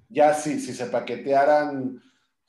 Ya 0.08 0.34
si, 0.34 0.60
si 0.60 0.74
se 0.74 0.86
paquetearan 0.86 2.00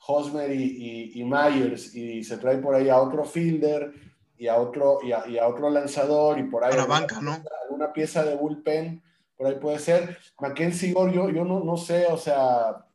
Hosmer 0.06 0.52
y, 0.52 1.12
y, 1.14 1.24
Myers 1.24 1.94
y 1.94 2.22
se 2.22 2.36
trae 2.36 2.58
por 2.58 2.74
ahí 2.74 2.90
a 2.90 3.00
otro 3.00 3.24
fielder 3.24 3.92
y 4.36 4.48
a 4.48 4.56
otro, 4.56 4.98
y 5.02 5.12
a, 5.12 5.26
y 5.26 5.38
a 5.38 5.48
otro 5.48 5.70
lanzador 5.70 6.38
y 6.38 6.44
por 6.44 6.62
ahí 6.62 6.74
una 6.74 6.86
banca, 6.86 7.20
¿no? 7.20 7.36
Una 7.70 7.92
pieza 7.92 8.22
de 8.22 8.36
bullpen, 8.36 9.02
por 9.36 9.46
ahí 9.46 9.54
puede 9.58 9.78
ser. 9.78 10.18
Mackenzie 10.40 10.92
Gore, 10.92 11.12
yo, 11.12 11.30
yo 11.30 11.44
no, 11.44 11.60
no 11.60 11.76
sé, 11.76 12.06
o 12.06 12.18
sea, 12.18 12.86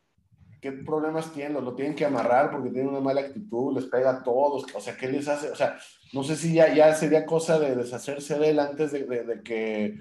¿qué 0.62 0.72
problemas 0.72 1.32
tienen? 1.34 1.63
Lo 1.63 1.74
tienen 1.74 1.95
que 1.95 2.06
amarrar 2.06 2.52
porque 2.52 2.69
tienen 2.69 2.89
una 2.89 3.00
mala 3.00 3.22
actitud, 3.22 3.76
les 3.76 3.86
pega 3.86 4.12
a 4.12 4.24
todos, 4.24 4.65
o 4.74 4.82
sea, 4.82 4.98
¿qué 4.98 5.08
les 5.08 5.28
hace? 5.28 5.50
O 5.50 5.56
sea, 5.56 5.78
no 6.13 6.24
sé 6.24 6.36
si 6.36 6.54
ya, 6.54 6.74
ya 6.74 6.93
sería 6.95 7.26
cosa 7.26 7.60
de 7.60 7.76
deshacerse 7.76 8.38
de 8.38 8.50
él 8.50 8.60
antes 8.60 8.91
de, 8.91 9.06
de, 9.06 9.41
que 9.43 9.98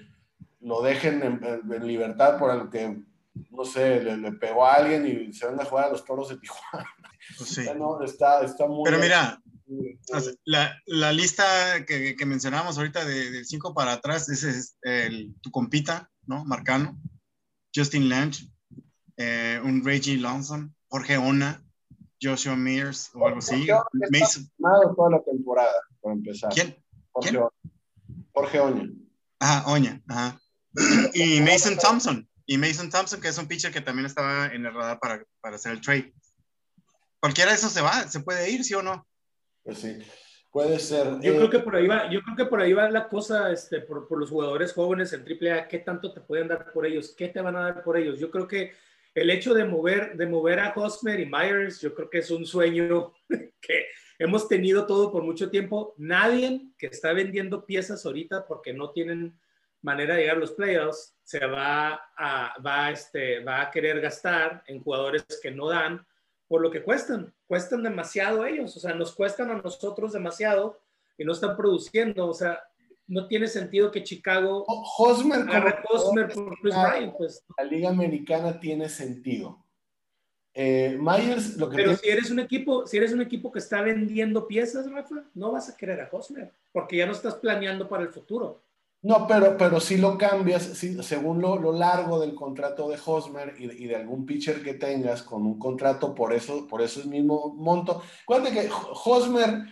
lo 0.60 0.82
dejen 0.82 1.22
en, 1.22 1.86
libertad 1.86 2.38
por 2.38 2.54
el 2.54 2.68
que, 2.70 2.96
no 3.50 3.64
sé, 3.64 4.02
le, 4.02 4.32
pegó 4.32 4.66
a 4.66 4.74
alguien 4.74 5.06
y 5.06 5.32
se 5.32 5.46
van 5.46 5.60
a 5.60 5.64
jugar 5.64 5.86
a 5.86 5.90
los 5.90 6.04
toros 6.04 6.28
de 6.28 6.38
Tijuana. 6.38 6.88
Pues 7.36 7.50
sí. 7.50 7.62
está, 8.04 8.42
está, 8.42 8.66
muy... 8.66 8.84
Pero 8.84 8.98
mira, 8.98 9.40
la, 10.44 10.76
la, 10.86 11.12
lista 11.12 11.84
que, 11.86 12.16
que 12.16 12.26
mencionábamos 12.26 12.78
ahorita 12.78 13.04
del 13.04 13.44
5 13.44 13.74
para 13.74 13.92
atrás, 13.92 14.28
ese 14.28 14.50
es 14.50 14.76
el, 14.82 15.34
tu 15.40 15.50
compita, 15.50 16.10
¿no? 16.26 16.44
Marcano, 16.44 16.98
Justin 17.74 18.08
Lange, 18.08 18.48
eh, 19.18 19.60
un 19.64 19.84
Reggie 19.84 20.16
Lawson, 20.16 20.74
Jorge 20.88 21.18
Ona, 21.18 21.60
Joshua 22.22 22.56
Mears 22.56 23.10
o 23.14 23.26
algo 23.26 23.38
así. 23.38 23.66
Mason. 24.10 24.50
toda 24.96 25.10
la 25.10 25.22
temporada, 25.22 25.74
por 26.00 26.12
empezar. 26.12 26.50
¿Quién? 26.52 26.76
Jorge, 27.10 27.30
¿Quién? 27.30 27.42
Jorge 28.32 28.60
Oña. 28.60 28.90
Ajá, 29.40 29.70
Oña, 29.70 30.00
ajá. 30.08 30.40
Y 31.14 31.40
Mason 31.40 31.76
Thompson. 31.76 32.28
Y 32.46 32.56
Mason 32.58 32.90
Thompson, 32.90 33.20
que 33.20 33.28
es 33.28 33.38
un 33.38 33.48
pitcher 33.48 33.72
que 33.72 33.80
también 33.80 34.06
estaba 34.06 34.46
en 34.46 34.64
el 34.64 34.72
radar 34.72 35.00
para, 35.00 35.24
para 35.40 35.56
hacer 35.56 35.72
el 35.72 35.80
trade. 35.80 36.14
Cualquiera 37.20 37.50
de 37.50 37.56
esos 37.56 37.72
se 37.72 37.82
va, 37.82 38.06
se 38.08 38.20
puede 38.20 38.48
ir, 38.50 38.64
¿sí 38.64 38.74
o 38.74 38.82
no? 38.82 39.06
Pues 39.64 39.78
sí. 39.78 39.98
Puede 40.52 40.78
ser. 40.78 41.20
Yo 41.20 41.34
creo 41.34 41.44
eh, 41.44 41.50
que 41.50 41.58
por 41.58 41.76
ahí 41.76 41.86
va, 41.86 42.08
yo 42.10 42.22
creo 42.22 42.36
que 42.36 42.46
por 42.46 42.60
ahí 42.60 42.72
va 42.72 42.88
la 42.88 43.08
cosa, 43.08 43.52
este, 43.52 43.80
por, 43.80 44.08
por 44.08 44.18
los 44.18 44.30
jugadores 44.30 44.72
jóvenes 44.72 45.12
en 45.12 45.22
AAA, 45.22 45.68
¿qué 45.68 45.80
tanto 45.80 46.12
te 46.12 46.20
pueden 46.20 46.48
dar 46.48 46.72
por 46.72 46.86
ellos? 46.86 47.14
¿Qué 47.16 47.28
te 47.28 47.40
van 47.40 47.56
a 47.56 47.60
dar 47.60 47.82
por 47.82 47.98
ellos? 47.98 48.18
Yo 48.18 48.30
creo 48.30 48.46
que 48.48 48.72
el 49.20 49.30
hecho 49.30 49.54
de 49.54 49.64
mover, 49.64 50.16
de 50.16 50.26
mover 50.26 50.60
a 50.60 50.72
Hosmer 50.74 51.20
y 51.20 51.26
Myers, 51.26 51.80
yo 51.80 51.94
creo 51.94 52.10
que 52.10 52.18
es 52.18 52.30
un 52.30 52.46
sueño 52.46 53.12
que 53.60 53.86
hemos 54.18 54.48
tenido 54.48 54.86
todo 54.86 55.10
por 55.12 55.22
mucho 55.22 55.50
tiempo. 55.50 55.94
Nadie 55.98 56.70
que 56.76 56.86
está 56.86 57.12
vendiendo 57.12 57.64
piezas 57.64 58.04
ahorita 58.04 58.46
porque 58.46 58.72
no 58.72 58.90
tienen 58.90 59.38
manera 59.82 60.14
de 60.14 60.22
llegar 60.22 60.36
a 60.36 60.40
los 60.40 60.52
playoffs 60.52 61.16
se 61.22 61.44
va 61.46 62.00
a, 62.16 62.54
va, 62.60 62.90
este, 62.90 63.40
va 63.40 63.62
a 63.62 63.70
querer 63.70 64.00
gastar 64.00 64.62
en 64.66 64.82
jugadores 64.82 65.24
que 65.42 65.50
no 65.50 65.68
dan 65.68 66.06
por 66.46 66.62
lo 66.62 66.70
que 66.70 66.82
cuestan. 66.82 67.34
Cuestan 67.46 67.82
demasiado 67.82 68.44
ellos, 68.46 68.76
o 68.76 68.80
sea, 68.80 68.94
nos 68.94 69.14
cuestan 69.14 69.50
a 69.50 69.60
nosotros 69.60 70.12
demasiado 70.12 70.80
y 71.16 71.24
no 71.24 71.32
están 71.32 71.56
produciendo. 71.56 72.26
O 72.26 72.34
sea, 72.34 72.62
no 73.08 73.26
tiene 73.26 73.48
sentido 73.48 73.90
que 73.90 74.04
Chicago 74.04 74.64
Hosmer, 74.66 75.46
Hosmer 75.88 76.28
por 76.28 76.58
Chris 76.60 76.74
Bryant, 76.74 77.14
pues. 77.16 77.42
La 77.56 77.64
liga 77.64 77.88
americana 77.88 78.60
tiene 78.60 78.88
sentido. 78.88 79.64
Eh, 80.54 80.98
Myers, 81.00 81.56
lo 81.56 81.70
que 81.70 81.76
Pero 81.76 81.96
si 81.96 82.08
eres 82.08 82.30
un 82.30 82.40
equipo, 82.40 82.86
si 82.86 82.96
eres 82.96 83.12
un 83.12 83.22
equipo 83.22 83.50
que 83.50 83.60
está 83.60 83.80
vendiendo 83.80 84.46
piezas, 84.46 84.90
Rafa, 84.90 85.24
no 85.34 85.52
vas 85.52 85.70
a 85.70 85.76
querer 85.76 86.00
a 86.00 86.08
Hosmer, 86.10 86.52
porque 86.72 86.96
ya 86.96 87.06
no 87.06 87.12
estás 87.12 87.36
planeando 87.36 87.88
para 87.88 88.02
el 88.02 88.10
futuro. 88.10 88.62
No, 89.00 89.26
pero, 89.28 89.56
pero 89.56 89.78
si 89.78 89.96
lo 89.96 90.18
cambias, 90.18 90.64
si, 90.64 91.00
según 91.04 91.40
lo, 91.40 91.56
lo, 91.56 91.72
largo 91.72 92.18
del 92.18 92.34
contrato 92.34 92.88
de 92.88 92.98
Hosmer 93.06 93.54
y, 93.56 93.84
y, 93.84 93.86
de 93.86 93.94
algún 93.94 94.26
pitcher 94.26 94.60
que 94.60 94.74
tengas 94.74 95.22
con 95.22 95.46
un 95.46 95.56
contrato 95.58 96.12
por 96.12 96.32
eso, 96.32 96.66
por 96.66 96.82
eso 96.82 97.04
mismo 97.06 97.54
monto. 97.56 98.02
Acuérdate 98.24 98.54
que 98.54 98.68
Hosmer 99.04 99.66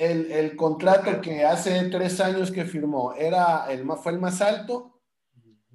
el, 0.00 0.32
el, 0.32 0.56
contrato 0.56 1.20
que 1.20 1.44
hace 1.44 1.88
tres 1.90 2.20
años 2.20 2.50
que 2.50 2.64
firmó 2.64 3.12
era 3.12 3.66
el, 3.70 3.86
fue 4.02 4.12
el 4.12 4.18
más 4.18 4.40
alto 4.40 5.00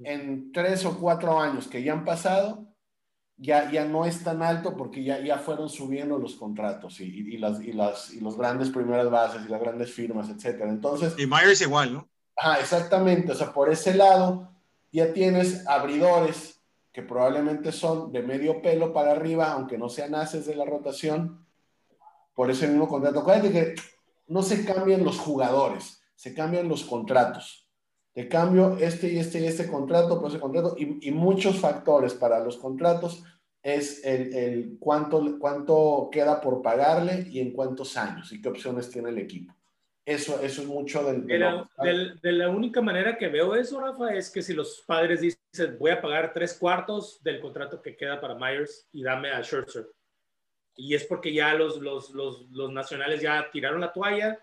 en 0.03 0.51
tres 0.51 0.84
o 0.86 0.97
cuatro 0.97 1.39
años 1.39 1.67
que 1.67 1.84
ya 1.84 1.93
han 1.93 2.03
pasado 2.03 2.67
ya, 3.38 3.69
ya 3.71 3.86
no 3.86 4.05
es 4.05 4.23
tan 4.23 4.41
alto 4.41 4.76
porque 4.76 5.03
ya, 5.03 5.19
ya 5.19 5.38
fueron 5.38 5.69
subiendo 5.69 6.17
los 6.17 6.36
contratos 6.36 6.99
y, 7.01 7.05
y, 7.05 7.38
las, 7.38 7.61
y, 7.61 7.73
las, 7.73 8.13
y 8.13 8.19
los 8.19 8.38
grandes 8.38 8.69
primeras 8.69 9.09
bases 9.09 9.41
y 9.45 9.49
las 9.49 9.61
grandes 9.61 9.91
firmas, 9.91 10.30
etcétera. 10.30 10.69
Entonces, 10.69 11.13
y 11.17 11.28
Myers 11.28 11.61
igual, 11.61 11.93
¿no? 11.93 12.09
Ah, 12.38 12.57
exactamente. 12.59 13.32
O 13.32 13.36
sea, 13.36 13.53
por 13.53 13.71
ese 13.71 13.93
lado 13.93 14.49
ya 14.91 15.13
tienes 15.13 15.67
abridores 15.67 16.61
que 16.91 17.01
probablemente 17.01 17.71
son 17.73 18.11
de 18.13 18.23
medio 18.23 18.61
pelo 18.61 18.93
para 18.93 19.11
arriba, 19.11 19.51
aunque 19.51 19.78
no 19.78 19.89
sean 19.89 20.15
haces 20.15 20.45
de 20.45 20.55
la 20.55 20.65
rotación, 20.65 21.45
por 22.34 22.49
ese 22.49 22.67
mismo 22.67 22.88
contrato. 22.88 23.19
Acuérdate 23.19 23.51
que 23.51 23.76
no 24.28 24.41
se 24.41 24.65
cambian 24.65 25.03
los 25.03 25.19
jugadores, 25.19 26.01
se 26.15 26.34
cambian 26.34 26.67
los 26.67 26.84
contratos. 26.84 27.69
De 28.13 28.30
cambio, 28.30 28.78
este 28.78 29.09
y 29.09 29.17
este 29.17 29.41
y 29.41 29.45
este 29.45 29.67
contrato, 29.67 30.21
pues 30.21 30.34
ese 30.34 30.41
contrato, 30.41 30.76
y, 30.78 31.09
y 31.09 31.11
muchos 31.11 31.59
factores 31.59 32.13
para 32.13 32.43
los 32.43 32.57
contratos 32.57 33.23
es 33.61 34.05
el, 34.05 34.34
el, 34.34 34.78
cuánto, 34.80 35.39
cuánto 35.39 36.07
queda 36.11 36.39
por 36.39 36.61
pagarle 36.61 37.28
y 37.30 37.39
en 37.39 37.51
cuántos 37.51 37.97
años 37.97 38.32
y 38.32 38.39
qué 38.39 38.49
opciones 38.49 38.91
tiene 38.91 39.09
el 39.09 39.17
equipo. 39.17 39.53
Eso, 40.05 40.39
eso 40.39 40.61
es 40.61 40.67
mucho 40.67 41.03
del... 41.03 41.26
De 41.26 41.39
la, 41.39 41.67
de, 41.80 42.11
de 42.21 42.32
la, 42.32 42.49
única 42.49 42.80
manera 42.80 43.17
que 43.17 43.28
veo 43.28 43.55
eso, 43.55 43.82
Rafa, 43.82 44.13
es 44.13 44.30
que 44.30 44.43
si 44.43 44.53
los 44.53 44.84
padres 44.86 45.21
dicen, 45.21 45.78
voy 45.80 45.89
a 45.89 45.99
pagar 45.99 46.32
tres 46.32 46.53
cuartos 46.53 47.23
del 47.23 47.41
contrato 47.41 47.82
que 47.82 47.97
queda 47.97 48.21
para 48.21 48.36
Myers 48.36 48.88
y 48.91 49.01
dame 49.01 49.32
a 49.32 49.41
Scherzer. 49.41 49.88
Y 50.76 50.93
es 50.95 51.05
porque 51.05 51.34
ya 51.34 51.53
los, 51.53 51.78
los, 51.78 52.11
los, 52.11 52.49
los 52.51 52.71
nacionales 52.71 53.21
ya 53.21 53.49
tiraron 53.51 53.82
la 53.82 53.93
toalla 53.93 54.39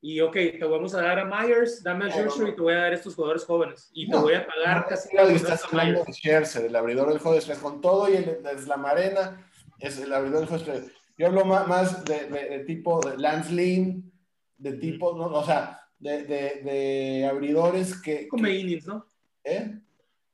y, 0.00 0.20
ok, 0.20 0.34
te 0.34 0.64
vamos 0.64 0.94
a 0.94 1.02
dar 1.02 1.18
a 1.18 1.24
Myers, 1.24 1.82
dame 1.82 2.06
a 2.06 2.10
Scherzer 2.10 2.48
y 2.48 2.54
te 2.54 2.62
voy 2.62 2.74
a 2.74 2.78
dar 2.78 2.92
a 2.92 2.94
estos 2.94 3.14
jugadores 3.14 3.44
jóvenes. 3.44 3.90
Y 3.92 4.06
no, 4.06 4.18
te 4.18 4.22
voy 4.24 4.34
a 4.34 4.46
pagar 4.46 4.82
no, 4.82 4.86
casi... 4.86 5.08
Claro, 5.08 5.30
estás 5.30 5.64
hablando 5.64 6.04
de 6.04 6.12
Scherzer, 6.12 6.66
el 6.66 6.76
abridor 6.76 7.08
del 7.08 7.18
juego 7.18 7.40
de 7.40 7.56
con 7.56 7.80
todo 7.80 8.08
y 8.08 8.16
el, 8.16 8.38
el 8.44 8.58
Slamarena 8.58 9.50
es 9.80 9.98
el 9.98 10.12
abridor 10.12 10.40
del 10.40 10.48
juego 10.48 10.80
de 10.80 10.92
Yo 11.18 11.26
hablo 11.26 11.44
más, 11.44 11.66
más 11.66 12.04
de, 12.04 12.28
de, 12.28 12.48
de, 12.50 12.58
tipo 12.64 13.00
de 13.00 13.16
Lance 13.16 13.52
Lynn, 13.52 14.12
de 14.58 14.74
tipo, 14.74 15.16
¿no? 15.16 15.26
o 15.26 15.44
sea, 15.44 15.80
de, 15.98 16.24
de, 16.24 16.62
de 16.62 17.26
abridores 17.26 18.00
que... 18.00 18.28
Come 18.28 18.50
que, 18.50 18.58
innings, 18.58 18.86
¿no? 18.86 19.06
¿Eh? 19.42 19.78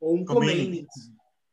O 0.01 0.11
un 0.11 0.25
come, 0.25 0.41
come 0.41 0.53
innings. 0.55 1.13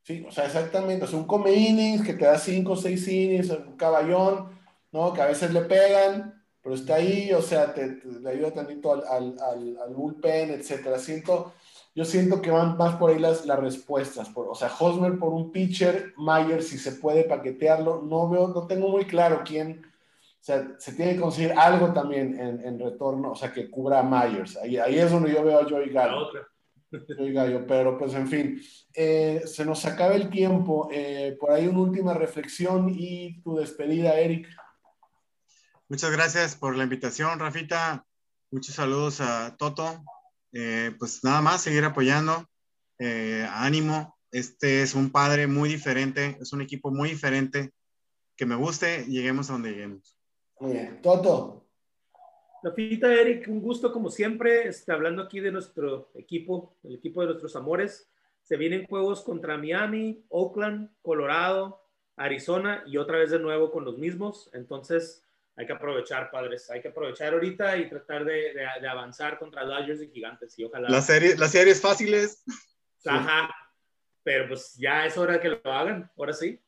Sí, 0.10 0.26
o 0.28 0.32
sea, 0.32 0.46
exactamente. 0.46 1.06
O 1.06 1.08
sea, 1.08 1.20
un 1.20 1.28
come 1.28 1.54
innings 1.54 2.04
que 2.04 2.16
te 2.16 2.26
da 2.26 2.40
5 2.40 2.72
o 2.72 2.76
6 2.76 3.08
innings, 3.10 3.52
un 3.52 3.78
caballón, 3.78 4.60
¿no? 4.92 5.14
Que 5.14 5.22
a 5.22 5.28
veces 5.28 5.54
le 5.54 5.62
pegan, 5.62 6.44
pero 6.64 6.74
está 6.74 6.96
ahí, 6.96 7.32
o 7.32 7.44
sea, 7.44 7.76
te, 7.76 8.00
le 8.04 8.28
ayuda 8.32 8.52
tantito 8.52 8.92
al, 8.92 9.38
al, 9.40 9.94
bullpen, 9.94 10.50
etcétera. 10.50 10.98
Siento, 10.98 11.54
yo 11.94 12.06
siento 12.06 12.42
que 12.42 12.50
van 12.50 12.76
más 12.76 12.96
por 12.96 13.12
ahí 13.12 13.20
las, 13.20 13.46
las 13.46 13.60
respuestas. 13.60 14.30
Por, 14.30 14.48
o 14.48 14.56
sea, 14.56 14.72
Hosmer 14.80 15.20
por 15.20 15.32
un 15.32 15.52
pitcher, 15.52 16.16
Myers 16.18 16.70
si 16.70 16.80
se 16.80 16.94
puede 16.94 17.26
paquetearlo. 17.26 18.02
No 18.02 18.28
veo, 18.30 18.48
no 18.48 18.66
tengo 18.66 18.90
muy 18.90 19.06
claro 19.06 19.44
quién 19.46 19.86
o 19.86 20.44
sea, 20.44 20.68
se 20.80 20.94
tiene 20.94 21.14
que 21.14 21.22
conseguir 21.22 21.54
algo 21.54 21.94
también 21.94 22.40
en, 22.40 22.66
en 22.66 22.80
retorno, 22.80 23.34
o 23.34 23.36
sea, 23.36 23.54
que 23.54 23.70
cubra 23.70 24.00
a 24.00 24.04
Myers. 24.04 24.58
Ahí, 24.58 24.78
ahí, 24.78 24.98
es 24.98 25.12
donde 25.12 25.32
yo 25.32 25.44
veo 25.44 25.60
a 25.60 25.70
Joey 25.70 25.92
Gallo. 25.92 26.32
Joey 26.92 27.34
Gallo, 27.34 27.66
pero 27.68 27.98
pues 27.98 28.14
en 28.14 28.28
fin, 28.28 28.62
eh, 28.94 29.44
se 29.46 29.66
nos 29.66 29.86
acaba 29.86 30.16
el 30.16 30.30
tiempo. 30.30 30.90
Eh, 30.92 31.38
por 31.40 31.52
ahí 31.52 31.68
una 31.68 31.80
última 31.80 32.14
reflexión 32.14 32.90
y 32.90 33.42
tu 33.42 33.56
despedida, 33.56 34.20
Eric. 34.20 34.48
Muchas 35.88 36.12
gracias 36.12 36.56
por 36.56 36.76
la 36.76 36.84
invitación, 36.84 37.40
Rafita. 37.40 38.06
Muchos 38.52 38.76
saludos 38.76 39.22
a 39.22 39.56
Toto. 39.58 40.04
Eh, 40.52 40.96
pues 40.98 41.24
nada 41.24 41.42
más, 41.42 41.62
seguir 41.62 41.84
apoyando. 41.86 42.46
ánimo. 43.52 44.18
Este 44.32 44.84
es 44.84 44.94
un 44.94 45.10
padre 45.10 45.48
muy 45.48 45.70
diferente, 45.70 46.38
es 46.40 46.54
un 46.54 46.62
equipo 46.62 46.92
muy 46.92 47.10
diferente. 47.10 47.72
Que 48.36 48.46
me 48.46 48.56
guste, 48.56 49.06
lleguemos 49.06 49.50
a 49.50 49.54
donde 49.54 49.72
lleguemos. 49.72 50.18
Muy 50.60 50.74
bien. 50.74 51.02
Toto. 51.02 51.69
Rafita, 52.62 53.14
Eric, 53.14 53.48
un 53.48 53.62
gusto 53.62 53.92
como 53.92 54.10
siempre, 54.10 54.68
este, 54.68 54.92
hablando 54.92 55.24
aquí 55.24 55.40
de 55.40 55.52
nuestro 55.52 56.10
equipo, 56.14 56.76
el 56.84 56.96
equipo 56.96 57.22
de 57.22 57.28
nuestros 57.28 57.56
amores. 57.56 58.10
Se 58.44 58.58
vienen 58.58 58.86
juegos 58.88 59.22
contra 59.22 59.58
Miami, 59.58 60.26
Oakland, 60.30 60.90
Colorado, 61.02 61.82
Arizona 62.16 62.84
y 62.86 62.98
otra 62.98 63.18
vez 63.18 63.32
de 63.32 63.40
nuevo 63.40 63.72
con 63.72 63.86
los 63.86 63.98
mismos. 63.98 64.50
Entonces 64.54 65.24
hay 65.56 65.66
que 65.66 65.74
aprovechar, 65.74 66.32
padres. 66.32 66.70
Hay 66.70 66.82
que 66.82 66.90
aprovechar 66.90 67.34
ahorita 67.34 67.78
y 67.78 67.90
tratar 67.90 68.26
de, 68.26 68.54
de, 68.54 68.66
de 68.82 68.88
avanzar 68.88 69.38
contra 69.38 69.66
Dodgers 69.66 70.02
y 70.02 70.10
Gigantes. 70.10 70.58
Y 70.58 70.64
ojalá. 70.64 70.90
Las 70.90 71.06
series, 71.06 71.38
las 71.38 71.52
series 71.52 71.82
fáciles. 71.82 72.44
Ajá. 73.06 73.54
Pero 74.24 74.50
pues 74.50 74.76
ya 74.76 75.06
es 75.06 75.18
hora 75.18 75.34
de 75.34 75.40
que 75.40 75.50
lo 75.50 75.62
hagan. 75.66 76.12
Ahora 76.18 76.34
sí. 76.34 76.60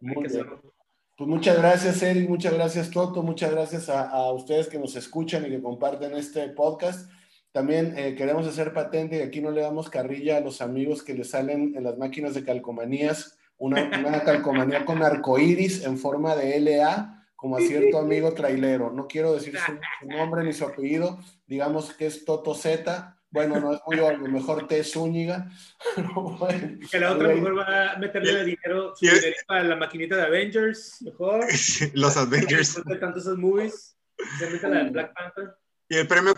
Muy 0.00 0.14
hay 0.16 0.22
que 0.22 0.26
hacerlo. 0.28 0.74
Pues 1.22 1.30
muchas 1.30 1.56
gracias, 1.56 2.02
Eric, 2.02 2.28
muchas 2.28 2.52
gracias, 2.52 2.90
Toto, 2.90 3.22
muchas 3.22 3.52
gracias 3.52 3.88
a, 3.88 4.08
a, 4.08 4.32
ustedes 4.32 4.66
que 4.66 4.80
nos 4.80 4.96
escuchan 4.96 5.46
y 5.46 5.50
que 5.50 5.62
comparten 5.62 6.16
este 6.16 6.48
podcast. 6.48 7.08
También 7.52 7.96
eh, 7.96 8.16
queremos 8.16 8.44
hacer 8.44 8.72
patente 8.72 9.18
y 9.18 9.20
aquí 9.20 9.40
no 9.40 9.52
le 9.52 9.60
damos 9.60 9.88
carrilla 9.88 10.38
a 10.38 10.40
los 10.40 10.60
amigos 10.60 11.04
que 11.04 11.14
le 11.14 11.22
salen 11.22 11.76
en 11.76 11.84
las 11.84 11.96
máquinas 11.96 12.34
de 12.34 12.42
calcomanías, 12.42 13.38
una, 13.56 13.88
una 14.00 14.20
calcomanía 14.24 14.84
con 14.84 15.00
arcoíris 15.00 15.84
en 15.84 15.96
forma 15.96 16.34
de 16.34 16.58
LA, 16.58 17.24
como 17.36 17.56
a 17.56 17.60
cierto 17.60 17.98
amigo 17.98 18.34
trailero. 18.34 18.90
No 18.90 19.06
quiero 19.06 19.32
decir 19.32 19.56
su, 19.56 19.78
su 20.00 20.08
nombre 20.08 20.42
ni 20.42 20.52
su 20.52 20.64
apellido, 20.64 21.20
digamos 21.46 21.94
que 21.94 22.06
es 22.06 22.24
Toto 22.24 22.52
Z, 22.52 23.16
bueno, 23.32 23.58
no 23.58 23.74
es 23.74 23.80
muy 23.86 23.98
obvio, 23.98 24.28
mejor 24.28 24.66
T. 24.68 24.84
Zúñiga. 24.84 25.50
bueno, 26.38 26.78
que 26.90 27.00
la 27.00 27.12
otra 27.12 27.28
mejor 27.28 27.58
va 27.58 27.92
a 27.92 27.98
meterle 27.98 28.44
dinero, 28.44 28.94
su 28.94 29.06
dinero 29.06 29.36
para 29.46 29.64
la 29.64 29.76
maquinita 29.76 30.16
de 30.16 30.22
Avengers, 30.22 31.00
mejor. 31.00 31.46
Los 31.94 32.16
Avengers. 32.16 32.84
De 32.84 32.96
tantos 32.96 33.22
esos 33.22 33.38
movies. 33.38 33.96
Se 34.38 34.50
mete 34.50 34.68
la 34.68 34.84
de 34.84 34.90
Black 34.90 35.14
Panther. 35.14 35.54
Y 35.88 35.96
el 35.96 36.06
premio. 36.06 36.34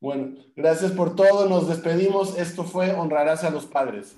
Bueno, 0.00 0.34
gracias 0.56 0.92
por 0.92 1.16
todo. 1.16 1.48
Nos 1.48 1.68
despedimos. 1.68 2.36
Esto 2.36 2.64
fue 2.64 2.92
Honrarás 2.92 3.44
a 3.44 3.50
los 3.50 3.64
Padres. 3.64 4.16